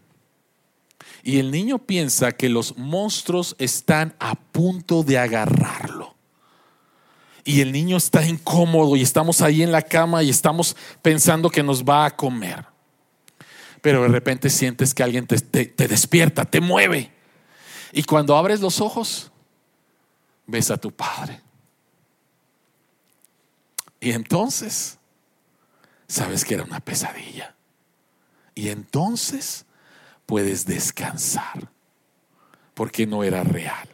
Y 1.23 1.38
el 1.38 1.51
niño 1.51 1.77
piensa 1.77 2.32
que 2.32 2.49
los 2.49 2.77
monstruos 2.77 3.55
están 3.59 4.15
a 4.19 4.34
punto 4.34 5.03
de 5.03 5.19
agarrarlo 5.19 6.00
y 7.43 7.61
el 7.61 7.71
niño 7.71 7.97
está 7.97 8.25
incómodo 8.25 8.95
y 8.95 9.01
estamos 9.01 9.41
ahí 9.41 9.63
en 9.63 9.71
la 9.71 9.81
cama 9.81 10.23
y 10.23 10.29
estamos 10.29 10.75
pensando 11.01 11.49
que 11.49 11.63
nos 11.63 11.83
va 11.83 12.05
a 12.05 12.15
comer. 12.15 12.65
Pero 13.81 14.03
de 14.03 14.09
repente 14.09 14.49
sientes 14.49 14.93
que 14.93 15.03
alguien 15.03 15.25
te, 15.25 15.39
te, 15.39 15.87
despierta, 15.87 16.45
te 16.45 16.61
mueve. 16.61 17.11
Y 17.91 18.03
cuando 18.03 18.37
abres 18.37 18.61
los 18.61 18.79
ojos, 18.79 19.31
ves 20.45 20.69
a 20.69 20.77
tu 20.77 20.91
padre. 20.91 21.41
Y 23.99 24.11
entonces, 24.11 24.99
sabes 26.07 26.45
que 26.45 26.53
era 26.53 26.63
una 26.63 26.79
pesadilla. 26.79 27.55
Y 28.53 28.69
entonces 28.69 29.65
puedes 30.27 30.65
descansar, 30.65 31.71
porque 32.75 33.07
no 33.07 33.23
era 33.23 33.43
real. 33.43 33.90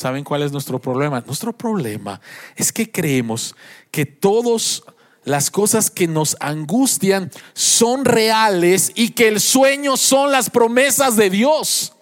¿Saben 0.00 0.24
cuál 0.24 0.42
es 0.42 0.50
nuestro 0.50 0.78
problema? 0.78 1.22
Nuestro 1.26 1.52
problema 1.52 2.22
es 2.56 2.72
que 2.72 2.90
creemos 2.90 3.54
que 3.90 4.06
todas 4.06 4.82
las 5.24 5.50
cosas 5.50 5.90
que 5.90 6.06
nos 6.06 6.38
angustian 6.40 7.30
son 7.52 8.06
reales 8.06 8.92
y 8.94 9.10
que 9.10 9.28
el 9.28 9.42
sueño 9.42 9.98
son 9.98 10.32
las 10.32 10.48
promesas 10.48 11.16
de 11.16 11.28
Dios. 11.28 11.92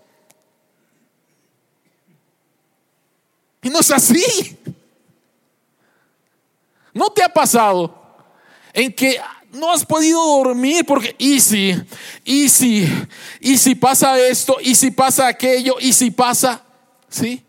Y 3.62 3.68
no 3.68 3.80
es 3.80 3.90
así. 3.90 4.56
¿No 6.94 7.10
te 7.10 7.24
ha 7.24 7.28
pasado 7.28 7.92
en 8.74 8.92
que 8.92 9.18
no 9.50 9.72
has 9.72 9.84
podido 9.84 10.24
dormir 10.24 10.84
porque, 10.86 11.16
y 11.18 11.40
si, 11.40 11.74
y 12.24 12.48
si, 12.48 12.88
y 13.40 13.58
si 13.58 13.74
pasa 13.74 14.20
esto, 14.20 14.58
y 14.60 14.76
si 14.76 14.92
pasa 14.92 15.26
aquello, 15.26 15.78
y 15.80 15.92
si 15.92 16.12
pasa, 16.12 16.62
¿sí? 17.08 17.44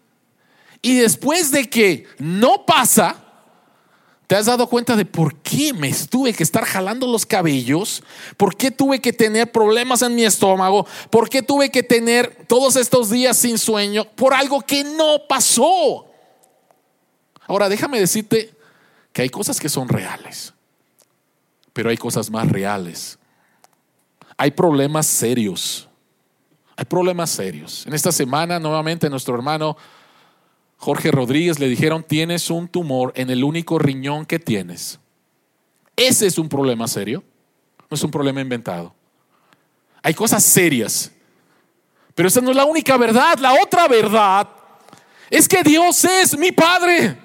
Y 0.82 0.96
después 0.96 1.52
de 1.52 1.70
que 1.70 2.08
no 2.20 2.66
pasa, 2.66 3.18
¿te 4.28 4.36
has 4.36 4.46
dado 4.46 4.68
cuenta 4.68 4.96
de 4.96 5.06
por 5.06 5.36
qué 5.38 5.74
me 5.74 5.94
tuve 5.94 6.34
que 6.34 6.44
estar 6.44 6.64
jalando 6.64 7.08
los 7.08 7.26
cabellos? 7.26 8.04
¿Por 8.38 8.56
qué 8.56 8.72
tuve 8.72 9.02
que 9.02 9.12
tener 9.12 9.52
problemas 9.52 10.02
en 10.02 10.16
mi 10.16 10.24
estómago? 10.24 10.88
¿Por 11.10 11.30
qué 11.30 11.42
tuve 11.42 11.70
que 11.70 11.84
tener 11.84 12.46
todos 12.48 12.76
estos 12.76 13.10
días 13.10 13.38
sin 13.38 13.58
sueño? 13.58 14.06
Por 14.16 14.34
algo 14.34 14.62
que 14.62 14.84
no 14.84 15.28
pasó. 15.28 16.06
Ahora, 17.48 17.68
déjame 17.68 18.00
decirte 18.00 18.54
que 19.12 19.24
hay 19.24 19.30
cosas 19.30 19.60
que 19.60 19.70
son 19.70 19.90
reales, 19.90 20.54
pero 21.74 21.90
hay 21.90 21.98
cosas 21.98 22.30
más 22.30 22.48
reales. 22.48 23.18
Hay 24.38 24.52
problemas 24.52 25.06
serios 25.06 25.90
Hay 26.78 26.86
problemas 26.86 27.30
serios. 27.30 27.86
En 27.86 27.94
esta 27.94 28.10
semana, 28.10 28.58
nuevamente, 28.58 29.10
nuestro 29.10 29.36
hermano 29.36 29.76
Jorge 30.80 31.12
Rodríguez 31.12 31.60
le 31.60 31.68
dijeron, 31.68 32.04
tienes 32.04 32.50
un 32.50 32.70
tumor 32.70 33.12
en 33.16 33.30
el 33.30 33.44
único 33.44 33.78
riñón 33.78 34.26
que 34.26 34.40
tienes. 34.40 34.98
Ese 35.94 36.26
es 36.26 36.38
un 36.38 36.48
problema 36.48 36.88
serio, 36.88 37.22
no 37.90 37.96
es 37.96 38.02
un 38.02 38.10
problema 38.10 38.40
inventado. 38.40 38.96
Hay 40.02 40.14
cosas 40.14 40.42
serias, 40.42 41.12
pero 42.16 42.30
esa 42.30 42.40
no 42.40 42.52
es 42.52 42.56
la 42.56 42.64
única 42.64 42.96
verdad. 42.96 43.38
La 43.40 43.62
otra 43.62 43.90
verdad 43.90 44.48
es 45.30 45.50
que 45.50 45.64
Dios 45.64 46.06
es 46.06 46.38
mi 46.38 46.54
Padre. 46.54 47.18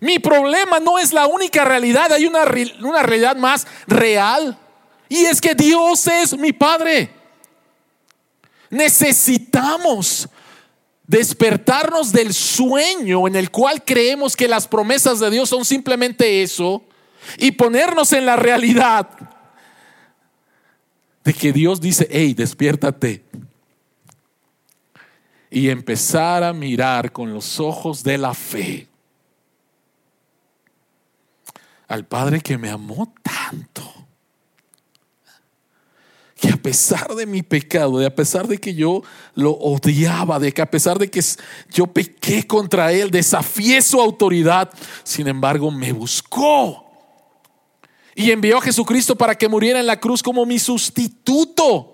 Mi 0.00 0.18
problema 0.18 0.80
no 0.80 0.98
es 0.98 1.12
la 1.12 1.28
única 1.28 1.64
realidad, 1.64 2.12
hay 2.12 2.26
una, 2.26 2.42
una 2.80 3.02
realidad 3.04 3.36
más 3.36 3.64
real. 3.86 4.58
Y 5.08 5.24
es 5.24 5.40
que 5.40 5.54
Dios 5.54 6.04
es 6.08 6.36
mi 6.36 6.52
Padre. 6.52 7.10
Necesitamos 8.70 10.28
despertarnos 11.06 12.12
del 12.12 12.34
sueño 12.34 13.26
en 13.28 13.36
el 13.36 13.50
cual 13.50 13.84
creemos 13.84 14.36
que 14.36 14.48
las 14.48 14.66
promesas 14.66 15.20
de 15.20 15.30
Dios 15.30 15.48
son 15.48 15.64
simplemente 15.64 16.42
eso 16.42 16.82
y 17.38 17.52
ponernos 17.52 18.12
en 18.12 18.26
la 18.26 18.36
realidad 18.36 19.08
de 21.24 21.34
que 21.34 21.52
Dios 21.52 21.80
dice, 21.80 22.06
hey, 22.10 22.34
despiértate. 22.34 23.24
Y 25.50 25.70
empezar 25.70 26.44
a 26.44 26.52
mirar 26.52 27.12
con 27.12 27.32
los 27.32 27.58
ojos 27.58 28.02
de 28.04 28.18
la 28.18 28.34
fe 28.34 28.86
al 31.88 32.04
Padre 32.04 32.40
que 32.40 32.58
me 32.58 32.68
amó 32.68 33.12
tanto 33.22 33.95
pesar 36.66 37.14
de 37.14 37.26
mi 37.26 37.44
pecado, 37.44 37.98
de 37.98 38.06
a 38.06 38.14
pesar 38.14 38.48
de 38.48 38.58
que 38.58 38.74
yo 38.74 39.04
lo 39.36 39.52
odiaba, 39.52 40.40
de 40.40 40.50
que 40.50 40.60
a 40.60 40.68
pesar 40.68 40.98
de 40.98 41.08
que 41.08 41.22
yo 41.70 41.86
pequé 41.86 42.44
contra 42.44 42.90
él, 42.90 43.08
desafié 43.08 43.80
su 43.80 44.00
autoridad, 44.00 44.68
sin 45.04 45.28
embargo 45.28 45.70
me 45.70 45.92
buscó 45.92 46.84
y 48.16 48.32
envió 48.32 48.58
a 48.58 48.62
Jesucristo 48.62 49.14
para 49.14 49.36
que 49.36 49.48
muriera 49.48 49.78
en 49.78 49.86
la 49.86 50.00
cruz 50.00 50.24
como 50.24 50.44
mi 50.44 50.58
sustituto. 50.58 51.92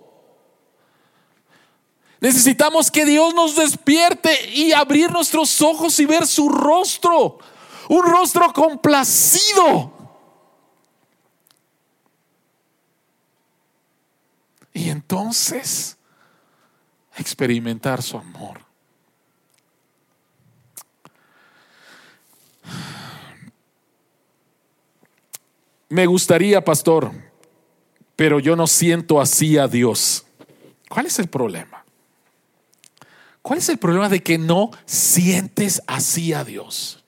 Necesitamos 2.19 2.91
que 2.91 3.05
Dios 3.05 3.35
nos 3.35 3.55
despierte 3.55 4.55
y 4.55 4.73
abrir 4.73 5.11
nuestros 5.13 5.61
ojos 5.61 6.01
y 6.01 6.07
ver 6.07 6.27
su 6.27 6.49
rostro, 6.49 7.41
un 7.91 8.03
rostro 8.05 8.51
complacido 8.55 10.02
Y 14.83 14.91
entonces 14.91 15.97
experimentar 17.17 18.03
su 18.03 18.19
amor. 18.19 18.59
Me 25.89 26.05
gustaría, 26.07 26.65
pastor, 26.65 27.13
pero 28.17 28.41
yo 28.41 28.57
no 28.57 28.67
siento 28.67 29.21
así 29.21 29.57
a 29.57 29.69
Dios. 29.69 30.27
¿Cuál 30.89 31.07
es 31.07 31.17
el 31.21 31.29
problema? 31.29 31.85
¿Cuál 33.41 33.61
es 33.61 33.69
el 33.69 33.79
problema 33.79 34.09
de 34.09 34.21
que 34.21 34.37
no 34.37 34.73
sientes 34.85 35.81
así 35.87 36.33
a 36.33 36.43
Dios? 36.43 37.05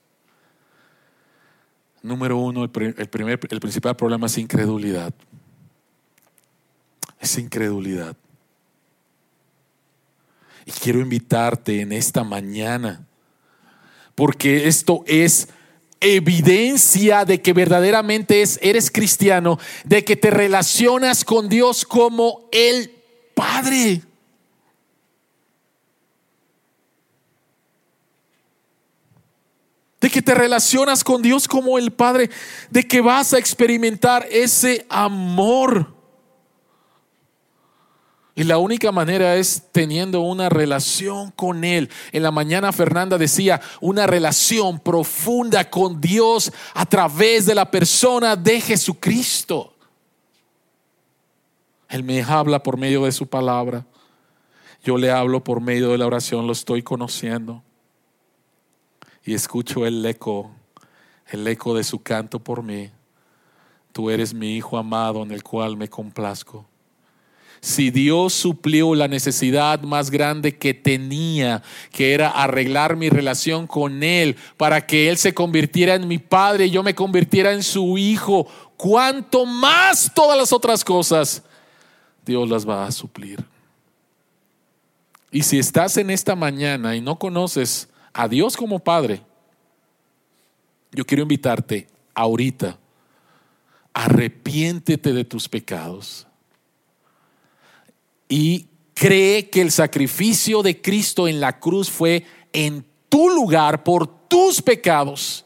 Número 2.03 2.37
uno, 2.37 2.63
el, 2.63 2.71
primer, 2.71 3.41
el 3.51 3.61
principal 3.61 3.97
problema 3.97 4.27
es 4.27 4.39
incredulidad 4.39 5.13
es 7.25 7.39
incredulidad. 7.39 8.17
Y 10.67 10.71
quiero 10.71 11.01
invitarte 11.01 11.81
en 11.81 11.93
esta 11.93 12.25
mañana, 12.25 13.07
porque 14.15 14.69
esto 14.69 15.05
es 15.07 15.49
evidencia 16.01 17.25
de 17.25 17.41
que 17.41 17.53
verdaderamente 17.53 18.43
es, 18.43 18.59
eres 18.63 18.91
cristiano, 18.91 19.59
de 19.85 20.05
que 20.05 20.17
te 20.17 20.31
relacionas 20.31 21.25
con 21.25 21.49
Dios 21.49 21.85
como 21.85 22.49
el 22.53 22.91
Padre. 23.35 24.03
De 30.01 30.11
que 30.11 30.21
te 30.21 30.35
relacionas 30.35 31.03
con 31.03 31.23
Dios 31.23 31.49
como 31.49 31.79
el 31.79 31.91
Padre, 31.91 32.31
de 32.71 32.87
que 32.87 33.01
vas 33.01 33.33
a 33.33 33.39
experimentar 33.39 34.27
ese 34.31 34.87
amor. 34.91 35.94
Y 38.37 38.43
la 38.43 38.59
única 38.59 38.91
manera 38.91 39.37
es 39.37 39.69
teniendo 39.71 40.21
una 40.23 40.49
relación 40.49 41.31
con 41.31 41.63
Él. 41.63 41.89
En 42.11 42.25
la 42.25 42.33
mañana 42.33 42.73
Fernanda 42.73 43.17
decía, 43.17 43.61
una 43.81 44.09
relación 44.09 44.81
profunda 44.81 45.71
con 45.71 46.01
Dios 46.01 46.53
a 46.75 46.85
través 46.85 47.47
de 47.47 47.55
la 47.55 47.71
persona 47.71 48.35
de 48.35 48.61
Jesucristo. 48.61 49.73
Él 51.89 52.03
me 52.03 52.23
habla 52.23 52.61
por 52.61 52.77
medio 52.77 53.05
de 53.05 53.13
su 53.13 53.29
palabra. 53.29 53.87
Yo 54.83 54.99
le 54.99 55.13
hablo 55.13 55.45
por 55.45 55.61
medio 55.61 55.91
de 55.91 55.99
la 55.99 56.07
oración, 56.07 56.49
lo 56.49 56.53
estoy 56.53 56.83
conociendo. 56.83 57.63
Y 59.25 59.35
escucho 59.35 59.87
el 59.87 60.05
eco, 60.05 60.51
el 61.29 61.47
eco 61.47 61.73
de 61.73 61.85
su 61.85 62.03
canto 62.03 62.41
por 62.41 62.65
mí. 62.65 62.91
Tú 63.93 64.11
eres 64.11 64.35
mi 64.35 64.57
Hijo 64.57 64.77
amado 64.77 65.23
en 65.23 65.31
el 65.31 65.45
cual 65.45 65.77
me 65.77 65.89
complazco 65.89 66.67
si 67.65 67.91
Dios 67.91 68.35
suplió 68.35 68.95
la 68.95 69.09
necesidad 69.09 69.81
más 69.81 70.11
grande 70.11 70.59
que 70.59 70.75
tenía, 70.75 71.63
que 71.93 72.13
era 72.13 72.29
arreglar 72.29 72.95
mi 72.95 73.09
relación 73.09 73.67
con 73.67 74.03
Él, 74.03 74.37
para 74.59 74.87
que 74.87 75.09
Él 75.09 75.17
se 75.17 75.33
convirtiera 75.33 75.95
en 75.95 76.07
mi 76.07 76.19
Padre 76.19 76.67
y 76.67 76.71
yo 76.71 76.83
me 76.83 76.95
convirtiera 76.95 77.55
en 77.55 77.63
su 77.63 77.97
Hijo, 77.97 78.47
cuanto 78.77 79.47
más 79.47 80.13
todas 80.15 80.37
las 80.37 80.53
otras 80.53 80.85
cosas, 80.85 81.43
Dios 82.27 82.51
las 82.51 82.69
va 82.69 82.87
a 82.87 82.93
suplir. 82.93 83.43
Y 85.31 85.43
si 85.43 85.59
estás 85.59 85.97
en 85.97 86.11
esta 86.11 86.37
mañana 86.37 86.95
y 86.95 87.01
no 87.01 87.19
conoces 87.19 87.89
a 88.13 88.29
Dios 88.29 88.59
como 88.59 88.79
Padre, 88.79 89.23
yo 90.93 91.07
quiero 91.07 91.23
invitarte 91.23 91.87
ahorita, 92.15 92.77
arrepiéntete 93.95 95.15
de 95.15 95.25
tus 95.25 95.49
pecados 95.49 96.27
y 98.29 98.69
cree 98.95 99.51
que 99.51 99.61
el 99.61 99.71
sacrificio 99.71 100.63
de 100.63 100.81
Cristo 100.81 101.29
en 101.29 101.41
la 101.41 101.59
cruz 101.59 101.91
fue 101.91 102.25
en 102.53 102.87
tu 103.09 103.29
lugar 103.29 103.85
por 103.85 104.07
tus 104.29 104.63
pecados 104.63 105.45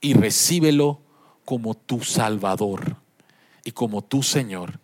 y 0.00 0.14
recíbelo 0.14 1.00
como 1.44 1.74
tu 1.74 2.02
Salvador 2.02 2.96
y 3.64 3.72
como 3.72 4.02
tu 4.02 4.22
Señor, 4.22 4.80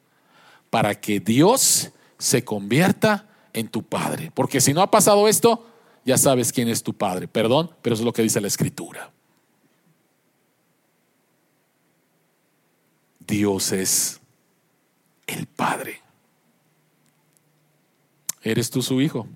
para 0.70 1.00
que 1.00 1.20
Dios 1.20 1.90
se 2.18 2.44
convierta 2.44 3.28
en 3.52 3.68
tu 3.68 3.82
Padre. 3.82 4.30
Porque 4.34 4.60
si 4.60 4.72
no 4.74 4.82
ha 4.82 4.90
pasado 4.90 5.28
esto, 5.28 5.66
ya 6.04 6.18
sabes 6.18 6.52
quién 6.52 6.68
es 6.68 6.82
tu 6.82 6.94
Padre. 6.94 7.28
Perdón, 7.28 7.70
pero 7.82 7.94
eso 7.94 8.02
es 8.02 8.06
lo 8.06 8.12
que 8.12 8.22
dice 8.22 8.40
la 8.40 8.48
Escritura. 8.48 9.12
Dios 13.26 13.72
es 13.72 14.20
el 15.26 15.46
Padre. 15.46 16.00
¿Eres 18.42 18.70
tú 18.70 18.82
su 18.82 19.00
hijo? 19.00 19.26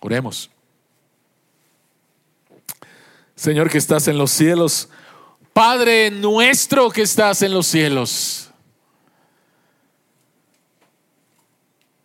Oremos. 0.00 0.50
Señor 3.34 3.70
que 3.70 3.78
estás 3.78 4.08
en 4.08 4.18
los 4.18 4.30
cielos, 4.30 4.88
Padre 5.52 6.10
nuestro 6.10 6.90
que 6.90 7.02
estás 7.02 7.42
en 7.42 7.52
los 7.52 7.66
cielos. 7.66 8.50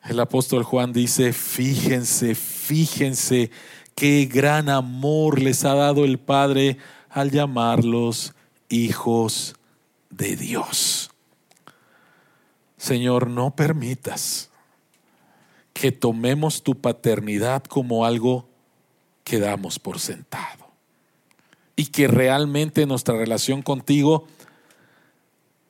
El 0.03 0.19
apóstol 0.19 0.63
Juan 0.63 0.93
dice, 0.93 1.33
fíjense, 1.33 2.33
fíjense 2.33 3.51
qué 3.93 4.25
gran 4.25 4.69
amor 4.69 5.41
les 5.41 5.65
ha 5.65 5.75
dado 5.75 6.05
el 6.05 6.17
Padre 6.17 6.77
al 7.09 7.29
llamarlos 7.29 8.33
hijos 8.69 9.55
de 10.09 10.35
Dios. 10.35 11.11
Señor, 12.77 13.27
no 13.27 13.55
permitas 13.55 14.49
que 15.77 15.91
tomemos 15.91 16.63
tu 16.63 16.73
paternidad 16.73 17.63
como 17.63 18.03
algo 18.03 18.49
que 19.23 19.39
damos 19.39 19.77
por 19.77 19.99
sentado. 19.99 20.65
Y 21.75 21.85
que 21.85 22.07
realmente 22.07 22.87
nuestra 22.87 23.15
relación 23.15 23.61
contigo 23.61 24.27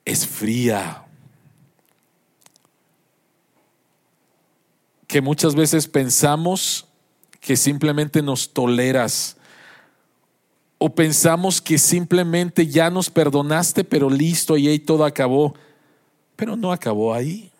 es 0.06 0.26
fría. 0.26 1.04
Que 5.06 5.20
muchas 5.20 5.54
veces 5.54 5.86
pensamos 5.86 6.86
que 7.40 7.56
simplemente 7.56 8.22
nos 8.22 8.54
toleras. 8.54 9.36
O 10.78 10.94
pensamos 10.94 11.60
que 11.60 11.76
simplemente 11.76 12.66
ya 12.66 12.88
nos 12.88 13.10
perdonaste, 13.10 13.84
pero 13.84 14.08
listo, 14.08 14.56
y 14.56 14.68
ahí 14.68 14.78
todo 14.78 15.04
acabó. 15.04 15.54
Pero 16.34 16.56
no 16.56 16.72
acabó 16.72 17.12
ahí. 17.12 17.52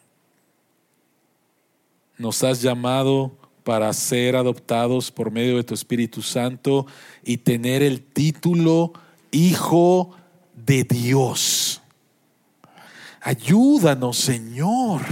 Nos 2.19 2.43
has 2.43 2.61
llamado 2.61 3.33
para 3.65 3.93
ser 3.93 4.35
adoptados 4.35 5.11
por 5.11 5.31
medio 5.31 5.57
de 5.57 5.65
tu 5.65 5.75
Espíritu 5.75 6.23
Santo 6.23 6.87
y 7.23 7.39
tener 7.39 7.83
el 7.83 8.03
título 8.03 8.93
Hijo 9.31 10.11
de 10.55 10.85
Dios. 10.85 11.81
Ayúdanos, 13.21 14.17
Señor, 14.17 15.03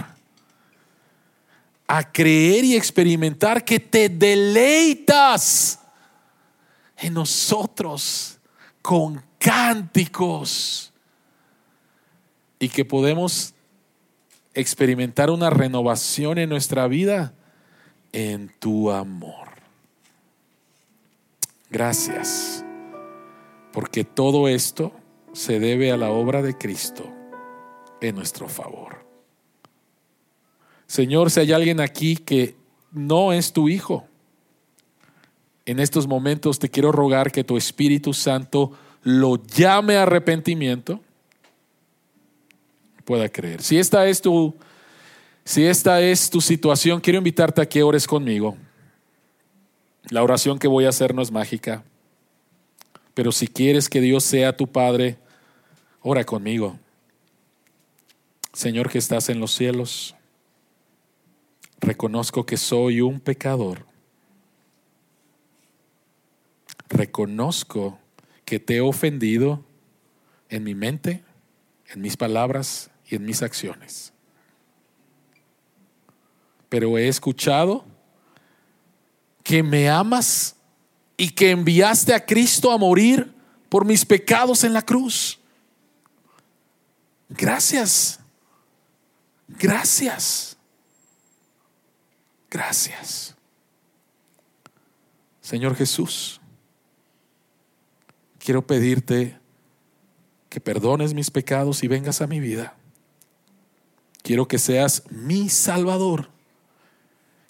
a 1.86 2.10
creer 2.10 2.64
y 2.64 2.76
experimentar 2.76 3.64
que 3.64 3.78
te 3.78 4.08
deleitas 4.08 5.80
en 6.96 7.14
nosotros 7.14 8.38
con 8.82 9.22
cánticos 9.38 10.92
y 12.58 12.68
que 12.68 12.84
podemos 12.84 13.52
experimentar 14.56 15.30
una 15.30 15.50
renovación 15.50 16.38
en 16.38 16.48
nuestra 16.48 16.88
vida 16.88 17.34
en 18.12 18.50
tu 18.58 18.90
amor. 18.90 19.48
Gracias, 21.70 22.64
porque 23.72 24.02
todo 24.02 24.48
esto 24.48 24.92
se 25.34 25.60
debe 25.60 25.92
a 25.92 25.98
la 25.98 26.10
obra 26.10 26.40
de 26.40 26.56
Cristo 26.56 27.12
en 28.00 28.14
nuestro 28.14 28.48
favor. 28.48 29.04
Señor, 30.86 31.30
si 31.30 31.40
hay 31.40 31.52
alguien 31.52 31.80
aquí 31.80 32.16
que 32.16 32.56
no 32.92 33.34
es 33.34 33.52
tu 33.52 33.68
hijo, 33.68 34.06
en 35.66 35.80
estos 35.80 36.06
momentos 36.06 36.58
te 36.58 36.70
quiero 36.70 36.92
rogar 36.92 37.30
que 37.30 37.44
tu 37.44 37.58
Espíritu 37.58 38.14
Santo 38.14 38.72
lo 39.02 39.36
llame 39.44 39.96
a 39.96 40.04
arrepentimiento, 40.04 41.00
pueda 43.06 43.30
creer. 43.30 43.62
Si 43.62 43.78
esta 43.78 44.06
es 44.06 44.20
tu 44.20 44.54
si 45.46 45.64
esta 45.64 46.00
es 46.00 46.28
tu 46.28 46.40
situación, 46.40 47.00
quiero 47.00 47.18
invitarte 47.18 47.62
a 47.62 47.68
que 47.68 47.84
ores 47.84 48.04
conmigo. 48.08 48.56
La 50.10 50.24
oración 50.24 50.58
que 50.58 50.66
voy 50.66 50.86
a 50.86 50.88
hacer 50.88 51.14
no 51.14 51.22
es 51.22 51.30
mágica, 51.30 51.84
pero 53.14 53.30
si 53.30 53.46
quieres 53.46 53.88
que 53.88 54.00
Dios 54.00 54.24
sea 54.24 54.56
tu 54.56 54.66
Padre, 54.66 55.16
ora 56.02 56.24
conmigo. 56.24 56.76
Señor 58.52 58.90
que 58.90 58.98
estás 58.98 59.28
en 59.28 59.38
los 59.38 59.52
cielos, 59.52 60.16
reconozco 61.78 62.44
que 62.44 62.56
soy 62.56 63.00
un 63.00 63.20
pecador. 63.20 63.86
Reconozco 66.88 68.00
que 68.44 68.58
te 68.58 68.78
he 68.78 68.80
ofendido 68.80 69.64
en 70.48 70.64
mi 70.64 70.74
mente, 70.74 71.22
en 71.88 72.00
mis 72.00 72.16
palabras 72.16 72.90
y 73.08 73.16
en 73.16 73.24
mis 73.24 73.42
acciones 73.42 74.12
pero 76.68 76.98
he 76.98 77.08
escuchado 77.08 77.84
que 79.42 79.62
me 79.62 79.88
amas 79.88 80.56
y 81.16 81.30
que 81.30 81.50
enviaste 81.50 82.12
a 82.12 82.24
Cristo 82.24 82.70
a 82.72 82.78
morir 82.78 83.32
por 83.68 83.84
mis 83.84 84.04
pecados 84.04 84.64
en 84.64 84.72
la 84.72 84.82
cruz. 84.82 85.38
Gracias. 87.28 88.20
Gracias. 89.48 90.56
Gracias. 92.50 93.34
Señor 95.40 95.76
Jesús, 95.76 96.40
quiero 98.38 98.66
pedirte 98.66 99.38
que 100.48 100.60
perdones 100.60 101.14
mis 101.14 101.30
pecados 101.30 101.84
y 101.84 101.88
vengas 101.88 102.20
a 102.20 102.26
mi 102.26 102.40
vida. 102.40 102.75
Quiero 104.26 104.48
que 104.48 104.58
seas 104.58 105.04
mi 105.10 105.48
Salvador 105.48 106.28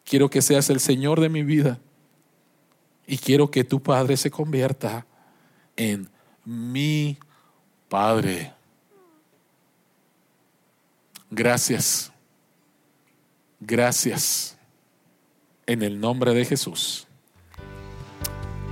Quiero 0.07 0.31
que 0.31 0.41
seas 0.41 0.71
el 0.71 0.79
Señor 0.79 1.21
de 1.21 1.29
mi 1.29 1.43
vida. 1.43 1.81
Y 3.07 3.19
quiero 3.19 3.51
que 3.51 3.65
tu 3.65 3.83
Padre 3.83 4.17
se 4.17 4.31
convierta 4.31 5.05
en 5.77 6.09
mi 6.45 7.19
Padre. 7.89 8.53
Gracias. 11.29 12.13
Gracias. 13.59 14.57
En 15.67 15.83
el 15.83 15.99
nombre 15.99 16.33
de 16.33 16.45
Jesús. 16.45 17.09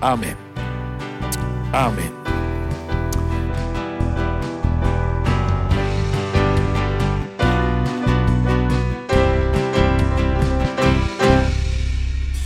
Amén. 0.00 0.36
Amén. 1.72 2.23